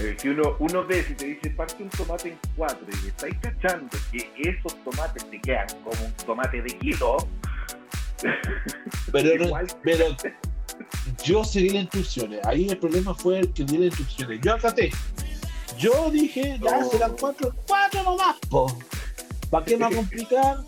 eh, 0.00 0.16
si 0.18 0.28
uno, 0.28 0.56
uno 0.58 0.84
ve, 0.84 1.04
si 1.04 1.14
te 1.14 1.24
dice 1.26 1.50
parte 1.50 1.82
un 1.84 1.88
tomate 1.90 2.30
en 2.30 2.38
cuatro 2.56 2.86
y 3.04 3.06
estáis 3.08 3.36
cachando 3.40 3.96
que 4.10 4.28
esos 4.38 4.76
tomates 4.84 5.28
te 5.30 5.40
quedan 5.40 5.66
como 5.84 6.04
un 6.04 6.12
tomate 6.26 6.62
de 6.62 6.78
kilo, 6.78 7.16
Pero, 9.12 9.44
no- 9.50 9.56
pero 9.82 10.04
yo 11.24 11.44
seguí 11.44 11.70
las 11.70 11.82
instrucciones. 11.82 12.44
Ahí 12.46 12.68
el 12.68 12.78
problema 12.78 13.14
fue 13.14 13.40
el 13.40 13.52
que 13.52 13.64
di 13.64 13.78
las 13.78 13.86
instrucciones. 13.98 14.40
Yo 14.42 14.54
acaté. 14.54 14.90
Yo 15.78 16.10
dije, 16.10 16.58
ya 16.62 16.78
No. 16.78 16.90
serán 16.90 17.16
cuatro, 17.18 17.52
cuatro 17.66 18.02
nomás, 18.02 18.36
po. 18.48 18.76
¿Para 19.50 19.64
qué 19.64 19.76
más 19.76 19.94
complicar? 19.94 20.58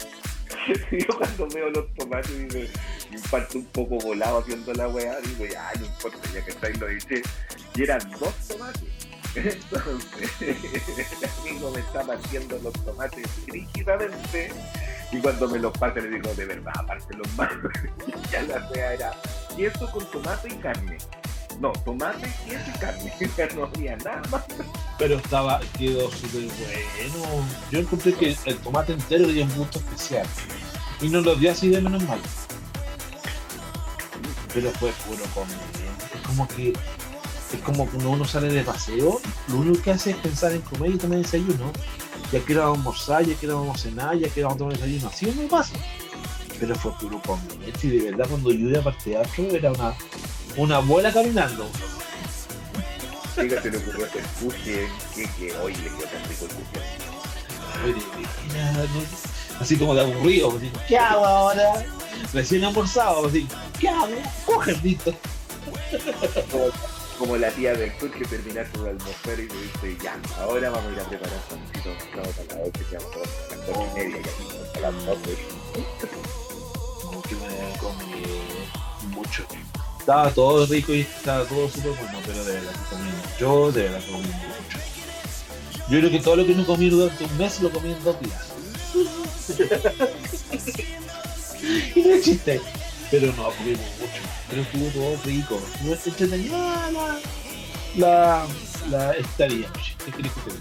yo 0.93 1.07
cuando 1.17 1.49
veo 1.49 1.71
los 1.71 1.95
tomates 1.95 2.31
me 3.11 3.19
parto 3.31 3.59
un 3.59 3.65
poco 3.67 3.99
volado 3.99 4.39
haciendo 4.39 4.73
la 4.75 4.89
weá, 4.89 5.19
digo, 5.21 5.47
ya, 5.47 5.71
no 5.79 5.87
importa, 5.87 6.19
ya 6.33 6.45
que 6.45 6.51
estáis 6.51 6.79
lo 6.79 6.89
eché. 6.89 7.23
Y 7.75 7.83
eran 7.83 8.01
dos 8.21 8.35
tomates. 8.49 8.83
Entonces, 9.35 10.31
el 10.41 11.31
amigo 11.51 11.71
me 11.71 11.81
está 11.81 12.03
partiendo 12.03 12.59
los 12.63 12.73
tomates 12.85 13.27
rígidamente. 13.47 14.53
Y 15.11 15.19
cuando 15.19 15.49
me 15.49 15.59
los 15.59 15.73
parte 15.79 16.03
le 16.03 16.11
digo, 16.11 16.35
de 16.35 16.45
verdad, 16.45 16.73
aparte 16.77 17.17
los 17.17 17.33
más. 17.35 17.51
Ya 18.31 18.43
la 18.43 18.69
weá 18.71 18.95
era 18.95 19.13
queso 19.59 19.91
con 19.91 20.09
tomate 20.13 20.49
y 20.49 20.57
carne. 20.57 20.99
No, 21.61 21.73
tomate, 21.85 22.33
queso 22.47 22.71
y 22.75 22.79
carne. 22.79 23.13
Ya 23.37 23.49
no 23.57 23.65
había 23.65 23.97
nada 23.97 24.23
más. 24.31 24.45
Pero 24.99 25.17
estaba, 25.17 25.61
quedó 25.77 26.11
súper 26.13 26.43
bueno. 26.43 27.45
Yo 27.73 27.81
encontré 27.81 28.15
que 28.15 28.37
el 28.45 28.57
tomate 28.59 28.93
entero 28.93 29.27
tenía 29.27 29.45
un 29.45 29.55
gusto 29.57 29.81
especial. 29.81 30.27
Y 31.01 31.09
no 31.09 31.21
lo 31.21 31.35
di 31.35 31.49
así 31.49 31.69
de 31.69 31.81
menos 31.81 32.03
mal. 32.05 32.21
Pero 34.55 34.71
fue 34.73 34.93
puro 35.07 35.25
comer. 35.35 35.57
Es 36.15 36.21
como 36.27 36.47
que 36.49 36.73
es 37.53 37.61
como 37.63 37.87
cuando 37.87 38.11
uno 38.11 38.25
sale 38.25 38.49
de 38.49 38.63
paseo, 38.63 39.21
lo 39.49 39.57
único 39.57 39.83
que 39.83 39.91
hace 39.91 40.11
es 40.11 40.17
pensar 40.19 40.53
en 40.53 40.61
comer 40.61 40.93
y 40.93 40.99
tomar 40.99 41.19
desayuno. 41.19 41.73
Ya 42.31 42.41
quiero 42.41 42.73
almorzar, 42.73 43.25
ya 43.25 43.35
quiero 43.35 43.61
vamos 43.61 43.81
a 43.81 43.83
cenar, 43.89 44.17
ya 44.17 44.29
quiero 44.29 44.55
tomar 44.55 44.75
desayuno. 44.75 45.09
Así 45.09 45.27
me 45.27 45.49
pasa. 45.49 45.75
Pero 46.61 46.75
fue 46.75 46.93
puro 46.99 47.21
comer. 47.23 47.73
Y 47.83 47.89
de 47.89 48.11
verdad, 48.11 48.27
cuando 48.29 48.51
yo 48.51 48.69
iba 48.69 48.83
para 48.83 48.97
el 48.97 49.03
teatro, 49.03 49.45
era 49.51 49.73
una, 49.73 49.95
una 50.57 50.77
abuela 50.77 51.13
caminando. 51.13 51.69
Se 53.35 53.45
le 53.45 53.79
ocurrió 53.79 54.07
sushi, 54.41 54.89
que, 55.15 55.29
que 55.39 55.57
hoy 55.59 55.75
le 55.77 55.85
quedó 55.85 56.07
tan 56.09 56.29
rico 56.29 56.47
el 56.47 56.51
así 59.61 59.77
como 59.77 59.95
de 59.95 60.01
aburrido, 60.01 60.57
así, 60.57 60.71
¿qué 60.89 60.99
hago 60.99 61.25
ahora? 61.25 61.85
Recién 62.33 62.65
almorzado, 62.65 63.27
así, 63.27 63.47
¿qué 63.79 63.89
hago? 63.89 64.09
Coge 64.47 64.73
listo. 64.83 65.15
como, 66.51 66.65
como 67.19 67.37
la 67.37 67.51
tía 67.51 67.75
del 67.75 67.97
sur 67.99 68.11
que 68.11 68.25
terminaste 68.25 68.79
de 68.79 68.91
almorzar 68.91 69.41
y 69.41 69.49
te 69.49 69.89
dice, 69.89 69.97
ya, 70.03 70.19
ahora 70.41 70.71
vamos 70.71 70.91
a 70.91 70.95
ir 70.95 71.01
a 71.01 71.05
preparar 71.09 71.39
pancito 71.49 71.89
mezclado 71.91 72.31
para 72.31 72.65
la 72.65 72.71
que 72.71 72.97
vamos 72.97 73.17
a 73.17 73.55
las 73.55 73.67
dos 73.67 73.77
y 73.77 73.95
media, 73.95 74.23
a 74.75 74.81
las. 74.81 76.38
Que 77.29 77.35
me 77.35 77.77
comí 77.79 78.23
mucho. 79.15 79.45
Estaba 79.99 80.31
todo 80.31 80.65
rico 80.67 80.95
y 80.95 81.01
estaba 81.01 81.45
todo 81.45 81.69
súper 81.69 81.93
bueno, 81.93 82.19
pero 82.25 82.43
de 82.45 82.55
verdad 82.55 82.73
que 82.73 82.97
comí 82.97 83.11
Yo 83.39 83.73
de 83.73 83.83
verdad 83.83 84.01
que 84.01 84.13
comí 84.13 84.25
mucho. 84.25 84.79
Yo 85.91 85.99
creo 85.99 86.11
que 86.11 86.21
todo 86.21 86.37
lo 86.37 86.47
que 86.47 86.55
no 86.55 86.65
comí 86.67 86.89
durante 86.89 87.25
un 87.25 87.39
mes 87.39 87.61
lo 87.61 87.71
comí 87.71 87.93
en 87.93 88.05
dos 88.05 88.17
días. 88.21 88.49
y 91.95 92.03
no 92.03 92.15
es 92.15 92.25
chiste. 92.25 92.61
Pero 93.11 93.33
no, 93.35 93.51
comí 93.51 93.71
mucho. 93.71 93.83
Pero 94.49 94.63
estuvo 94.63 94.87
todo 94.89 95.17
rico. 95.25 95.61
No 95.83 95.93
es 95.95 96.07
entretenida 96.07 96.91
la, 96.91 97.19
la, 97.97 98.47
la 98.91 99.13
estadía. 99.13 99.71
¿Qué 100.05 100.13
querés 100.13 100.33
que 100.33 100.51
te? 100.51 100.57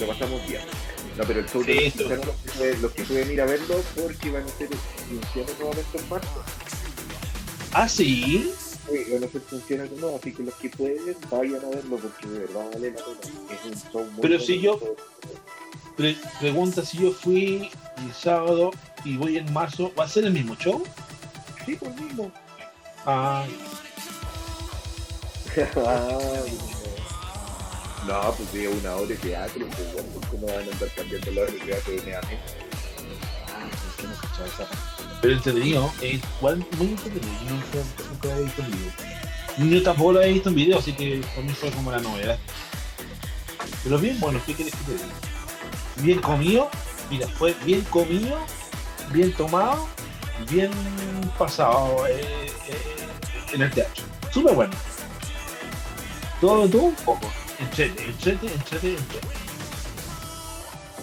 Lo 0.00 0.06
pasamos 0.08 0.46
bien. 0.46 0.62
No, 1.16 1.24
pero 1.24 1.40
el 1.40 1.46
show 1.48 1.62
Sí, 1.64 1.68
de 1.68 1.74
los 1.76 1.84
esto- 1.84 2.08
mexicanos, 2.08 2.26
los 2.26 2.36
que 2.42 2.50
pueden- 2.58 2.82
los 2.82 2.92
que 2.92 3.02
pueden 3.04 3.30
ir 3.32 3.40
a 3.40 3.44
verlo 3.46 3.74
porque 3.94 4.30
van 4.30 4.42
a 4.42 4.46
hacer 4.46 4.68
funciones 5.08 5.58
nuevamente 5.58 5.98
en 5.98 6.08
marzo. 6.08 6.42
Ah, 7.72 7.88
sí. 7.88 8.52
Sí, 8.88 9.12
van 9.12 9.22
a 9.24 9.26
hacer 9.26 9.40
funciones 9.40 9.90
nuevas, 9.92 10.20
así 10.20 10.32
que 10.32 10.42
los 10.42 10.54
que 10.54 10.70
pueden 10.70 11.16
vayan 11.30 11.64
a 11.64 11.68
verlo 11.70 11.96
porque 11.96 12.26
de 12.28 12.38
verdad 12.40 12.66
vale 12.72 12.90
la 12.90 12.96
pena. 12.96 13.34
Es 13.50 13.64
un 13.84 13.90
show 13.92 14.04
muy 14.12 14.20
Pero 14.22 14.40
si 14.40 14.60
yo-. 14.60 14.80
Pre- 15.96 16.16
pregunta 16.40 16.84
si 16.84 16.98
yo 16.98 17.12
fui 17.12 17.70
el 17.96 18.12
sábado 18.14 18.70
y 19.04 19.16
voy 19.16 19.38
en 19.38 19.50
marzo, 19.52 19.90
¿va 19.98 20.04
a 20.04 20.08
ser 20.08 20.24
el 20.26 20.32
mismo 20.34 20.54
show? 20.56 20.84
Sí, 21.64 21.74
pues 21.76 21.98
mismo. 21.98 22.30
Ah, 23.06 23.46
no, 28.06 28.32
pues 28.32 28.48
sí, 28.52 28.66
una 28.66 28.96
hora 28.96 29.06
de 29.06 29.16
teatro, 29.16 29.66
pues 29.66 29.92
bueno, 29.92 30.08
¿cómo 30.30 30.46
van 30.46 30.56
a 30.56 30.72
andar 30.72 30.88
cambiando 30.94 31.30
la 31.32 31.42
hora 31.42 31.52
de 31.52 31.58
teatro 31.58 31.92
de 31.92 32.02
nuevamente? 32.02 32.38
es 33.88 33.96
que 33.96 34.06
no 34.06 34.14
cachaba 34.14 34.46
esa. 34.46 34.66
Pero 35.20 35.34
entretenido, 35.34 35.92
es 36.00 36.20
igual 36.38 36.66
muy 36.78 36.88
entretenido. 36.88 37.32
Nunca, 37.48 37.78
nunca 38.10 38.28
lo 38.28 38.32
había 38.32 38.44
visto 38.44 38.62
en 38.62 38.70
video. 38.70 38.92
Yo 39.58 39.82
tampoco 39.82 40.12
lo 40.12 40.18
había 40.20 40.32
visto 40.32 40.48
en 40.50 40.54
video, 40.54 40.78
así 40.78 40.92
que 40.92 41.20
para 41.34 41.42
mí 41.42 41.52
fue 41.52 41.70
como 41.70 41.90
la 41.90 41.98
novedad. 41.98 42.38
Pero 43.82 43.98
bien 43.98 44.20
bueno, 44.20 44.40
¿qué 44.44 44.54
quieres 44.54 44.74
que 44.74 44.84
te 44.84 44.92
diga? 44.92 45.14
Bien 45.96 46.20
comido, 46.20 46.70
mira, 47.10 47.26
fue 47.28 47.54
bien 47.64 47.80
comido, 47.84 48.38
bien 49.12 49.32
tomado, 49.32 49.88
bien 50.50 50.70
pasado 51.38 52.06
eh, 52.06 52.20
eh, 52.68 53.54
en 53.54 53.62
el 53.62 53.70
teatro. 53.70 54.04
Súper 54.30 54.54
bueno. 54.54 54.72
Todo, 56.40 56.68
todo 56.68 56.82
un 56.82 56.94
poco. 56.96 57.30
Entrete, 57.58 58.04
entrete, 58.04 58.46
entrete, 58.46 58.90
entrete. 58.90 59.28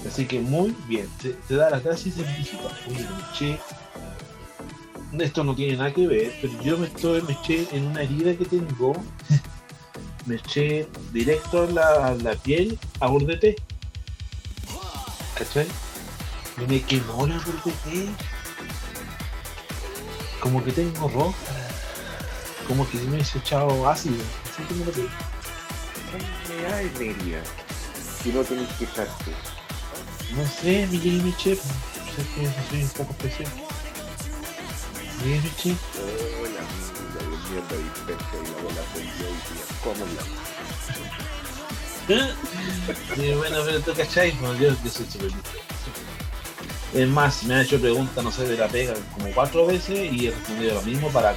Así 0.08 0.26
que 0.26 0.40
muy 0.40 0.76
bien, 0.88 1.10
te, 1.22 1.30
te 1.30 1.56
da 1.56 1.70
la 1.70 1.80
clase 1.82 2.10
y 2.10 2.12
se 2.12 2.24
felicita. 2.24 2.64
Oye, 2.88 3.08
me 3.08 3.32
eché. 3.32 3.60
Esto 5.20 5.44
no 5.44 5.56
tiene 5.56 5.78
nada 5.78 5.94
que 5.94 6.08
ver, 6.08 6.34
pero 6.42 6.62
yo 6.64 6.78
me 6.78 6.88
estoy, 6.88 7.22
me 7.22 7.34
eché 7.34 7.68
en 7.72 7.86
una 7.86 8.02
herida 8.02 8.36
que 8.36 8.46
tengo 8.46 8.96
me 10.26 10.36
eché 10.36 10.88
directo 11.12 11.66
en 11.66 11.76
la, 11.76 12.16
la 12.16 12.36
piel 12.36 12.80
a 13.00 13.10
té. 13.40 13.56
¿Cachai? 15.38 15.68
Y 16.58 16.72
me 16.72 16.82
quemó 16.82 17.28
la 17.28 17.38
té. 17.40 18.08
Como 20.40 20.64
que 20.64 20.72
tengo 20.72 21.10
roja. 21.10 21.38
Como 22.68 22.90
que 22.90 22.98
me 23.00 23.18
he 23.18 23.22
echado 23.22 23.90
ácido. 23.90 24.24
Así 24.50 24.64
que 24.64 24.74
me 24.76 24.86
lo 24.86 24.92
tengo. 24.92 25.33
Me 26.14 26.62
da 26.62 26.82
energía. 26.82 27.42
Si 28.22 28.30
no 28.32 28.44
tenés 28.44 28.70
que 28.74 28.86
echarte. 28.86 29.32
No 30.36 30.46
sé, 30.46 30.88
mi 30.88 30.98
Jamie 30.98 31.36
Chef. 31.38 31.60
Sé 31.60 32.24
que 32.36 32.48
soy 32.70 32.84
un 32.84 32.90
poco 32.90 33.12
especial. 33.14 33.52
Jamie 35.20 35.52
Chef. 35.58 35.80
Hola, 36.40 36.60
amiga, 36.62 37.20
de 37.20 37.26
mierda 37.50 37.76
dispersa 37.78 38.36
y 38.38 38.46
la 38.46 38.58
bola 38.62 38.84
yo 38.94 39.00
y 39.02 39.42
tú 39.48 39.52
ya, 39.58 39.66
¿cómo 39.84 40.06
la? 40.06 40.24
Sí, 43.16 43.34
bueno, 43.36 43.58
pero 43.66 43.80
tú 43.80 43.94
cachai, 43.94 44.32
bueno, 44.32 44.56
yo, 44.56 44.70
yo 44.84 44.90
soy 44.92 45.06
súper. 45.06 45.32
Es 46.94 47.08
más, 47.08 47.44
me 47.44 47.56
han 47.56 47.62
hecho 47.62 47.80
preguntas, 47.80 48.24
no 48.24 48.32
sé, 48.32 48.46
de 48.46 48.58
la 48.58 48.68
pega 48.68 48.94
como 49.14 49.32
cuatro 49.34 49.66
veces 49.66 50.12
y 50.12 50.28
he 50.28 50.32
respondido 50.32 50.76
lo 50.76 50.82
mismo 50.84 51.10
para 51.10 51.36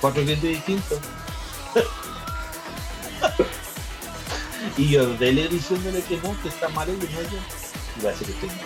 cuatro 0.00 0.22
clientes 0.22 0.50
distintos. 0.50 0.98
y 4.76 4.88
yo 4.88 5.14
dele 5.14 5.48
diciéndole 5.48 6.02
que 6.02 6.16
no, 6.18 6.40
que 6.42 6.48
está 6.48 6.68
mal 6.70 6.88
y 6.88 6.92
no. 6.92 6.98
Y 6.98 8.02
va 8.04 8.10
a 8.10 8.12
decir 8.12 8.26
que 8.26 8.32
estoy 8.32 8.48
mal. 8.48 8.58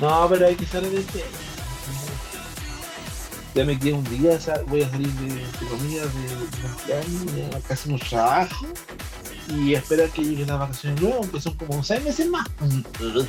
No, 0.00 0.28
pero 0.28 0.46
hay 0.46 0.54
que 0.54 0.66
salir 0.66 0.90
de 0.90 1.00
este. 1.00 1.24
Ya 3.54 3.64
me 3.64 3.78
quedé 3.78 3.94
un 3.94 4.04
día, 4.04 4.38
voy 4.66 4.82
a 4.82 4.90
salir 4.90 5.08
de, 5.08 5.34
de 5.34 5.66
comida 5.68 6.02
de 6.04 7.50
ya 7.50 7.60
casi 7.66 7.90
no 7.90 7.98
trabajo 7.98 8.66
y 9.48 9.74
esperar 9.74 10.10
que 10.10 10.22
lleguen 10.22 10.48
las 10.48 10.58
vacaciones 10.58 11.00
luego, 11.00 11.30
que 11.30 11.40
son 11.40 11.54
como 11.54 11.82
seis 11.82 12.02
meses 12.04 12.28
más. 12.28 12.46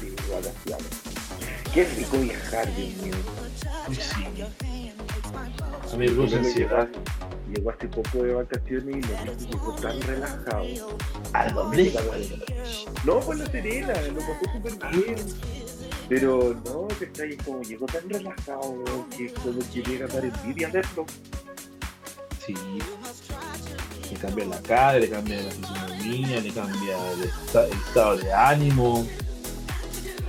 Sí. 0.00 0.14
Qué 1.74 1.84
rico 1.84 2.18
viajar, 2.18 2.74
Dios 2.76 2.96
mío. 3.02 3.14
Sí. 3.90 4.24
A 5.92 5.96
mí 5.96 6.06
me 6.06 6.12
produce 6.12 6.36
ansiedad. 6.36 6.88
Llegó 7.52 7.70
hace 7.70 7.86
poco 7.88 8.24
de 8.24 8.34
vacaciones 8.34 8.96
y 8.96 9.26
lo 9.26 9.36
vi 9.36 9.46
llegó 9.46 9.72
tan 9.76 10.00
relajado. 10.02 10.64
¿A 11.32 11.50
dónde? 11.50 11.92
No, 13.04 13.20
pues 13.20 13.38
la 13.38 13.46
Serena, 13.46 13.94
lo 14.02 14.20
pasó 14.20 14.52
súper 14.52 14.90
bien. 14.92 15.16
Pero 16.08 16.56
no, 16.64 16.88
que 16.98 17.04
está 17.06 17.22
ahí 17.24 17.36
como 17.36 17.62
llegó 17.62 17.86
tan 17.86 18.08
relajado 18.08 18.84
que 19.16 19.32
como 19.32 19.58
que 19.72 19.82
llega 19.82 20.06
a 20.06 20.08
dar 20.08 20.24
envidia 20.24 20.68
verlo. 20.70 21.04
Sí. 22.44 22.54
Le 24.10 24.16
cambia 24.18 24.44
la 24.46 24.62
cara, 24.62 24.98
le 24.98 25.10
cambia 25.10 25.42
la 25.42 25.50
fisonomía, 25.50 26.40
le 26.40 26.52
cambia 26.52 27.12
el 27.12 27.24
estado 27.24 28.16
de 28.16 28.32
ánimo. 28.32 29.06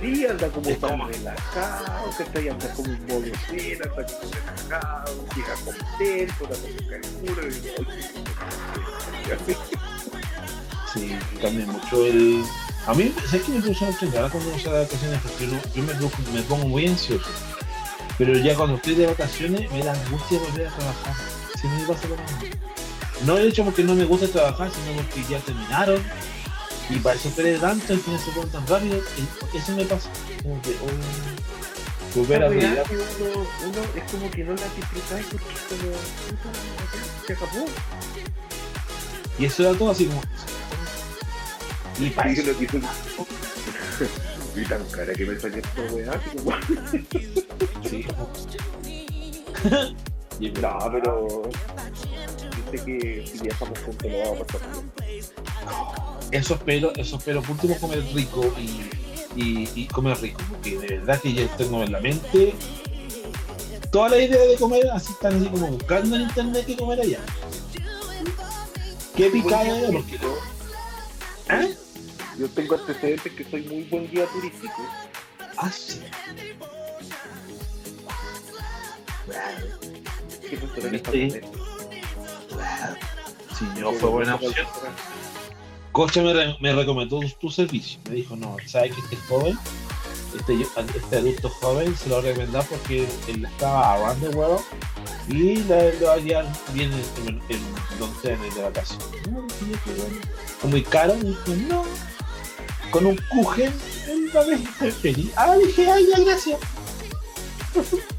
Sí, 0.00 0.26
anda 0.26 0.48
como 0.48 0.70
tan 0.76 1.08
relajado, 1.08 2.16
que 2.16 2.22
está 2.22 2.38
ahí 2.38 2.48
anda 2.48 2.72
como 2.74 2.88
un 2.92 3.06
modo 3.06 3.22
cena, 3.50 3.84
anda 3.84 4.06
como 4.06 4.32
relajado, 4.32 5.24
llega 5.34 5.54
contento, 5.64 6.44
anda 6.44 6.56
con 6.56 6.72
calcula. 6.88 7.42
Sí, 10.92 11.18
cambia 11.42 11.66
mucho 11.66 12.06
el. 12.06 12.44
A 12.86 12.94
mí, 12.94 13.12
¿sabes 13.26 13.42
que 13.44 13.52
me 13.52 13.60
produce 13.60 13.84
una 13.84 13.98
chingada 13.98 14.30
cuando 14.30 14.50
no 14.50 14.58
se 14.58 14.70
da 14.70 14.80
vacaciones? 14.80 15.20
Porque 15.20 15.46
yo, 15.46 15.56
yo 15.74 15.82
me, 15.82 15.92
pongo- 15.94 16.32
me 16.32 16.42
pongo 16.42 16.68
muy 16.68 16.86
ansioso. 16.86 17.28
Pero 18.16 18.32
ya 18.38 18.54
cuando 18.54 18.76
estoy 18.76 18.94
de 18.94 19.06
vacaciones 19.06 19.70
me 19.70 19.82
da 19.84 19.92
angustia 19.92 20.38
volver 20.38 20.68
a 20.68 20.70
trabajar. 20.76 21.14
Si 21.60 21.66
me 21.68 21.82
pasa 21.86 22.08
lo 22.08 22.16
mismo. 22.16 22.56
No 23.26 23.36
el 23.36 23.48
hecho 23.48 23.64
porque 23.64 23.82
no 23.84 23.94
me 23.94 24.04
gusta 24.04 24.28
trabajar, 24.28 24.70
sino 24.70 24.96
porque 25.02 25.22
ya 25.28 25.38
terminaron. 25.40 26.02
Y 26.90 26.98
para 27.00 27.16
eso 27.16 27.28
esperé 27.28 27.58
tanto 27.58 27.92
y 27.94 27.98
que 27.98 28.10
no 28.10 28.18
se 28.18 28.30
ponen 28.30 28.50
tan 28.50 28.66
rápido. 28.66 29.00
y 29.52 29.56
eso 29.58 29.72
me 29.72 29.84
pasa. 29.84 30.08
Como 30.42 30.60
que, 30.62 30.70
oh, 30.70 32.18
volver 32.18 32.42
a 32.42 32.48
verdad 32.48 32.84
que 32.84 32.96
uno, 32.96 33.46
uno 33.66 33.80
es 33.94 34.10
como 34.10 34.30
que 34.30 34.44
no 34.44 34.54
la 34.54 34.68
disfrutáis 34.74 35.26
porque 35.30 35.52
es 35.54 35.60
como, 35.68 35.92
se 37.26 37.32
acabó. 37.34 37.66
Y 39.38 39.44
eso 39.44 39.62
era 39.68 39.78
todo 39.78 39.90
así 39.90 40.06
como. 40.06 40.22
Y 42.00 42.10
para 42.10 42.30
Y 42.30 42.32
eso. 42.34 42.42
uno 42.50 42.52
dice, 42.58 42.80
y 44.56 44.64
tan 44.64 44.84
cara 44.86 45.12
que 45.12 45.26
me 45.26 45.38
salió 45.38 45.58
esta 45.58 45.82
weá, 45.92 46.20
Sí. 47.88 48.06
Y- 50.40 50.50
no, 50.60 50.78
pero 50.92 51.42
que 52.70 53.24
si 53.30 53.38
viajamos 53.40 53.78
juntos 53.80 54.10
lo 54.10 54.18
vamos 54.18 54.40
a 54.40 54.44
pasar 54.44 54.68
bien. 54.72 54.92
eso 56.32 56.54
espero, 56.54 56.92
eso 56.96 57.16
espero. 57.16 57.42
Por 57.42 57.50
último, 57.52 57.78
comer 57.78 58.04
rico 58.14 58.52
y, 58.58 59.40
y, 59.40 59.68
y 59.74 59.86
comer 59.86 60.18
rico, 60.20 60.40
porque 60.48 60.78
de 60.78 60.98
verdad 60.98 61.20
que 61.20 61.32
ya 61.32 61.56
tengo 61.56 61.82
en 61.82 61.92
la 61.92 62.00
mente 62.00 62.54
toda 63.90 64.10
la 64.10 64.18
idea 64.18 64.44
de 64.46 64.56
comer, 64.56 64.88
así 64.90 65.12
están 65.12 65.36
así 65.36 65.48
como 65.48 65.68
buscando 65.68 66.16
en 66.16 66.22
internet 66.22 66.64
qué 66.66 66.76
comer 66.76 67.00
allá. 67.00 67.20
¿Qué 69.16 69.30
picada? 69.30 69.90
Porque 69.90 70.18
Yo, 70.18 70.38
¿Eh? 71.50 71.76
yo 72.38 72.48
tengo 72.50 72.74
antecedentes 72.76 73.32
que 73.32 73.44
soy 73.44 73.62
muy 73.62 73.82
buen 73.84 74.08
guía 74.10 74.26
turístico. 74.26 74.82
Ah, 75.56 75.72
sí. 75.72 76.00
¿Qué 80.48 80.56
restaurantes 82.56 83.08
Sí. 83.58 83.64
no 83.80 83.92
fue 83.92 84.10
buena 84.10 84.34
opción. 84.36 84.66
Coche 85.92 86.22
me, 86.22 86.32
re- 86.32 86.56
me 86.60 86.72
recomendó 86.72 87.18
tu, 87.20 87.28
tu 87.40 87.50
servicio. 87.50 87.98
Me 88.08 88.16
dijo, 88.16 88.36
no, 88.36 88.56
¿sabes 88.66 88.94
que 88.94 89.00
este 89.00 89.16
joven, 89.28 89.58
este, 90.38 90.62
este 90.96 91.16
adulto 91.16 91.48
joven, 91.48 91.96
se 91.96 92.08
lo 92.08 92.16
va 92.16 92.20
a 92.20 92.24
recomendar 92.24 92.64
porque 92.66 93.08
él 93.26 93.44
estaba 93.44 93.94
around 93.94 94.20
the 94.22 94.28
world 94.36 94.60
y 95.28 95.56
le, 95.56 95.98
le 95.98 96.06
va 96.06 96.12
a 96.14 96.18
guiar 96.18 96.46
bien 96.72 96.92
en, 96.92 97.26
en, 97.26 97.40
en 97.48 98.54
de 98.54 98.62
vacaciones. 98.62 99.06
No, 99.30 99.42
dije 99.42 99.72
yo 99.72 99.76
que 99.84 99.90
bueno. 100.00 100.16
¿Es 100.62 100.70
muy 100.70 100.82
caro? 100.82 101.14
Y 101.16 101.24
dijo, 101.26 101.50
no. 101.68 101.84
Con 102.90 103.06
un 103.06 103.20
cujen, 103.30 103.72
él 104.08 104.30
va 104.34 104.40
a 104.40 104.44
ver 104.44 104.58
feliz. 104.92 105.30
Ah, 105.36 105.56
dije, 105.56 105.90
ay, 105.90 106.06
ya, 106.16 106.20
gracias. 106.24 106.60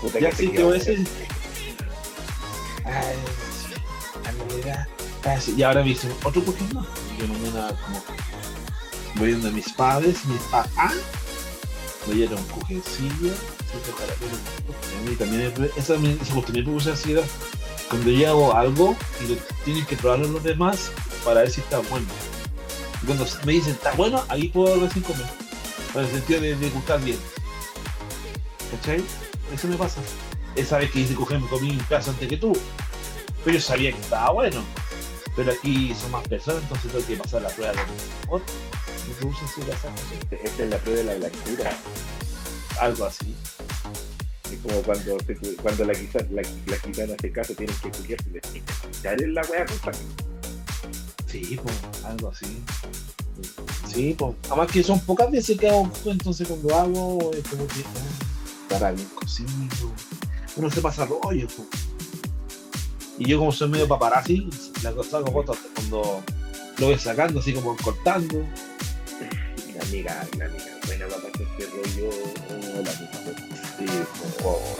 Puta 0.00 0.18
Ya 0.20 0.30
que 0.30 0.36
sí 0.36 0.48
te 0.48 0.62
voy 0.62 0.76
a 0.76 0.78
decir. 0.78 1.06
En. 2.84 3.44
Y 5.56 5.62
ahora 5.62 5.82
me 5.82 5.90
hice 5.90 6.08
otro 6.22 6.42
más. 6.74 6.84
Y 7.16 7.20
yo 7.20 7.28
mañana 7.28 7.68
como 7.84 8.02
mis 9.50 9.72
padres, 9.72 10.24
mis 10.26 10.40
papás, 10.42 10.94
me 12.06 12.14
dieron 12.14 12.38
un 12.38 12.46
así 12.86 13.02
me- 13.20 13.30
A 13.30 15.10
mí 15.10 15.16
también 15.16 15.42
es, 15.42 15.76
esa, 15.76 15.94
esa 15.94 16.34
cuestión 16.34 16.56
me 16.56 16.62
ansiedad. 16.90 17.24
Cuando 17.88 18.10
yo 18.10 18.28
hago 18.28 18.54
algo 18.54 18.96
y 19.24 19.28
lo 19.32 19.36
que 19.86 19.96
probarlo 19.96 20.28
los 20.28 20.42
demás 20.42 20.90
para 21.24 21.40
ver 21.40 21.50
si 21.50 21.60
está 21.60 21.78
bueno. 21.78 22.06
Cuando 23.06 23.26
me 23.44 23.52
dicen 23.52 23.72
está 23.74 23.92
bueno, 23.92 24.24
ahí 24.28 24.48
puedo 24.48 24.80
recién 24.80 25.04
comer. 25.04 25.26
Para 25.92 26.06
el 26.06 26.12
sentido 26.12 26.40
de, 26.40 26.56
de 26.56 26.70
gustar 26.70 27.00
bien. 27.02 27.18
¿Cachai? 28.70 29.04
Eso 29.54 29.68
me 29.68 29.76
pasa. 29.76 30.00
Esa 30.56 30.78
vez 30.78 30.90
que 30.90 31.00
hice 31.00 31.14
coger 31.14 31.40
me 31.40 31.48
comí 31.48 31.70
un 31.70 31.94
antes 31.94 32.28
que 32.28 32.36
tú. 32.36 32.56
Pero 33.44 33.56
yo 33.56 33.60
sabía 33.60 33.92
que 33.92 34.00
estaba 34.00 34.30
bueno. 34.30 34.62
Pero 35.36 35.52
aquí 35.52 35.94
son 35.94 36.12
más 36.12 36.26
personas, 36.28 36.62
entonces 36.62 36.92
tengo 36.92 37.06
que 37.06 37.16
pasar 37.16 37.42
la 37.42 37.48
prueba 37.48 37.72
de 37.72 37.78
esa 37.78 38.28
cosa. 38.28 38.44
Esta 40.44 40.62
es 40.62 40.70
la 40.70 40.78
prueba 40.78 41.00
de 41.00 41.04
la 41.04 41.14
blancura. 41.14 41.76
Algo 42.80 43.04
así. 43.04 43.34
Es 44.52 44.58
como 44.60 44.82
cuando, 44.82 45.16
cuando 45.62 45.84
la, 45.84 45.92
la, 45.92 46.42
la 46.66 46.78
gitana 46.78 47.14
hace 47.18 47.32
caso, 47.32 47.54
tienen 47.54 47.74
que 47.76 47.90
tienen 47.90 48.18
que 48.40 48.62
quitar 48.92 49.20
la 49.20 49.42
wea 49.42 49.66
sangre. 49.66 49.98
Sí, 51.26 51.58
pues, 51.60 52.04
algo 52.04 52.28
así. 52.28 52.62
Sí, 53.92 54.14
pues. 54.16 54.34
Además 54.46 54.70
que 54.70 54.82
son 54.84 55.00
pocas 55.00 55.30
veces 55.30 55.58
que 55.58 55.68
hago 55.68 55.90
entonces 56.06 56.46
cuando 56.46 56.74
hago 56.76 57.30
es 57.34 57.46
como 57.48 57.66
que 57.66 57.80
ah, 57.80 58.62
estará 58.62 58.92
bien 58.92 59.08
cocido. 59.08 59.48
Uno 60.56 60.70
se 60.70 60.80
pasa 60.80 61.04
rollo, 61.04 61.46
pues. 61.48 61.68
Y 63.18 63.26
yo 63.28 63.38
como 63.38 63.52
soy 63.52 63.68
medio 63.68 63.86
paparazzi, 63.86 64.48
la 64.82 64.92
cosa 64.92 65.20
fotos 65.20 65.58
cuando 65.74 66.22
lo 66.78 66.86
voy 66.86 66.98
sacando, 66.98 67.40
así 67.40 67.52
como 67.52 67.76
cortando. 67.76 68.44
La 69.74 69.82
amiga, 69.82 70.26
la 70.38 70.44
amiga, 70.46 70.64
buena 70.86 71.06
papá 71.06 71.28
que 71.36 71.42
este 71.42 71.66
rollo, 71.66 72.10
oh, 72.50 72.82
la 72.82 72.92
oh. 74.44 74.76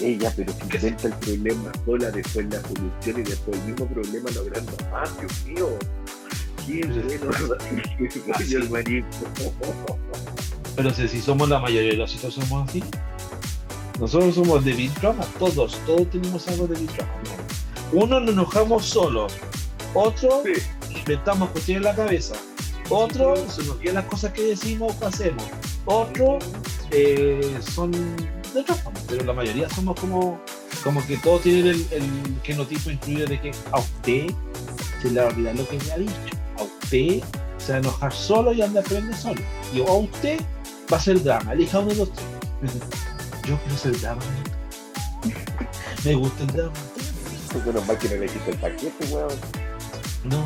Ella, 0.00 0.32
pero 0.36 0.52
si 0.52 0.60
inventa 0.62 1.08
el 1.08 1.14
problema 1.14 1.72
sola, 1.84 2.10
después 2.10 2.46
la 2.50 2.60
solución 2.60 3.20
y 3.20 3.22
después 3.22 3.58
el 3.58 3.64
mismo 3.64 3.86
problema 3.86 4.30
lo 4.30 4.40
agranda 4.40 4.72
más, 4.90 5.20
Dios 5.20 5.44
mío. 5.46 5.78
Qué 6.66 6.86
bueno, 8.68 8.88
el. 8.88 9.04
Pero 10.76 10.92
si, 10.92 11.06
si 11.06 11.20
somos 11.20 11.48
la 11.48 11.60
mayoría 11.60 11.90
de 11.90 11.96
los 11.96 12.10
sitios 12.10 12.34
somos 12.34 12.68
así, 12.68 12.82
Nosotros 13.98 14.34
somos 14.34 14.64
de 14.64 14.72
Big 14.72 14.92
Drama, 15.00 15.24
todos, 15.38 15.78
todos 15.86 16.10
tenemos 16.10 16.46
algo 16.48 16.66
de 16.66 16.78
Big 16.80 16.90
Drama. 16.92 17.12
Uno 17.92 18.18
nos 18.20 18.30
enojamos 18.30 18.84
solo, 18.86 19.28
otro 19.94 20.42
Sí. 20.44 20.60
inventamos 20.98 21.50
cuestiones 21.50 21.86
en 21.86 21.90
la 21.90 21.94
cabeza, 21.94 22.34
otro 22.90 23.36
se 23.48 23.62
nos 23.64 23.76
quedan 23.76 23.94
las 23.96 24.04
cosas 24.06 24.32
que 24.32 24.42
decimos 24.42 24.94
o 25.00 25.06
hacemos, 25.06 25.44
otro 25.84 26.38
eh, 26.90 27.56
son 27.74 27.92
de 27.92 28.60
otra 28.60 28.74
forma, 28.74 28.98
pero 29.08 29.24
la 29.24 29.32
mayoría 29.32 29.68
somos 29.70 29.98
como, 30.00 30.40
como 30.82 31.04
que 31.06 31.16
todos 31.18 31.42
tienen 31.42 31.66
el, 31.66 31.86
el 31.92 32.40
genotipo 32.42 32.90
incluido 32.90 33.26
de 33.26 33.40
que 33.40 33.52
a 33.72 33.78
usted 33.78 34.26
se 35.02 35.10
le 35.10 35.20
va 35.20 35.26
a 35.26 35.30
olvidar 35.30 35.54
lo 35.54 35.68
que 35.68 35.78
me 35.78 35.92
ha 35.92 35.98
dicho, 35.98 36.12
a 36.58 36.62
usted 36.64 37.22
se 37.58 37.72
va 37.72 37.76
a 37.76 37.80
enojar 37.80 38.12
solo 38.12 38.52
y 38.52 38.60
anda 38.62 38.80
a 38.80 38.82
aprender 38.82 39.16
solo, 39.16 39.40
y 39.72 39.80
a 39.80 39.92
usted 39.92 40.40
va 40.92 40.96
a 40.96 41.00
ser 41.00 41.22
drama, 41.22 41.52
elija 41.52 41.78
uno 41.78 41.90
de 41.90 41.96
los 41.96 42.10
tres. 42.12 42.72
Yo 43.46 43.58
quiero 43.58 43.76
ser 43.76 44.00
drama, 44.00 44.22
me 46.04 46.14
gusta 46.14 46.42
el 46.42 46.46
drama. 46.48 46.72
Menos 47.66 47.86
mal 47.86 47.98
que 47.98 48.08
no 48.08 48.14
el 48.14 48.58
paquete, 48.58 49.04
weón. 49.10 49.32
No, 50.24 50.44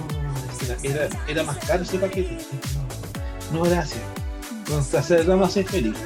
era, 0.82 1.08
era, 1.26 1.42
más 1.44 1.56
caro 1.58 1.82
ese 1.82 1.98
paquete. 1.98 2.36
No, 3.52 3.58
no 3.58 3.64
gracias. 3.64 4.00
Con 4.68 4.80
hacer 4.80 5.24
drama 5.24 5.48
soy 5.48 5.64
feliz. 5.64 5.96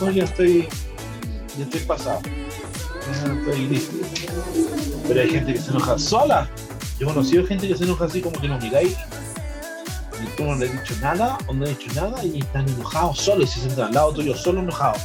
No, 0.00 0.10
ya 0.10 0.24
estoy. 0.24 0.68
Ya 1.56 1.64
estoy 1.64 1.80
pasado. 1.80 2.20
Estoy 3.10 3.66
listo. 3.68 3.96
Pero 5.08 5.20
hay 5.20 5.30
gente 5.30 5.54
que 5.54 5.60
se 5.60 5.70
enoja 5.70 5.98
sola. 5.98 6.50
Yo 6.98 7.06
he 7.06 7.14
conocido 7.14 7.46
gente 7.46 7.68
que 7.68 7.76
se 7.76 7.84
enoja 7.84 8.04
así 8.04 8.20
como 8.20 8.40
que 8.40 8.48
no 8.48 8.58
miráis. 8.58 8.96
Tú 10.36 10.44
no 10.44 10.54
le 10.56 10.66
has 10.66 10.72
dicho 10.72 10.94
nada 11.00 11.38
o 11.46 11.54
no 11.54 11.64
has 11.64 11.70
dicho 11.78 11.92
nada 11.94 12.24
y 12.24 12.40
están 12.40 12.68
enojados 12.68 13.18
solos 13.18 13.50
y 13.50 13.52
se 13.54 13.60
sientan 13.60 13.86
al 13.88 13.94
lado 13.94 14.12
tuyo 14.14 14.34
solo 14.36 14.60
enojados. 14.60 15.00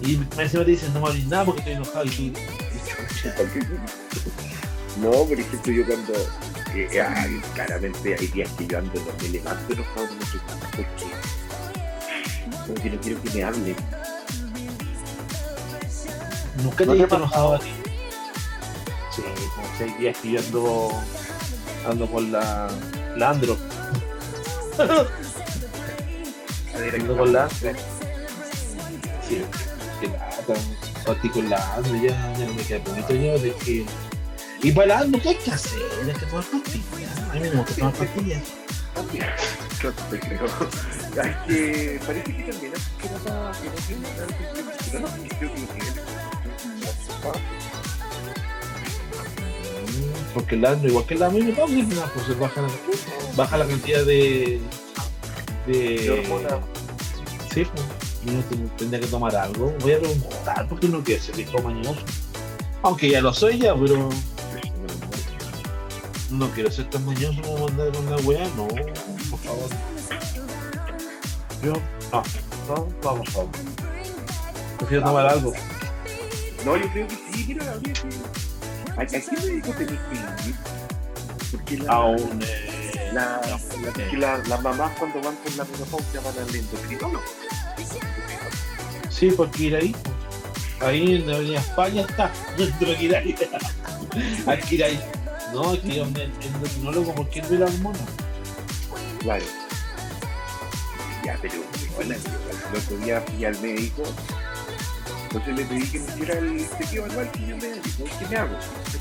Y 0.00 0.14
encima 0.38 0.64
te 0.64 0.70
dicen 0.72 0.92
no 0.94 1.00
me 1.00 1.08
hables 1.08 1.26
nada 1.26 1.44
porque 1.44 1.60
estoy 1.60 1.74
enojado 1.74 2.04
y 2.06 2.10
tú. 2.10 2.40
No, 5.00 5.10
por 5.10 5.38
ejemplo, 5.38 5.72
yo 5.72 5.86
cuando. 5.86 6.12
eh, 6.74 7.00
ay, 7.00 7.40
claramente 7.54 8.16
hay 8.18 8.26
días 8.28 8.50
que 8.58 8.66
yo 8.66 8.78
ando, 8.78 9.00
me 9.22 9.28
levanto 9.28 9.72
enojado 9.72 10.08
con 10.08 10.18
porque. 10.76 11.06
Porque 12.66 12.90
no 12.90 13.00
quiero 13.00 13.22
que 13.22 13.30
me 13.30 13.44
hablen. 13.44 13.76
Nunca 16.62 16.84
¿No 16.84 16.92
te 16.92 16.98
he 16.98 17.00
visto 17.00 17.16
enojado 17.16 17.54
a 17.54 17.58
ti. 17.58 17.70
Sí, 19.14 19.22
como 19.54 19.68
seis 19.78 19.98
días 19.98 20.16
que 20.18 20.30
yo 20.32 20.40
ando, 20.40 20.90
ando 21.88 22.06
con 22.10 22.32
la, 22.32 22.68
la 23.16 23.30
Andro. 23.30 23.56
Ando 26.94 27.16
con 27.16 27.32
la 27.32 27.44
Andro. 27.44 27.72
Sí, 29.28 29.42
que 30.00 30.08
lata. 30.08 30.54
Partí 31.06 31.28
con 31.28 31.50
la 31.50 31.74
Andro, 31.74 31.94
ya, 31.96 32.32
ya 32.38 32.46
no 32.46 32.54
me 32.54 32.62
queda 32.62 32.78
bonito 32.78 33.14
ya 33.14 33.32
de 33.42 33.54
que. 33.64 33.86
Y 34.62 34.72
para 34.72 34.86
la 34.86 34.98
Andro, 35.00 35.20
¿qué 35.20 35.28
hay 35.30 35.36
que 35.36 35.50
hacer? 35.50 35.80
Hay 36.06 36.12
que 36.12 36.26
tomar 36.26 36.44
pastillas. 36.44 37.18
A 37.30 37.34
mí 37.34 37.40
me 37.40 37.50
gusta 37.50 37.74
tomar 37.74 37.92
pastillas. 37.94 38.42
Claro, 39.78 39.96
te 40.10 40.20
creo. 40.20 40.44
Es 40.44 41.36
que 41.46 42.00
parece 42.06 42.36
que 42.36 42.52
también 42.52 42.72
es 42.72 42.82
que 43.00 43.10
no 43.10 43.16
está. 43.16 43.32
no 43.32 43.52
tiene 43.86 44.02
que 44.02 44.98
no, 44.98 45.08
yo 45.08 45.38
creo 45.38 45.54
que 45.54 45.60
no 45.60 45.66
tiene. 45.66 46.02
Porque 50.34 50.56
la 50.56 50.70
Andro, 50.70 50.88
igual 50.88 51.04
que 51.06 51.14
la 51.14 51.28
misma 51.30 51.54
pausa, 51.56 52.10
pues 52.14 52.26
se 52.26 52.34
baja 52.34 52.62
la, 52.62 52.68
baja 53.36 53.56
la 53.58 53.66
cantidad 53.66 54.04
de. 54.04 54.60
de. 55.66 56.22
Sí, 57.52 57.64
pues. 57.64 57.84
Uno 58.24 58.40
ten- 58.48 58.68
tendría 58.76 59.00
que 59.00 59.06
tomar 59.08 59.34
algo. 59.36 59.74
Voy 59.80 59.92
a 59.92 59.98
preguntar 59.98 60.66
porque 60.68 60.88
no 60.88 61.02
quiero 61.02 61.22
ser 61.22 61.38
hijo 61.40 61.60
mañoso. 61.60 61.96
Aunque 62.82 63.10
ya 63.10 63.20
lo 63.20 63.32
soy 63.34 63.58
ya, 63.58 63.74
pero 63.74 64.08
no 66.30 66.48
quiero 66.52 66.70
ser 66.70 66.88
tan 66.88 67.04
mañoso 67.04 67.42
como 67.42 67.68
andar 67.68 67.92
con 67.92 68.08
la 68.10 68.16
weá. 68.18 68.48
No, 68.56 68.68
por 68.68 69.38
favor. 69.40 69.68
Yo, 71.62 71.72
no, 71.72 72.22
no, 72.68 72.88
vamos, 73.02 73.28
vamos. 73.34 73.50
Prefiero 74.78 75.04
tomar 75.04 75.26
algo. 75.26 75.52
No, 76.64 76.76
yo 76.76 76.88
creo 76.92 77.08
que 77.08 77.14
sí, 77.32 77.44
mira, 77.48 77.64
Gabriel, 77.66 77.96
sí. 77.96 78.08
¿A, 78.96 79.00
a 79.02 79.06
qué 79.06 79.22
médico 79.44 79.70
tenés 79.72 79.98
que 80.00 80.14
ir? 80.48 80.54
Porque 81.50 81.78
la, 81.78 81.92
Aún, 81.92 82.40
eh, 82.42 83.10
la, 83.12 83.40
la, 83.40 84.18
la- 84.18 84.38
las 84.48 84.62
mamás 84.62 84.92
cuando 84.98 85.20
van 85.20 85.36
con 85.36 85.56
la 85.56 85.64
menopausia 85.64 86.20
van 86.20 86.38
al 86.38 86.54
endocrinólogo. 86.54 87.24
sí, 89.10 89.30
porque 89.36 89.62
ir 89.64 89.76
ahí. 89.76 89.96
Ahí 90.80 91.16
en 91.16 91.26
la 91.30 91.36
Avenida 91.36 91.60
España 91.60 92.02
está. 92.08 92.32
Tengo 92.56 92.96
que 92.96 93.02
ir 93.04 93.14
ahí. 93.16 93.36
Hay 94.46 94.58
que 94.58 94.74
ir 94.74 94.84
ahí. 94.84 95.00
No, 95.54 95.70
hay 95.70 95.78
que 95.78 95.88
ir 95.94 96.00
a 96.00 96.04
un 96.04 96.16
endocrinólogo 96.18 97.14
porque 97.14 97.40
él 97.40 97.46
ve 97.50 97.58
la 97.58 97.66
hormona. 97.66 97.98
Claro. 99.20 99.44
Ya, 101.24 101.38
pero 101.40 101.54
bueno, 101.94 102.14
el 102.14 102.76
otro 102.78 102.96
día 102.96 103.20
fui 103.20 103.44
al 103.44 103.56
médico, 103.60 104.02
entonces 105.32 105.56
le 105.56 105.64
pedí 105.64 105.86
que 105.88 105.98
me 105.98 106.04
hiciera 106.12 106.38
el 106.38 106.68
chequeo 106.78 107.04
anual 107.06 107.30
que 107.32 107.40
yo 107.46 107.56
me 107.56 107.68
dijo, 107.72 108.04
¿qué 108.18 108.26
me 108.28 108.36
hago? 108.36 108.56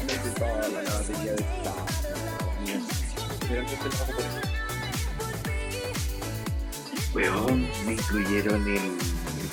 Me 0.08 0.30
toda 0.40 0.68
la 0.70 0.90
batería 0.90 1.34
de 1.34 1.46
la 1.64 1.76
mierda. 2.64 2.86
Pero 3.50 3.62
entonces 3.62 4.00
lo 4.00 4.04
hago 4.04 4.14
por 4.14 4.26
eso. 4.26 4.40
Weón, 7.14 7.68
me 7.86 7.94
incluyeron 7.94 8.62
el, 8.64 8.76
el- 8.78 8.98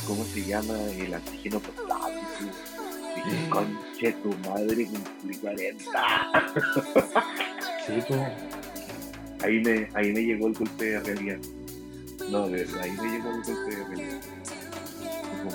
¿cómo 0.06 0.24
se 0.24 0.44
llama? 0.44 0.74
El 0.96 1.14
antígeno 1.14 1.58
portátil. 1.60 2.50
Dije, 3.16 3.46
Mm. 3.46 3.50
conche 3.50 4.12
tu 4.22 4.32
madre, 4.48 4.86
cumplí 4.86 5.36
40. 5.38 5.84
Sí. 7.86 7.92
Ahí 9.42 9.60
me, 9.60 9.88
ahí 9.94 10.12
me 10.12 10.20
llegó 10.22 10.46
el 10.48 10.54
golpe 10.54 10.84
de 10.84 11.00
realidad. 11.00 11.38
No, 12.30 12.46
de 12.48 12.64
verdad, 12.64 12.82
ahí 12.82 12.90
me 12.92 13.10
llegó 13.10 13.30
el 13.30 13.42
golpe 13.42 13.74
de 13.76 13.84
realidad. 13.84 14.20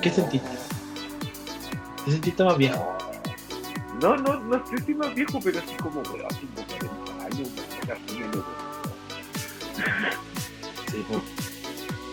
¿Qué 0.02 0.10
sentiste? 0.10 0.48
¿Te 2.06 2.12
sentiste 2.12 2.44
más 2.44 2.58
viejo? 2.58 2.98
No, 4.02 4.18
no, 4.18 4.40
no 4.40 4.62
si 4.86 4.94
más 4.94 5.14
viejo, 5.16 5.40
pero 5.44 5.60
así 5.60 5.76
como, 5.82 6.02
weón, 6.02 6.28
tengo 6.80 7.06
40 7.06 7.26
años, 7.26 7.50
Sí, 10.92 11.06
pues. 11.08 11.22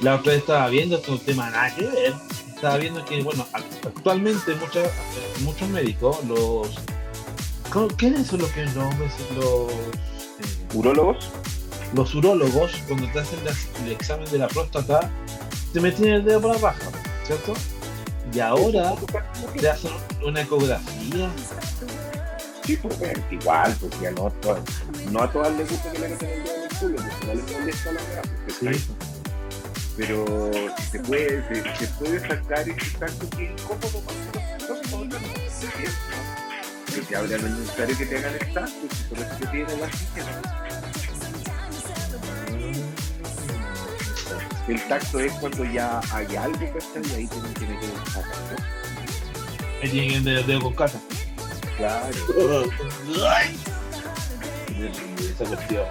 La 0.03 0.14
otra 0.16 0.32
vez 0.32 0.41
estaba 0.41 0.68
viendo, 0.68 0.97
esto 0.97 1.14
es 1.14 1.20
un 1.20 1.26
tema 1.26 1.51
nada 1.51 1.74
que 1.74 1.82
ver. 1.86 2.14
Estaba 2.55 2.76
viendo 2.76 3.05
que, 3.05 3.22
bueno, 3.22 3.47
act- 3.53 3.86
actualmente 3.86 4.55
muchas, 4.55 4.91
muchos 5.43 5.68
médicos, 5.68 6.24
los. 6.24 6.68
¿cómo- 7.70 7.88
¿Quiénes 7.88 8.26
son 8.28 8.41
los 8.41 8.51
que 8.51 8.64
los 8.64 8.76
hombres, 8.76 9.12
los. 9.36 9.70
eh, 9.72 10.74
¿Urólogos? 10.74 11.30
los 11.93 12.14
urólogos, 12.14 12.70
cuando 12.86 13.09
te 13.11 13.18
hacen 13.18 13.41
el 13.84 13.91
examen 13.93 14.30
de 14.30 14.38
la 14.38 14.47
próstata, 14.47 15.11
te 15.72 15.80
meten 15.80 16.07
el 16.07 16.24
dedo 16.24 16.41
por 16.41 16.55
la 16.55 16.61
raja, 16.70 16.88
¿cierto? 17.26 17.53
Y 18.33 18.41
ahora 18.41 18.95
te 19.59 19.68
hacen 19.68 19.91
una 20.25 20.43
ecografía. 20.43 21.31
Sí, 22.64 22.77
pues, 22.77 22.95
igual, 23.31 23.75
pues 23.81 24.01
ya 24.01 24.11
no, 24.12 24.27
a 24.29 24.31
todas- 24.31 24.62
no 25.11 25.23
a 25.23 25.33
todas 25.33 25.53
les 25.57 25.68
gusta 25.68 25.91
que 25.93 25.99
le 25.99 26.07
hagan 26.07 26.18
el 26.21 26.45
dedo 26.45 26.55
en 26.55 26.62
el 26.62 26.79
culo, 26.79 26.97
pues 26.97 27.27
no 27.27 27.35
les 27.35 27.53
molesta 27.59 27.93
la 27.93 28.01
weá, 28.03 28.23
pues, 28.61 28.77
Sí. 28.77 28.95
Pero 29.97 30.51
se 30.91 31.01
puede, 31.01 31.49
se, 31.49 31.77
se 31.77 31.87
puede 31.95 32.21
sacar 32.21 32.68
ese 32.68 32.99
tanto 32.99 33.29
que 33.31 33.47
es 33.47 33.51
incómodo 33.61 34.01
para 34.01 34.59
los 34.68 34.91
no, 34.91 34.99
no, 34.99 35.05
no, 35.05 35.16
es 35.16 35.21
¿no? 37.11 37.39
No 37.49 37.59
necesario 37.59 37.99
que 37.99 38.07
te 38.07 38.18
hagan 38.18 38.35
el 38.35 38.53
tacto, 38.55 38.71
si 38.95 39.03
por 39.05 39.18
eso 39.18 39.37
te 39.41 39.47
tienen 39.49 39.81
la 39.81 39.91
silla, 39.93 40.43
El 44.68 44.80
tacto 44.88 45.18
es 45.20 45.32
cuando 45.34 45.64
ya 45.64 46.00
hay 46.12 46.36
algo, 46.36 46.58
¿cachai? 46.58 47.02
Y 47.11 47.14
ahí 47.14 47.26
tienen 47.26 47.54
que 47.54 47.66
meter 47.66 47.90
el 47.90 48.12
tacto, 48.12 48.38
¿no? 48.50 48.80
Me 49.82 49.88
tienen 49.88 50.28
el 50.28 50.46
dedo 50.46 50.61
con 50.61 50.74
casa. 50.74 51.00
Claro. 51.76 52.08
esa 54.78 55.44
cuestión. 55.44 55.84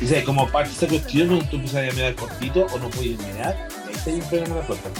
Y 0.00 0.06
sabes, 0.06 0.24
como 0.24 0.48
parte 0.50 0.70
de 0.70 0.76
esa 0.76 0.86
cuestión, 0.86 1.28
cuando 1.28 1.48
tú 1.48 1.56
empiezas 1.56 1.90
a 1.90 1.94
mirar 1.94 2.14
cortito 2.14 2.66
o 2.66 2.78
no 2.78 2.88
puedes 2.90 3.18
mirar, 3.18 3.68
ahí 3.86 3.94
está 3.94 4.10
un 4.10 4.20
problema 4.20 4.56
la 4.56 4.66
puerta. 4.66 4.90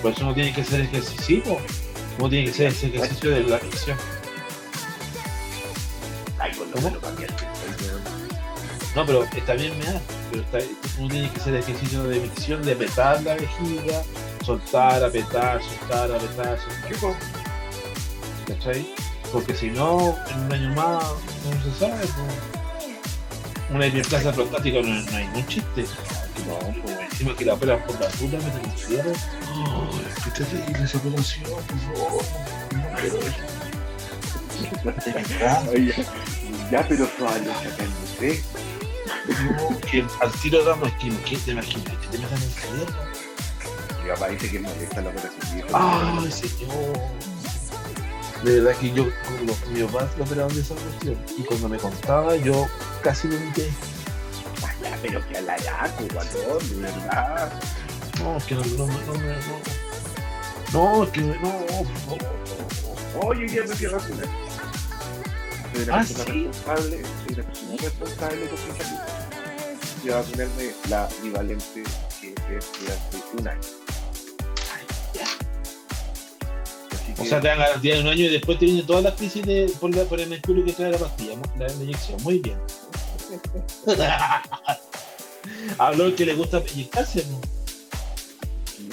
Por 0.00 0.12
eso 0.12 0.24
no 0.24 0.34
tiene 0.34 0.52
que 0.54 0.62
hacer 0.62 0.80
ejercicio, 0.80 1.58
no 2.18 2.28
tiene 2.28 2.46
que 2.46 2.50
hacer 2.52 2.66
ese 2.68 2.86
ejercicio 2.86 3.30
de 3.30 3.42
la 3.44 3.58
micción. 3.58 3.98
Ay, 6.38 6.52
con 6.56 6.70
lo 6.70 6.76
¿Cómo? 6.76 7.16
que 7.16 7.26
lo. 7.26 8.21
No, 8.94 9.06
pero 9.06 9.24
está 9.24 9.54
bien 9.54 9.76
mirar, 9.78 10.00
pero 10.30 10.42
está, 10.42 10.58
uno 10.98 11.08
tiene 11.08 11.30
que 11.30 11.40
hacer 11.40 11.54
ejercicio 11.56 12.04
de 12.04 12.20
micción, 12.20 12.62
de 12.62 12.72
apretar 12.72 13.22
la 13.22 13.34
vejiga, 13.36 14.02
soltar, 14.44 15.02
apretar, 15.02 15.60
soltar, 15.62 16.12
apretar, 16.12 16.58
¿Qué 16.86 16.94
soltar? 16.94 17.22
¿cachai? 18.46 18.94
Porque 19.32 19.54
si 19.54 19.70
no, 19.70 20.14
en 20.30 20.40
un 20.40 20.52
año 20.52 20.68
más, 20.74 21.04
no 21.04 21.62
se 21.72 21.78
sabe. 21.78 22.00
pues. 22.00 23.70
Una 23.70 23.86
hiperplasia 23.86 24.32
prostática 24.32 24.80
no, 24.82 24.88
no 25.10 25.16
hay 25.16 25.24
ningún 25.28 25.46
chiste. 25.46 25.84
Que 25.84 26.42
No, 26.46 26.58
pues, 26.82 26.98
Encima 27.12 27.34
que 27.34 27.44
la 27.46 27.54
operan 27.54 27.80
por 27.86 27.98
la 27.98 28.08
puta, 28.08 28.36
me 28.36 28.44
dan 28.50 28.76
cierre. 28.76 29.12
Oh, 29.54 29.90
qué 30.24 30.44
terrible 30.44 30.84
esa 30.84 30.98
operación, 30.98 31.44
por 31.50 31.78
favor. 31.96 32.24
No 32.74 33.00
quiero 33.00 33.18
eso. 33.20 33.42
Ya, 36.70 36.86
pero 36.88 37.06
todavía 37.06 37.54
sacándose. 37.54 38.42
No, 38.52 38.71
que 39.90 40.04
al 40.20 40.32
tiro 40.32 40.64
damos 40.64 40.90
que 40.92 41.10
¿qué 41.24 41.36
te 41.36 41.50
imaginas? 41.52 41.96
Que 41.98 42.06
te 42.08 42.18
metan 42.18 42.42
en 42.42 43.12
papá 44.12 44.28
dice 44.28 44.50
que 44.50 44.60
molesta 44.60 45.00
la 45.00 45.10
operación. 45.10 45.58
y 45.58 45.62
Ay, 45.72 46.32
señor. 46.32 46.98
De 48.44 48.60
verdad 48.60 48.78
que 48.80 48.92
yo, 48.92 49.06
los, 49.46 49.68
mi 49.68 49.82
papá 49.84 50.08
lo 50.18 50.24
operaron 50.24 50.54
de 50.54 50.60
esa 50.60 50.74
cuestión. 50.74 51.16
Y 51.38 51.42
cuando 51.42 51.68
me 51.68 51.78
contaba, 51.78 52.36
yo 52.36 52.66
casi 53.02 53.28
lo 53.28 53.36
invité. 53.36 53.70
Ah, 54.64 54.72
ya, 54.82 54.98
pero 55.00 55.26
que 55.28 55.38
a 55.38 55.42
la 55.42 55.56
yaco, 55.58 56.04
guatón, 56.12 56.68
de 56.68 56.74
verdad. 56.76 57.52
No, 58.20 58.36
es 58.36 58.44
que 58.44 58.54
no, 58.54 58.64
no, 58.64 58.86
no, 58.86 58.86
no, 58.86 59.14
no. 59.14 59.62
No, 60.72 61.04
es 61.04 61.10
que 61.10 61.20
no, 61.20 61.40
por 61.40 61.86
favor. 62.06 63.26
Oye, 63.26 63.46
ya 63.48 63.62
me 63.62 63.86
a 63.86 63.90
vacunar. 63.98 64.28
Soy 65.72 65.82
una 65.84 65.94
Ah, 65.94 66.04
persona 66.04 66.24
¿sí? 66.24 66.46
responsable, 66.46 67.02
soy 67.02 67.34
una 67.34 67.42
persona 67.44 67.76
responsable 67.80 68.48
con 68.48 68.58
mi 68.58 68.72
salud. 68.78 68.98
Fui 70.02 70.10
a 70.10 70.16
vacunarme 70.16 70.70
la 70.88 71.08
bivalente 71.22 71.82
que 72.20 72.28
es 72.56 72.66
durante 72.80 73.16
un 73.38 73.48
año. 73.48 73.60
Así 76.92 77.12
O 77.18 77.24
sea, 77.24 77.40
te 77.40 77.48
dan 77.48 77.58
garantía 77.58 77.94
de 77.96 78.00
un 78.02 78.08
año 78.08 78.24
y 78.24 78.28
después 78.28 78.58
te 78.58 78.64
vienen 78.66 78.86
todas 78.86 79.02
las 79.04 79.14
crisis 79.14 79.44
de, 79.46 79.72
por, 79.80 79.94
la, 79.94 80.04
por 80.04 80.20
el 80.20 80.28
mercurio 80.28 80.64
que 80.64 80.72
trae 80.72 80.90
la 80.90 80.98
pastilla, 80.98 81.34
la, 81.58 81.72
inyección. 81.72 82.22
Muy 82.22 82.38
bien. 82.38 82.58
Habló 85.78 86.06
el 86.06 86.14
que 86.14 86.26
le 86.26 86.34
gusta 86.34 86.62
inyectarse, 86.72 87.24
¿no? 87.30 87.40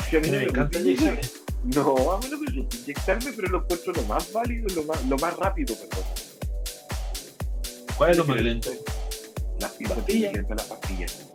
Sí, 0.09 0.15
a 0.17 0.19
mí 0.19 0.27
no 0.27 0.33
Me 0.33 0.37
me 0.39 0.43
encanta 0.45 0.79
gusta 0.79 0.79
inyectarse. 0.79 1.31
No, 1.65 2.11
a 2.13 2.19
mí 2.19 2.25
no 2.31 2.37
me 2.39 2.51
gusta 2.61 2.77
inyectarme, 2.77 3.33
pero 3.33 3.47
lo 3.49 3.57
encuentro 3.59 3.93
lo 3.93 4.01
más 4.03 4.31
válido, 4.31 4.67
lo 4.75 4.83
más, 4.83 5.03
lo 5.05 5.17
más 5.17 5.35
rápido, 5.37 5.75
perdón. 5.75 6.05
¿Cuál 7.99 8.11
es 8.11 8.17
lo 8.17 8.23
más 8.23 8.41
lento? 8.41 8.69
Las 9.59 9.71
Pastilla. 9.71 9.95
pastillas, 9.95 10.33
las 10.49 10.63
pastillas. 10.67 11.25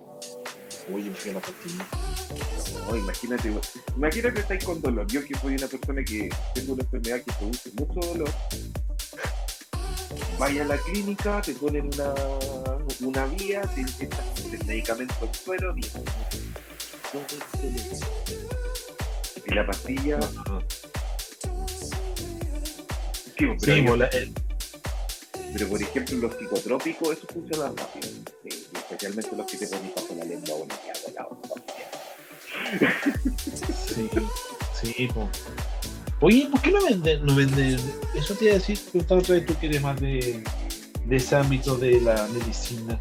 Oye, 0.95 1.11
me 1.27 1.33
la 1.35 1.41
pastilla. 1.41 1.87
No, 2.89 2.97
imagínate, 2.97 3.53
imagínate 3.97 4.33
que 4.35 4.41
estáis 4.41 4.65
con 4.65 4.81
dolor. 4.81 5.07
Yo 5.09 5.23
que 5.27 5.35
soy 5.39 5.57
una 5.57 5.67
persona 5.67 6.03
que 6.03 6.31
tengo 6.55 6.73
una 6.73 6.83
enfermedad 6.85 7.21
que 7.23 7.33
produce 7.35 7.71
mucho 7.75 8.01
dolor. 8.09 8.31
Vaya 10.39 10.63
a 10.63 10.67
la 10.67 10.79
clínica, 10.79 11.43
te 11.43 11.53
ponen 11.53 11.91
una, 11.93 12.15
una 13.01 13.27
vía, 13.27 13.61
te 13.75 13.83
inyectan 13.83 14.25
el 14.51 14.65
medicamento 14.67 15.15
al 15.21 15.35
suero, 15.35 15.75
bien. 15.75 15.91
Y 19.47 19.55
la 19.55 19.67
pastilla, 19.67 20.19
sí, 23.37 23.47
pero, 23.47 23.57
Sí, 23.61 23.71
hay- 23.71 23.87
el- 24.13 24.33
pero 25.55 25.69
por 25.69 25.81
ejemplo 25.81 26.19
los 26.19 26.35
psicotrópicos, 26.37 27.17
eso 27.17 27.27
funciona 27.33 27.69
rápido. 27.69 28.09
Sí, 28.43 28.67
especialmente 28.75 29.35
los 29.37 29.47
que 29.47 29.57
te 29.57 29.67
ponen 29.69 29.93
bajo 29.97 30.15
la 30.19 30.25
lengua 30.25 30.55
o 30.57 30.65
en 30.65 30.71
el 31.09 31.15
lado. 31.15 31.39
sí, 33.95 34.93
sí, 34.97 35.07
po. 35.09 35.29
Oye, 36.21 36.49
¿por 36.51 36.61
qué 36.63 36.71
no 36.71 36.85
venden, 36.85 37.25
no 37.27 37.35
venden? 37.35 37.79
Eso 38.15 38.35
te 38.35 38.45
iba 38.47 38.55
a 38.55 38.59
decir, 38.59 38.79
preguntaba 38.91 39.21
otra 39.21 39.35
vez 39.37 39.47
tú 39.47 39.55
que 39.59 39.67
eres 39.67 39.83
más 39.83 40.01
de, 40.01 40.43
de 41.05 41.17
ese 41.17 41.37
ámbito 41.37 41.77
de 41.77 42.01
la 42.01 42.27
medicina. 42.29 42.99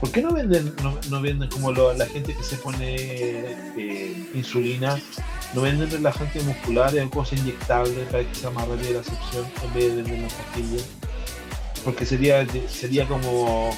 ¿Por 0.00 0.10
qué 0.10 0.20
no 0.20 0.32
venden, 0.32 0.74
no, 0.82 0.98
no 1.08 1.22
venden 1.22 1.48
como 1.48 1.72
lo- 1.72 1.92
la 1.94 2.06
gente 2.06 2.34
que 2.34 2.42
se 2.42 2.56
pone 2.56 2.96
eh, 2.98 4.30
insulina? 4.34 5.00
¿No 5.54 5.62
venden 5.62 5.90
relajantes 5.90 6.42
musculares 6.44 7.04
o 7.04 7.10
cosas 7.10 7.38
inyectables 7.38 8.06
para 8.08 8.24
que 8.28 8.34
sea 8.34 8.50
más 8.50 8.66
rápida 8.68 8.90
la 8.98 9.04
succión 9.04 9.46
en 9.64 9.74
vez 9.74 9.84
de 9.96 10.02
vender 10.02 10.18
las 10.20 10.32
pastillas? 10.34 10.84
Porque 11.86 12.04
sería, 12.04 12.44
sería 12.68 13.06
como. 13.06 13.70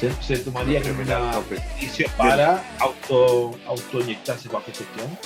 Se, 0.00 0.10
se 0.22 0.38
tomaría 0.38 0.80
como 0.80 1.02
una 1.02 1.38
beneficio 1.50 2.06
para 2.16 2.64
auto, 2.80 3.52
autoinyectarse 3.66 4.48
cualquier 4.48 4.74
cuestión. 4.78 5.18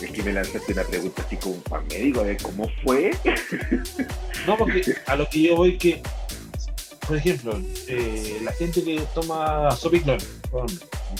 Es 0.00 0.10
que 0.12 0.22
me 0.22 0.32
lanzaste 0.32 0.72
una 0.72 0.84
pregunta 0.84 1.22
así 1.26 1.36
como 1.36 1.56
un 1.56 1.62
pan 1.62 1.84
médico, 1.88 2.20
a 2.20 2.22
ver 2.22 2.40
cómo 2.40 2.70
fue. 2.84 3.10
No, 4.46 4.56
porque 4.56 4.82
a 5.04 5.16
lo 5.16 5.28
que 5.28 5.42
yo 5.42 5.56
voy 5.56 5.76
que, 5.76 6.00
por 7.06 7.18
ejemplo, 7.18 7.60
eh, 7.86 8.38
la 8.42 8.52
gente 8.52 8.82
que 8.82 9.02
toma 9.12 9.68
ejemplo, 9.72 10.16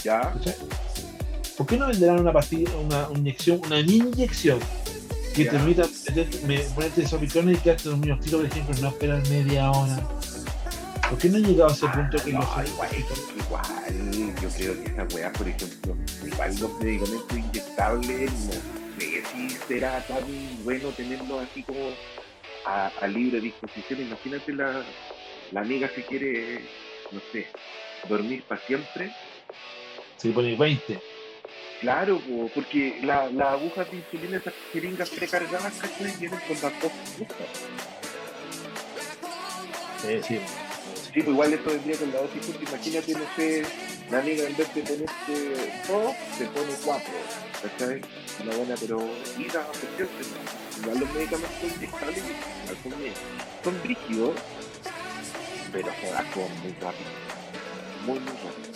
Ya. 0.03 0.33
¿por 1.57 1.67
qué 1.67 1.77
no 1.77 1.87
venderán 1.87 2.21
una 2.21 2.33
pastilla, 2.33 2.71
una 2.77 3.07
inyección, 3.13 3.61
una 3.65 3.81
inyección 3.81 4.57
que 5.43 5.49
te 5.49 5.57
permita 5.57 5.87
me- 6.47 6.59
ponerte 6.75 7.07
Sopiclón 7.07 7.51
y 7.51 7.55
quedarte 7.57 7.89
dormido 7.89 8.17
tiro, 8.19 8.37
por 8.39 8.47
ejemplo, 8.47 8.75
no 8.81 8.87
esperar 8.89 9.27
media 9.29 9.71
hora? 9.71 9.99
¿Por 11.09 11.17
qué 11.17 11.29
no 11.29 11.37
han 11.37 11.43
llegado 11.43 11.69
a 11.69 11.73
ese 11.73 11.87
punto 11.87 12.17
que 12.23 12.33
no, 12.33 12.39
los 12.39 12.49
igual, 12.69 12.89
igual, 13.39 14.35
yo 14.41 14.49
creo 14.49 14.83
que 14.83 14.91
esa 14.91 15.03
weá, 15.15 15.33
por 15.33 15.47
ejemplo, 15.47 15.95
igual 16.25 16.59
los 16.59 16.79
medicamentos 16.79 17.37
inyectables, 17.37 18.31
no 18.31 18.51
sé 18.99 19.23
si 19.31 19.49
será 19.67 20.01
tan 20.07 20.23
bueno 20.63 20.89
tenerlos 20.89 21.47
así 21.49 21.63
como 21.63 21.79
a, 22.65 22.91
a 23.01 23.07
libre 23.07 23.41
disposición. 23.41 24.01
Imagínate 24.01 24.53
la, 24.53 24.83
la 25.51 25.61
amiga 25.61 25.87
que 25.89 26.03
quiere, 26.05 26.61
no 27.11 27.19
sé, 27.31 27.47
dormir 28.07 28.43
para 28.47 28.61
siempre. 28.61 29.11
se 30.17 30.29
pone 30.29 30.55
20? 30.55 30.99
Claro, 31.81 32.19
po, 32.19 32.49
porque 32.53 32.99
la- 33.03 33.29
las 33.31 33.47
agujas 33.53 33.89
de 33.89 33.97
insulina, 33.97 34.37
esas 34.37 34.53
jeringas 34.73 35.09
precargadas, 35.09 35.73
¿cachai? 35.75 36.13
Vienen 36.19 36.39
con 36.47 36.57
las 36.61 36.81
dos. 36.81 36.91
Sí, 40.01 40.21
sí. 40.27 40.39
Sí, 41.13 41.21
pues 41.23 41.27
igual 41.27 41.53
esto 41.53 41.69
vendría 41.71 41.97
con 41.97 42.11
la 42.11 42.21
dosis 42.21 42.45
justa. 42.45 42.63
Imagínate, 42.69 43.13
no 43.13 43.25
sé, 43.35 43.63
la 44.11 44.19
amiga 44.19 44.43
en 44.47 44.57
vez 44.57 44.75
de 44.75 44.81
ponerte 44.81 45.73
dos, 45.87 46.15
se 46.37 46.45
pone 46.47 46.73
cuatro. 46.83 47.13
¿Cachai? 47.61 48.01
Una 48.43 48.55
buena, 48.55 48.75
pero 48.79 48.99
ida 49.37 49.61
a 49.61 50.79
Igual 50.79 50.99
los 50.99 51.13
medicamentos 51.13 51.71
inyectables 51.75 52.23
son, 52.83 52.99
bien- 52.99 53.13
son 53.63 53.83
rígidos, 53.83 54.35
pero 55.71 55.87
son 55.87 56.61
muy 56.61 56.71
rápidos. 56.81 57.13
Muy, 58.05 58.19
muy 58.19 58.31
rápidos. 58.31 58.75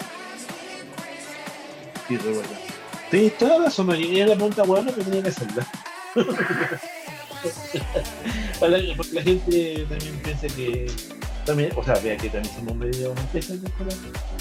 Sí, 2.08 2.18
Tienes 3.14 3.38
toda 3.38 3.60
la 3.60 3.66
razón, 3.66 3.96
y 3.96 4.18
era 4.20 4.30
la 4.30 4.36
pregunta 4.36 4.64
buena 4.64 4.92
que 4.92 5.04
tenía 5.04 5.22
que 5.22 5.30
hacerla. 5.30 5.68
Para 8.60 8.80
que- 8.80 8.94
porque 8.98 9.14
la 9.14 9.22
gente 9.22 9.86
también 9.90 10.16
piensa 10.24 10.48
que 10.48 10.92
también, 11.46 11.72
o 11.76 11.84
sea, 11.84 11.96
vea 11.96 12.16
que 12.18 12.30
también 12.30 12.56
somos 12.56 12.76
medio 12.76 13.12
empresas 13.12 13.62
de 13.62 13.68
escuela. 13.68 13.94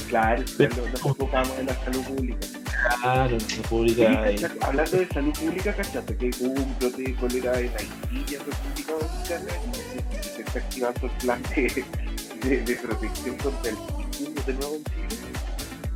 Claro, 0.09 0.43
Pero- 0.57 0.89
nos, 0.89 1.05
enfocamos 1.05 1.59
en 1.59 1.67
la 1.67 1.85
salud 1.85 2.03
pública. 2.05 2.47
Claro, 3.03 3.31
nuestra 3.31 3.57
Sí, 3.57 3.63
pública 3.69 4.03
y- 4.33 4.37
¿cachai? 4.39 4.59
Hablando 4.63 4.97
de 4.97 5.09
salud 5.09 5.33
pública, 5.39 5.75
¿cachaste? 5.75 6.17
Que 6.17 6.31
hubo 6.41 6.53
un 6.63 6.79
brote 6.79 7.03
de 7.03 7.15
cólera 7.17 7.61
en 7.61 7.69
Haití 7.77 8.25
y 8.31 8.35
en 8.37 8.41
República 8.47 8.93
Dominicana 8.93 9.53
y 10.13 10.25
se 10.25 10.41
está 10.43 10.59
activando 10.61 11.01
el 11.07 11.11
plan 11.13 11.43
de, 11.55 11.85
de, 12.49 12.63
de 12.63 12.75
protección 12.77 13.37
contra 13.37 13.71
el 13.71 13.77
tifus 14.19 14.47
de 14.47 14.55
nuevo 14.55 14.75
en 14.77 14.85
Chile. 14.85 15.23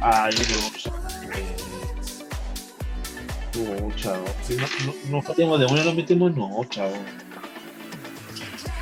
Ay, 0.00 0.34
no, 0.34 0.90
eh, 1.36 1.56
no, 3.56 3.92
chao. 3.96 4.24
Si 4.46 4.56
no, 4.56 4.66
no, 5.10 5.22
no 5.22 5.58
de 5.58 5.66
una, 5.66 5.84
nos 5.84 5.94
metemos, 5.94 6.34
no, 6.34 6.64
chao. 6.68 6.92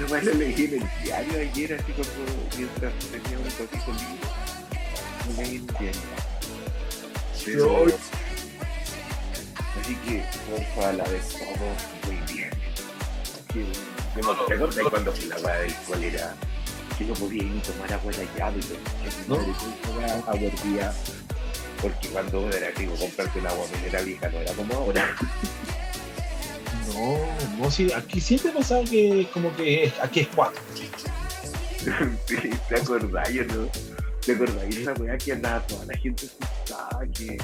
Yo 0.00 0.08
más 0.08 0.24
lo 0.24 0.34
leí 0.34 0.54
en 0.64 0.82
el 0.82 0.88
diario 1.02 1.40
ayer, 1.40 1.74
así 1.74 1.92
como 1.92 2.08
mientras 2.56 2.92
tenía 3.10 3.38
un 3.38 3.44
ratito 3.44 3.92
libre. 3.92 4.28
No 5.28 5.42
leí 5.42 5.56
en 5.56 5.60
el 5.60 5.66
diario. 5.66 6.00
Pero, 7.44 7.86
así 9.80 9.94
que, 10.06 10.24
porfa, 10.50 10.88
a 10.88 10.92
la 10.94 11.04
vez 11.04 11.28
todo 11.28 12.06
muy 12.06 12.34
bien. 12.34 12.50
Que, 13.52 13.60
me 14.16 14.46
¿Te 14.46 14.54
acordás 14.54 14.88
cuando 14.90 15.12
fue 15.12 15.26
la 15.26 15.36
weá 15.38 15.56
del 15.56 15.74
cólera? 15.86 16.34
Que 16.98 17.04
no 17.04 17.14
podía 17.14 17.42
ni 17.42 17.60
tomar 17.60 17.92
agua 17.92 18.12
de 18.12 18.24
la 18.24 18.34
llave 18.36 18.60
¿No? 19.28 19.36
no 19.36 20.06
agua. 20.26 20.94
Porque 21.84 22.08
cuando 22.08 22.48
era 22.48 22.70
rico 22.70 22.94
comprarte 22.94 23.40
el 23.40 23.46
agua 23.46 23.66
mineral 23.76 24.06
vieja 24.06 24.30
no 24.30 24.38
era 24.38 24.52
como 24.54 24.72
ahora. 24.72 25.14
No, 26.94 27.58
no, 27.58 27.70
sí, 27.70 27.92
aquí 27.92 28.22
siempre 28.22 28.48
he 28.48 28.54
pensado 28.54 28.84
que 28.84 29.28
como 29.34 29.54
que 29.54 29.92
aquí 30.00 30.20
es 30.20 30.28
cuatro. 30.34 30.62
Sí, 32.26 32.50
¿Te 32.70 32.76
acordás, 32.80 33.28
yo 33.30 33.44
no? 33.44 33.68
¿Te 34.24 34.32
acordás 34.32 34.64
esa 34.74 34.94
weá 34.94 35.18
que 35.18 35.32
andaba 35.32 35.60
toda 35.66 35.84
la 35.84 35.98
gente 35.98 36.24
asustada? 36.24 37.06
Que 37.12 37.36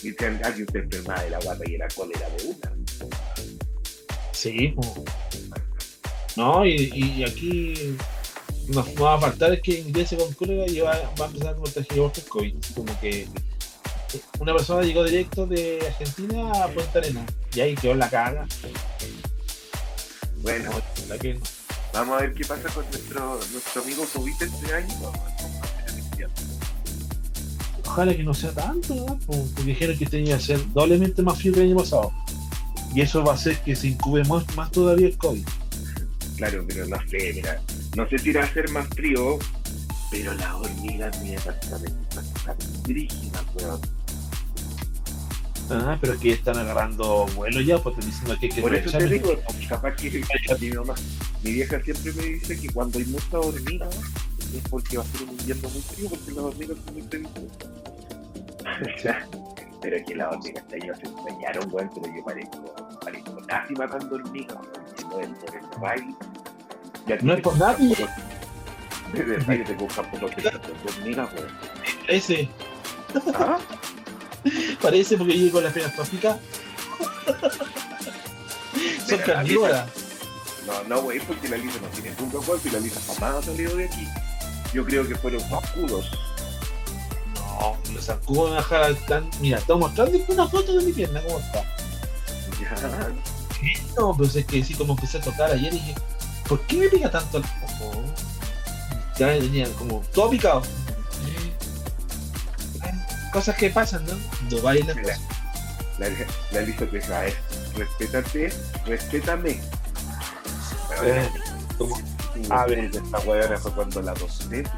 que 0.00 0.62
usted 0.62 0.84
enfermaba 0.84 1.20
de 1.24 1.30
la 1.30 1.40
guata 1.40 1.64
y 1.66 1.74
era 1.74 1.88
cólera 1.88 2.28
de 2.30 2.44
una. 2.44 2.72
Sí, 4.30 4.76
no, 6.36 6.64
y, 6.64 6.92
y 6.94 7.24
aquí 7.24 7.96
nos 8.68 8.86
va 9.00 9.14
a 9.14 9.20
faltar 9.20 9.54
es 9.54 9.62
que 9.62 9.80
ingrese 9.80 10.16
con 10.16 10.32
cólera 10.34 10.70
y 10.70 10.80
va, 10.80 10.92
va 11.20 11.24
a 11.24 11.28
empezar 11.28 11.54
a 11.54 11.56
contagiar 11.56 12.00
otros 12.00 12.26
COVID. 12.26 12.54
Como 12.74 13.00
que 13.00 13.26
una 14.38 14.52
persona 14.52 14.82
llegó 14.82 15.04
directo 15.04 15.46
de 15.46 15.78
Argentina 15.86 16.50
a 16.64 16.68
Punta 16.68 16.98
Arena 16.98 17.24
y 17.54 17.60
ahí 17.60 17.74
quedó 17.74 17.94
la 17.94 18.08
caga. 18.08 18.46
Bueno, 20.42 20.70
vamos 21.92 22.18
a 22.18 22.22
ver 22.22 22.34
qué 22.34 22.44
pasa 22.44 22.68
con 22.68 22.84
nuestro, 22.90 23.40
nuestro 23.52 23.82
amigo 23.82 24.04
COVID 24.14 24.42
este 24.42 24.74
año. 24.74 25.12
Ojalá 27.84 28.14
que 28.14 28.22
no 28.22 28.34
sea 28.34 28.52
tanto, 28.52 29.18
porque 29.26 29.62
dijeron 29.64 29.96
que 29.96 30.06
tenía 30.06 30.36
que 30.36 30.42
ser 30.42 30.72
doblemente 30.72 31.22
más 31.22 31.38
frío 31.38 31.54
que 31.54 31.60
el 31.60 31.66
año 31.68 31.76
pasado. 31.76 32.12
Y 32.94 33.00
eso 33.00 33.24
va 33.24 33.32
a 33.32 33.34
hacer 33.34 33.58
que 33.60 33.74
se 33.74 33.88
incube 33.88 34.22
más, 34.24 34.44
más 34.54 34.70
todavía 34.70 35.06
el 35.06 35.16
COVID. 35.16 35.46
Claro, 36.36 36.64
pero 36.68 36.86
no 36.86 36.96
sé, 37.08 37.32
mira, 37.34 37.60
no 37.96 38.08
sé 38.08 38.18
si 38.18 38.30
irá 38.30 38.44
a 38.44 38.52
ser 38.52 38.70
más 38.70 38.86
frío, 38.88 39.38
pero 40.10 40.34
las 40.34 40.52
hormigas 40.54 41.22
mi 41.22 41.30
departamento 41.30 42.20
están 42.20 42.56
rígidas, 42.84 43.42
weón. 43.54 43.80
Ah, 45.70 45.98
pero 46.00 46.12
es 46.12 46.20
que 46.20 46.32
están 46.32 46.58
agarrando 46.58 47.26
vuelo 47.34 47.60
ya, 47.60 47.78
pues 47.78 47.96
están 47.96 48.10
diciendo 48.10 48.36
que 48.38 48.46
hay 48.46 48.52
que 48.52 48.62
Por 48.62 48.74
eso 48.74 48.98
te 48.98 49.06
digo, 49.06 49.34
capaz 49.68 49.96
que 49.96 50.22
mi 50.60 50.70
mamá, 50.70 50.94
mi 51.42 51.52
vieja 51.52 51.80
siempre 51.80 52.12
me 52.12 52.22
dice 52.22 52.60
que 52.60 52.68
cuando 52.70 52.98
hay 52.98 53.04
mucha 53.06 53.40
hormiga 53.40 53.88
es 54.54 54.68
porque 54.70 54.98
va 54.98 55.02
a 55.02 55.06
ser 55.06 55.22
un 55.22 55.30
invierno 55.30 55.68
muy 55.68 55.80
frío, 55.82 56.08
porque 56.08 56.30
las 56.30 56.38
hormigas 56.38 56.78
son 56.84 56.94
muy 56.94 57.02
sea, 58.98 59.28
pero 59.82 60.04
que 60.06 60.14
las 60.14 60.32
hormigas 60.32 60.62
este 60.62 60.82
año 60.82 60.94
se 60.94 61.06
enseñaron, 61.06 61.74
weón, 61.74 61.90
pero 61.94 62.16
yo 62.16 62.24
parezco, 62.24 62.98
parezco 63.00 63.40
nazi 63.48 63.74
matando 63.74 64.14
hormigas, 64.16 64.58
no 65.10 65.20
es 65.20 65.28
por 65.38 65.92
el. 65.94 66.14
Ya 67.06 67.18
No 67.22 67.34
es 67.34 67.40
por 67.40 67.58
nadie. 67.58 67.96
De 69.12 69.22
verdad 69.22 69.56
que 69.56 69.64
te 69.64 69.74
buscan 69.74 70.10
por 70.10 70.22
los 70.22 70.32
hormigas, 70.32 71.32
weón. 71.34 71.48
Ese, 72.08 72.48
¿Ah? 73.34 73.58
parece 74.82 75.16
porque 75.16 75.38
llego 75.38 75.52
con 75.52 75.64
las 75.64 75.72
penas 75.72 75.94
tópicas. 75.96 76.38
Son 79.08 79.18
carnívoras. 79.18 79.86
No, 80.66 80.82
no, 80.84 81.02
güey, 81.02 81.20
porque 81.20 81.48
la 81.48 81.56
Lisa 81.56 81.78
no 81.80 81.88
tiene 81.88 82.10
punto 82.12 82.40
cuerpo 82.42 82.66
y 82.68 82.70
la 82.72 82.80
Lisa 82.80 83.00
jamás 83.06 83.36
ha 83.36 83.42
salido 83.42 83.76
de 83.76 83.86
aquí. 83.86 84.06
Yo 84.72 84.84
creo 84.84 85.06
que 85.06 85.14
fueron 85.14 85.40
escudos. 85.40 86.10
No, 87.34 87.76
los 87.92 88.04
zancudos 88.04 88.50
me 88.50 88.56
bajar 88.56 88.94
tan. 89.06 89.30
Mira, 89.40 89.58
estoy 89.58 89.78
mostrando 89.78 90.18
una 90.28 90.48
foto 90.48 90.76
de 90.76 90.84
mi 90.84 90.92
pierna, 90.92 91.22
¿cómo 91.22 91.38
está? 91.38 91.62
Ya. 92.60 93.10
No, 93.96 94.14
pero 94.16 94.28
es 94.28 94.44
que 94.44 94.64
sí, 94.64 94.74
como 94.74 94.94
empecé 94.94 95.18
a 95.18 95.20
tocar 95.20 95.50
ayer 95.50 95.72
y 95.72 95.78
dije, 95.78 95.94
¿por 96.48 96.60
qué 96.62 96.76
me 96.76 96.88
pica 96.88 97.10
tanto 97.10 97.38
el 97.38 97.44
ojo? 97.64 98.02
Ya 99.18 99.28
me 99.28 99.38
tenía 99.38 99.68
como 99.72 100.02
todo 100.12 100.30
picado. 100.30 100.62
Cosas 103.36 103.56
que 103.56 103.68
pasan, 103.68 104.02
¿no? 104.06 104.14
No 104.50 104.62
valen 104.62 104.86
las 104.86 104.96
Mira. 104.96 105.14
cosas. 105.14 105.28
La, 105.98 106.08
la 106.52 106.60
Lisa 106.62 106.86
te 106.86 106.96
dice, 106.96 107.14
a 107.14 107.20
ver, 107.20 107.36
respétate, 107.76 108.52
respétame. 108.86 109.60
Eh, 111.04 111.28
a 112.48 112.64
ver. 112.64 112.78
esta 112.78 113.18
huevona 113.18 113.58
fue 113.58 113.72
cuando 113.72 114.00
la 114.00 114.14
de 114.14 114.62
casa. 114.62 114.72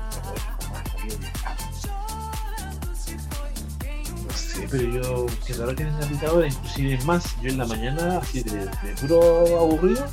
No 4.26 4.36
sé, 4.36 4.66
pero 4.68 4.82
yo, 4.82 5.26
que 5.46 5.52
raro 5.52 5.76
que 5.76 5.84
tenga 5.84 6.08
picadora, 6.08 6.48
inclusive 6.48 6.94
es 6.94 7.04
más, 7.04 7.40
yo 7.40 7.50
en 7.50 7.58
la 7.58 7.66
mañana, 7.66 8.18
así 8.18 8.42
de, 8.42 8.66
de 8.66 8.94
puro 9.00 9.56
aburrido, 9.56 10.04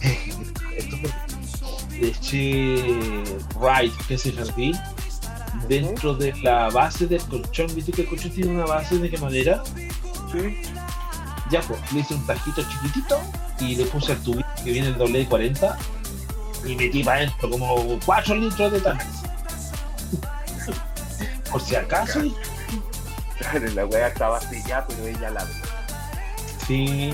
esto 0.76 0.96
fue, 0.96 1.96
le 2.00 2.08
eché 2.08 3.24
Right, 3.60 3.94
que 4.08 4.14
es 4.14 4.26
el 4.26 4.36
jardín, 4.36 4.76
dentro 5.68 6.14
de 6.14 6.32
la 6.42 6.68
base 6.70 7.06
del 7.06 7.22
colchón, 7.22 7.66
viste 7.74 7.92
que 7.92 8.02
el 8.02 8.08
colchón 8.08 8.30
tiene 8.30 8.50
una 8.52 8.64
base 8.66 8.98
de 8.98 9.10
qué 9.10 9.18
madera, 9.18 9.62
Sí. 10.32 10.60
ya 11.50 11.60
pues, 11.62 11.80
le 11.92 12.00
hice 12.00 12.14
un 12.14 12.26
tajito 12.26 12.62
chiquitito 12.62 13.18
y 13.60 13.76
le 13.76 13.84
puse 13.86 14.12
el 14.12 14.18
tubito 14.22 14.46
que 14.64 14.70
viene 14.72 14.88
el 14.88 14.98
doble 14.98 15.20
de 15.20 15.26
40 15.26 15.78
y 16.66 16.74
metí 16.76 17.02
para 17.04 17.18
adentro 17.18 17.50
como 17.50 17.98
4 18.04 18.34
litros 18.34 18.72
de 18.72 18.80
tanque. 18.80 19.04
Por 21.50 21.60
si 21.60 21.76
acaso, 21.76 22.20
Claro, 23.38 23.68
la 23.74 23.84
hueá 23.86 24.08
estaba 24.08 24.40
sellada, 24.40 24.86
pero 24.88 25.06
ella 25.06 25.30
la. 25.30 25.46
Sí. 26.66 27.12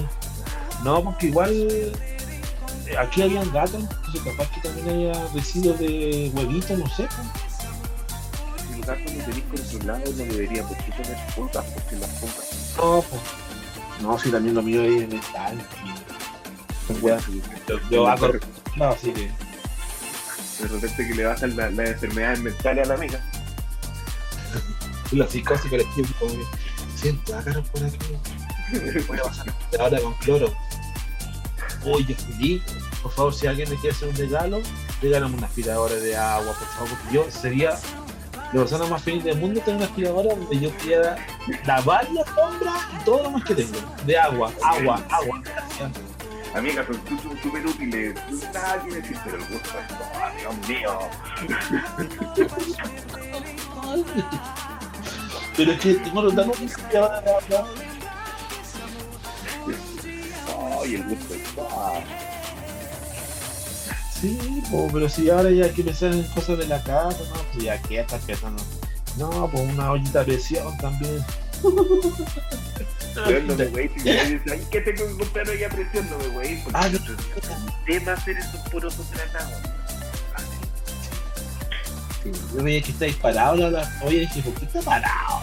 No, 0.85 1.03
porque 1.03 1.27
igual 1.27 1.51
eh, 1.53 1.93
aquí 2.99 3.23
habían 3.23 3.51
gatos, 3.53 3.81
entonces 3.83 4.23
capaz 4.23 4.49
que 4.53 4.61
también 4.69 4.89
haya 5.11 5.27
residuos 5.35 5.79
de 5.81 6.31
huevitos, 6.35 6.79
no 6.79 6.87
sé. 6.91 7.07
pues. 7.09 7.42
No 8.87 8.95
tenéis 8.95 9.45
controlado, 9.45 10.13
no 10.13 10.25
debería 10.25 10.67
por 10.67 10.77
qué 10.79 10.91
tener 10.91 11.17
puntas, 11.37 11.65
porque 11.73 11.97
las 11.97 12.11
puntas 12.11 12.75
No, 12.77 13.05
pues. 13.09 13.23
No, 14.01 14.19
si 14.19 14.31
también 14.31 14.55
lo 14.57 14.63
mío 14.63 14.83
es 14.83 15.09
mental. 15.09 15.59
Ya. 16.89 16.95
buenas. 17.01 17.25
Yo, 17.91 18.09
hago. 18.09 18.33
No, 18.77 18.97
que. 18.97 19.13
De 19.13 20.69
repente 20.69 21.09
que 21.09 21.15
le 21.15 21.25
las 21.25 21.43
la 21.43 21.67
enfermedades 21.67 22.41
mentales 22.41 22.85
a 22.85 22.89
la 22.89 22.95
amiga. 22.95 23.21
La 25.13 25.29
psicosis 25.29 25.71
colectiva, 25.71 26.09
como 26.19 26.33
que 26.33 26.45
siento 26.97 27.37
ácaros 27.37 27.69
por 27.69 27.85
aquí. 27.85 27.97
Voy 29.07 29.19
a 29.19 29.23
pasar 29.23 29.55
ahora 29.79 30.01
con 30.01 30.15
cloro. 30.15 30.53
Oye, 31.85 32.17
Juli, 32.27 32.63
por 33.03 33.13
favor, 33.13 33.35
si 33.35 33.47
alguien 33.47 33.69
me 33.69 33.77
quiere 33.77 33.95
hacer 33.95 34.09
un 34.09 34.17
regalo, 34.17 34.61
regálame 35.01 35.37
una 35.37 35.47
aspiradora 35.47 35.95
de 35.95 36.17
agua, 36.17 36.55
por 36.55 36.69
favor, 36.69 36.89
porque 36.89 37.15
yo 37.15 37.31
sería 37.31 37.79
la 38.53 38.61
persona 38.61 38.87
más 38.87 39.03
feliz 39.03 39.25
del 39.25 39.39
mundo 39.39 39.61
tener 39.61 39.77
una 39.77 39.87
aspiradora 39.87 40.35
donde 40.35 40.61
yo 40.61 40.71
pudiera 40.73 41.17
lavar 41.67 42.11
la 42.13 42.25
sombra 42.25 42.73
y 42.93 43.05
todo 43.05 43.23
lo 43.23 43.31
más 43.31 43.45
que 43.45 43.55
tengo. 43.55 43.79
De 44.05 44.19
agua, 44.19 44.53
agua, 44.63 45.03
agua. 45.09 45.43
Amigas, 46.55 46.87
son 46.87 47.01
súper 47.43 47.67
útiles. 47.67 48.15
Que 48.85 48.95
decir, 48.95 49.19
pero 49.25 49.39
el 49.39 49.45
gusto. 49.47 49.71
Dios 50.39 50.69
mío. 50.69 50.99
Pero 55.55 55.73
es 55.73 55.81
que 55.81 55.95
tengo 55.97 56.23
los 56.23 56.35
aspiradora 56.35 57.21
de 57.21 57.31
agua. 57.31 57.69
Ay, 60.83 60.95
el 60.95 61.05
gusto 61.05 61.35
es 61.35 61.55
todo. 61.55 62.32
Sí, 64.23 64.63
po, 64.71 64.89
pero 64.93 65.09
si 65.09 65.29
ahora 65.29 65.51
ya 65.51 65.71
que 65.73 65.83
pensar 65.83 66.13
en 66.13 66.23
cosas 66.29 66.57
de 66.59 66.67
la 66.69 66.81
casa, 66.83 67.19
¿no? 67.35 67.43
Pues 67.53 67.65
ya 67.65 67.83
que 67.83 67.99
estás 68.01 68.23
pensando. 68.23 68.63
No, 69.19 69.51
pues 69.51 69.63
una 69.69 69.91
ollita 69.91 70.21
de 70.21 70.25
presión 70.27 70.79
también. 70.79 71.23
Pero 73.27 73.43
no 73.43 73.55
me 73.57 73.67
güey, 73.67 73.91
si 73.99 74.05
me 74.05 74.25
dices, 74.25 74.41
ay, 74.53 74.67
¿qué 74.71 74.81
tengo 74.81 75.07
que 75.07 75.25
comprar 75.25 75.49
hoy 75.49 75.65
a 75.65 75.69
presión? 75.69 76.09
No 76.09 76.19
me 76.19 76.29
güey, 76.29 76.63
porque 76.63 76.79
Ah, 76.81 76.89
no. 76.89 76.99
tema 77.85 78.13
hacer 78.13 78.39
esos 78.39 78.61
porotos 78.71 79.07
granados. 79.11 79.61
Yo 82.55 82.63
veía 82.63 82.81
que 82.81 82.93
estáis 82.93 83.17
parado, 83.17 83.57
la, 83.57 83.71
la, 83.71 83.93
oye, 84.05 84.21
dije, 84.21 84.41
¿por 84.43 84.55
qué 84.55 84.65
está 84.67 84.81
parado? 84.83 85.41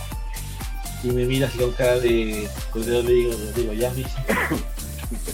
Y 1.04 1.08
me 1.10 1.26
mira 1.26 1.48
así 1.48 1.58
con 1.58 1.72
cara 1.74 2.00
de. 2.00 2.50
Con 2.72 2.86
dedo 2.86 3.04
le 3.04 3.12
digo, 3.14 3.34
le 3.34 3.54
digo, 3.54 3.74
ya, 3.74 3.90
me 3.92 3.98
dice, 3.98 4.12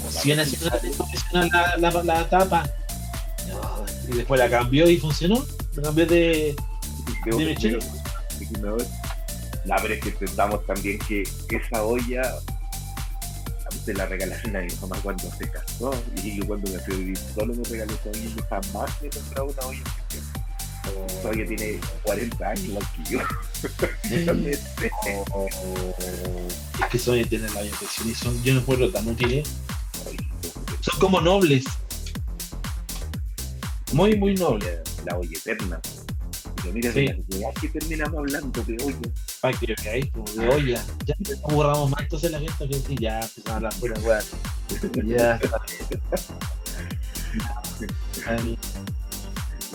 si 0.10 0.28
viene 0.30 0.42
así, 0.42 0.56
funciona 0.56 1.78
la, 1.78 1.92
la, 1.92 2.04
la 2.04 2.30
tapa. 2.30 2.68
Y 4.08 4.18
después 4.18 4.40
la 4.40 4.50
cambió 4.50 4.90
y 4.90 4.98
funcionó. 4.98 5.46
La 5.76 5.84
cambió 5.84 6.06
de. 6.06 6.56
Ver. 7.26 7.58
No, 9.66 9.76
pero 9.82 9.94
es 9.94 10.00
que 10.00 10.12
pensamos 10.12 10.66
también 10.66 11.00
que 11.00 11.24
esa 11.50 11.84
olla 11.84 12.22
se 13.84 13.94
la 13.94 14.06
regalaron 14.06 14.56
a 14.56 14.62
mi 14.62 14.74
mamá 14.82 14.98
cuando 15.04 15.30
se 15.38 15.50
casó 15.50 15.94
y 16.24 16.38
yo 16.38 16.48
cuando 16.48 16.72
me 16.72 16.80
fui 16.80 16.94
a 16.94 16.98
vivir 16.98 17.18
solo 17.36 17.54
me 17.54 17.64
regaló 17.66 17.94
esa 17.94 18.10
olla 18.10 18.20
y 18.20 18.36
jamás 18.50 19.02
me 19.02 19.08
he 19.08 19.12
comprado 19.12 19.48
una 19.48 19.66
olla 19.68 19.84
esa 21.20 21.30
olla 21.30 21.46
tiene 21.46 21.80
40 22.04 22.50
años 22.50 22.66
igual 22.66 22.84
que 22.96 23.12
yo 23.12 23.20
Realmente. 24.10 24.60
Es 26.80 26.86
que 26.92 27.00
son 27.00 27.16
de 27.16 27.26
tener 27.26 27.52
la 27.52 27.66
impresión 27.66 28.10
y 28.10 28.14
son, 28.14 28.44
yo 28.44 28.54
no 28.54 28.62
puedo 28.62 28.92
tan 28.92 29.08
útiles. 29.08 29.50
Son 30.82 31.00
como 31.00 31.22
nobles. 31.22 31.64
Muy, 33.96 34.18
muy 34.18 34.36
nobles. 34.36 34.80
la 35.06 35.18
olla 35.18 35.38
eterna 35.38 35.80
pero 36.56 36.74
mira 36.74 36.92
Sí. 36.92 37.08
que 37.62 37.80
terminamos 37.80 38.18
hablando 38.18 38.62
de 38.64 38.84
olla 38.84 38.98
Para 39.40 39.58
que 39.58 39.76
veáis, 39.84 40.12
como 40.12 40.26
de 40.26 40.50
olla. 40.50 40.84
Ya 41.06 41.16
no 41.20 41.56
borramos 41.56 41.90
más 41.92 42.02
entonces 42.02 42.32
la 42.32 42.40
gente 42.40 42.68
que 42.68 42.74
sí, 42.76 42.96
ya 43.00 43.20
empezamos 43.20 43.50
a 43.50 43.56
hablar 43.56 43.74
pura 43.80 44.00
weá. 44.02 44.20
Ya 45.06 45.36
está. 45.36 45.62
Ay, 48.28 48.58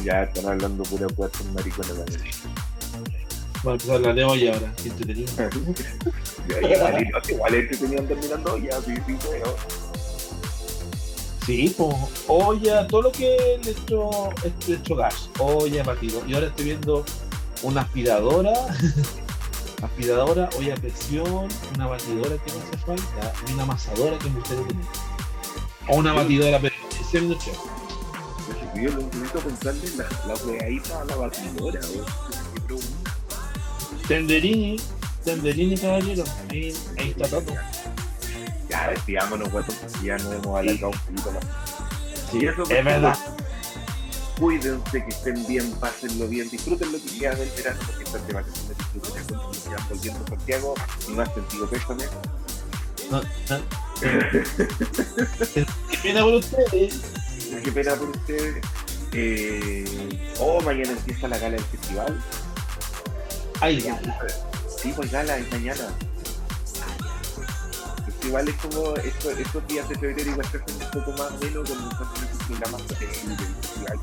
ya 0.05 0.23
están 0.25 0.47
hablando 0.47 0.83
pura 0.85 1.07
wea 1.17 1.29
con 1.29 1.55
maricones 1.55 1.97
también. 1.97 2.21
Vamos 3.63 3.67
a 3.67 3.73
empezar 3.73 3.93
a 3.93 3.97
hablar 3.97 4.15
de 4.15 4.25
olla 4.25 4.55
ahora, 4.55 4.75
qué 4.83 4.89
entretenido. 4.89 5.33
Ya, 6.49 7.01
igual, 7.01 7.23
igual 7.29 7.55
este 7.55 7.77
tenían 7.77 8.07
terminando 8.09 8.55
olla 8.55 8.81
sí, 8.85 8.95
sí, 9.07 9.15
creo. 9.15 9.57
Sí, 11.51 11.75
pues, 11.77 11.97
olla, 12.29 12.87
todo 12.87 13.03
lo 13.03 13.11
que 13.11 13.35
es 13.35 13.67
electro, 13.67 14.31
electrogas, 14.69 15.29
olla, 15.41 15.83
batido. 15.83 16.23
Y 16.25 16.35
ahora 16.35 16.47
estoy 16.47 16.67
viendo 16.67 17.05
una 17.65 17.81
aspiradora 17.81 18.53
aspiradora, 19.83 20.49
olla 20.57 20.75
a 20.75 20.77
presión, 20.77 21.49
una 21.75 21.89
batidora 21.89 22.37
que 22.45 22.53
me 22.53 22.59
hace 22.61 22.79
falta 22.87 23.33
y 23.49 23.53
una 23.53 23.65
amasadora 23.65 24.17
que 24.21 24.29
me 24.29 24.37
gustaría 24.37 24.65
tener. 24.69 24.85
O 25.89 25.97
una 25.97 26.13
batidora, 26.13 26.61
pero 26.61 26.75
no 26.81 27.41
sé. 27.41 27.51
Yo 28.77 28.91
lo 28.93 29.01
a 29.01 29.45
pensarle 29.45 29.91
la, 29.97 30.09
la 30.29 30.35
weadita 30.45 31.01
a 31.01 31.05
la 31.05 31.17
batidora, 31.17 31.81
weón. 31.81 32.81
Tenderini, 34.07 34.77
tenderini 35.25 35.77
caballero, 35.77 36.23
ahí, 36.49 36.73
ahí 36.97 37.11
está 37.11 37.29
todo. 37.29 37.57
Ya, 39.07 39.25
weón, 39.27 39.51
porque 39.51 39.75
ya 40.05 40.17
nos 40.19 40.33
hemos 40.35 40.59
alargado 40.59 40.91
un 40.91 40.99
poquito 40.99 41.33
más. 41.33 41.45
Sí, 42.31 42.47
eso, 42.47 42.63
es 42.63 42.85
verdad. 42.85 43.19
Cuídense, 44.39 45.05
que 45.05 45.11
estén 45.11 45.47
bien, 45.47 45.71
pásenlo 45.73 46.27
bien, 46.27 46.49
disfruten 46.49 46.93
lo 46.93 46.99
que 46.99 47.19
queda 47.19 47.35
del 47.35 47.51
verano, 47.51 47.79
porque 47.87 48.05
están 48.05 48.27
de 48.27 48.33
vacaciones, 48.33 48.77
disfruten 48.79 49.15
ya 49.15 49.25
cuando 49.27 49.55
se 49.55 49.69
van 49.69 49.89
volviendo 49.89 50.25
a 50.25 50.29
Santiago, 50.29 50.75
y 51.09 51.11
más 51.13 51.35
sentido 51.35 51.69
pésame. 51.69 52.05
No, 53.11 53.21
no. 53.21 53.61
Qué 55.91 55.99
pena 56.03 56.23
por 56.23 56.35
ustedes. 56.35 57.01
Qué 57.63 57.73
pena 57.73 57.95
por 57.97 58.09
ustedes. 58.09 58.65
Eh, 59.13 60.21
oh, 60.39 60.61
mañana 60.63 60.93
empieza 60.93 61.29
la 61.29 61.37
gala 61.37 61.57
del 61.57 61.65
festival. 61.65 62.23
Ay, 63.61 63.81
ya. 63.83 64.01
Sí, 64.81 64.93
pues 64.97 65.11
gala 65.11 65.37
es 65.37 65.51
mañana. 65.51 65.93
Festival 68.21 68.49
es 68.49 68.55
como 68.57 68.95
estos, 68.97 69.39
estos 69.39 69.67
días 69.67 69.89
de 69.89 69.95
febrero 69.95 70.31
igual 70.31 70.47
se 70.51 70.59
hacen 70.59 70.77
un 70.83 70.91
poco 70.91 71.13
más 71.13 71.31
menos 71.41 71.71
con 71.71 71.83
los 71.83 71.95
programas 72.47 72.89
de 72.89 72.95
festival. 72.97 73.99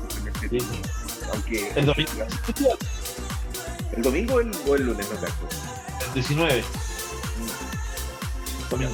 Aunque 1.32 1.72
El 1.76 1.86
domingo. 1.86 2.10
el 3.92 4.02
domingo 4.02 4.34
o 4.34 4.40
el, 4.40 4.50
o 4.66 4.74
el 4.74 4.86
lunes, 4.86 5.08
no 5.08 5.20
cacho. 5.20 5.34
El 6.08 6.14
19. 6.14 6.64
Domingo. 8.70 8.92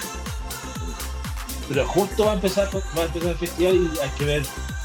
Pero 1.71 1.87
justo 1.89 2.27
va 2.27 2.33
a 2.33 2.35
empezar, 2.35 2.69
va 2.77 3.03
a 3.03 3.07
empezar 3.07 3.31
el 3.31 3.39
festival 3.39 3.75
y 3.77 3.99
hay 4.01 4.11
que 4.19 4.25
ver 4.27 4.43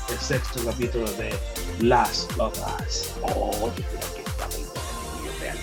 el 0.09 0.19
sexto 0.19 0.63
capítulo 0.63 1.11
de 1.13 1.37
Last 1.81 2.31
of 2.39 2.57
Us. 2.79 3.09
Oh, 3.23 3.69
que 3.75 3.83
creo 3.83 4.13
que 4.15 4.21
está 4.21 4.47
muy 4.47 4.63
vean, 5.41 5.57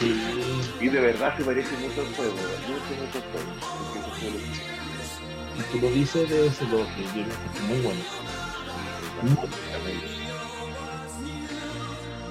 Sí. 0.00 0.47
Y 0.80 0.88
de 0.88 1.00
verdad 1.00 1.36
se 1.36 1.44
parece 1.44 1.76
mucho 1.76 2.00
al 2.00 2.14
juego, 2.14 2.34
mucho, 2.34 3.02
mucho 3.02 3.18
al 3.18 3.24
juego. 3.30 3.52
Porque 3.60 3.98
eso 3.98 4.10
fue 4.20 4.30
lo 4.30 4.38
que 4.38 5.62
Si 5.62 5.72
tú 5.72 5.78
lo 5.80 5.90
dices, 5.90 6.30
debe 6.30 6.50
ser 6.50 6.68
lo 6.68 6.78
que 6.78 7.02
es 7.04 7.62
muy 7.68 7.80
bueno. 7.80 8.00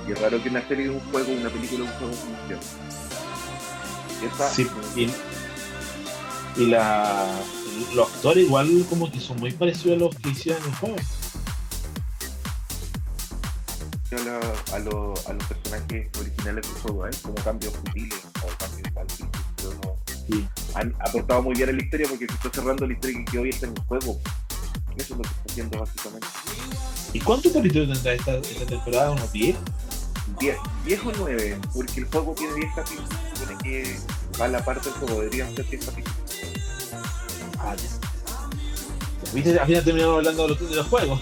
Y 0.08 0.12
es 0.14 0.22
raro 0.22 0.42
que 0.42 0.50
una 0.50 0.66
serie 0.68 0.86
de 0.86 0.92
un 0.92 1.00
juego, 1.12 1.34
una 1.34 1.50
película 1.50 1.84
de 1.84 1.92
un 1.92 1.98
juego 1.98 2.14
funcione. 2.14 2.62
Esa, 4.24 4.50
Sí, 4.50 4.68
y, 4.96 6.62
y 6.62 6.66
la, 6.68 7.28
los 7.94 8.08
actores 8.08 8.46
igual 8.46 8.86
como 8.90 9.12
que 9.12 9.20
son 9.20 9.38
muy 9.40 9.52
parecidos 9.52 9.98
a 9.98 10.00
los 10.00 10.16
que 10.16 10.30
hicieron 10.30 10.64
en 10.64 10.70
el 10.70 10.76
juego. 10.76 10.96
A, 14.16 14.20
la- 14.20 14.76
a, 14.76 14.80
los- 14.80 15.28
a 15.28 15.34
los 15.34 15.44
personajes 15.46 16.08
originales 16.20 16.66
del 16.68 16.82
juego, 16.82 17.08
¿eh? 17.08 17.12
como 17.22 17.36
cambios 17.36 17.74
sutiles 17.74 18.20
o 18.44 18.48
cambios 18.58 18.94
tal, 18.94 19.08
pero 19.58 19.74
no, 19.84 19.98
Sí. 20.28 20.48
han 20.76 20.94
aportado 21.00 21.42
muy 21.42 21.56
bien 21.56 21.70
a 21.70 21.72
la 21.72 21.82
historia 21.82 22.08
porque 22.10 22.28
se 22.28 22.34
está 22.34 22.50
cerrando 22.54 22.86
la 22.86 22.94
historia 22.94 23.18
que 23.20 23.26
quedó 23.32 23.42
abierta 23.42 23.66
en 23.68 23.74
el 23.78 23.84
juego. 23.84 24.20
Eso 24.98 25.04
es 25.04 25.10
lo 25.12 25.18
que 25.22 25.30
está 25.30 25.44
haciendo 25.52 25.80
básicamente. 25.80 26.28
¿Y 27.14 27.20
cuántos 27.22 27.52
capítulos 27.54 27.90
tendrá 27.94 28.14
esta, 28.14 28.36
esta 28.38 28.66
temporada? 28.66 29.12
¿Unos 29.12 29.32
10? 29.32 29.56
Die- 30.40 30.58
Viejo 30.84 31.12
9, 31.18 31.58
porque 31.74 32.00
el 32.02 32.06
juego 32.08 32.34
tiene 32.38 32.54
10 32.56 32.68
capítulos, 32.76 33.10
supone 33.34 33.58
que 33.64 33.96
va 34.40 34.46
a 34.46 34.48
la 34.50 34.66
parte 34.66 34.90
del 34.90 35.00
juego, 35.00 35.20
deberían 35.22 35.56
ser 35.56 35.70
10 35.70 35.86
capítulos. 35.86 36.18
Ah, 37.60 37.76
ya. 37.76 39.32
¿Viste? 39.34 39.60
Al 39.60 39.66
final 39.68 39.84
terminamos 39.84 40.18
hablando 40.18 40.44
de 40.44 40.50
los, 40.50 40.70
de 40.70 40.76
los 40.76 40.88
juegos. 40.88 41.20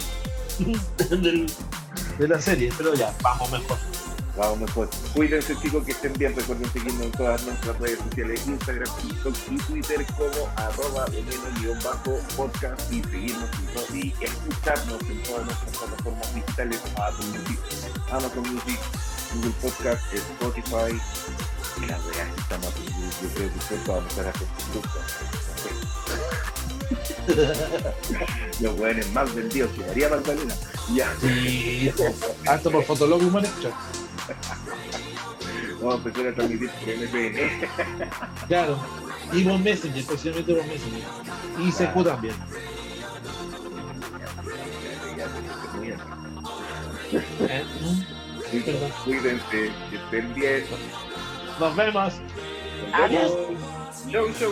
Del- 1.09 1.51
de 2.17 2.27
la 2.27 2.41
serie, 2.41 2.71
pero 2.77 2.93
ya, 2.93 3.13
vamos 3.21 3.51
mejor. 3.51 3.77
Vamos 4.37 4.59
mejor. 4.59 4.89
Cuídense 5.13 5.55
chicos, 5.61 5.85
que 5.85 5.93
estén 5.93 6.13
bien. 6.13 6.35
Recuerden 6.35 6.69
seguirnos 6.71 7.05
en 7.05 7.11
todas 7.13 7.43
nuestras 7.45 7.79
redes 7.79 7.99
sociales, 7.99 8.45
Instagram, 8.47 8.89
TikTok 9.01 9.35
y 9.49 9.57
Twitter 9.57 10.05
como 10.17 10.51
arroba 10.57 11.05
veneno-podcast 11.05 12.91
y 12.91 13.01
seguirnos 13.03 13.49
y 13.93 14.13
escucharnos 14.21 15.01
en 15.03 15.23
todas 15.23 15.45
nuestras 15.45 15.77
plataformas 15.77 16.35
digitales, 16.35 16.81
Apple 16.97 17.25
Music, 17.27 17.59
Amazon 18.11 18.53
Music, 18.53 18.79
Google 19.35 19.53
Podcast, 19.61 20.13
Spotify. 20.13 20.99
Y 21.77 21.85
la 21.87 21.97
verdad 21.97 22.27
estamos 22.37 22.73
yo 23.21 23.29
creo 23.35 23.49
que 23.53 23.59
pronto 23.67 23.93
vamos 23.93 24.05
a 24.05 24.09
estar 24.09 24.27
haciendo 24.27 24.81
Los 28.61 28.77
buenos 28.77 29.09
más 29.11 29.33
vendidos 29.33 29.71
que 29.71 29.81
María 29.85 30.09
Magdalena. 30.09 30.53
Ya. 30.93 31.11
Sí, 31.19 31.91
hasta 32.47 32.69
por 32.69 32.83
Fotolog 32.83 33.21
y. 33.21 33.69
Vamos 35.81 35.93
a 35.93 35.97
empezar 35.97 36.27
a 36.27 36.35
transmitir 36.35 36.69
por 36.69 36.89
MPN. 36.89 37.37
Claro. 38.47 38.79
Y 39.33 39.43
Bon 39.43 39.61
Messenger, 39.61 39.99
especialmente 39.99 40.53
Bon 40.53 40.65
Messenger. 40.67 41.03
Y 41.59 41.71
CQ 41.71 42.03
también. 42.03 42.35
¿Eh? 47.41 47.63
Cuídense, 49.03 49.71
que 49.89 49.95
estén 49.95 50.33
bien. 50.33 50.65
Nos 51.59 51.75
vemos. 51.75 52.13
Vemos. 53.09 53.31
Chau, 54.11 54.27
chau. 54.39 54.51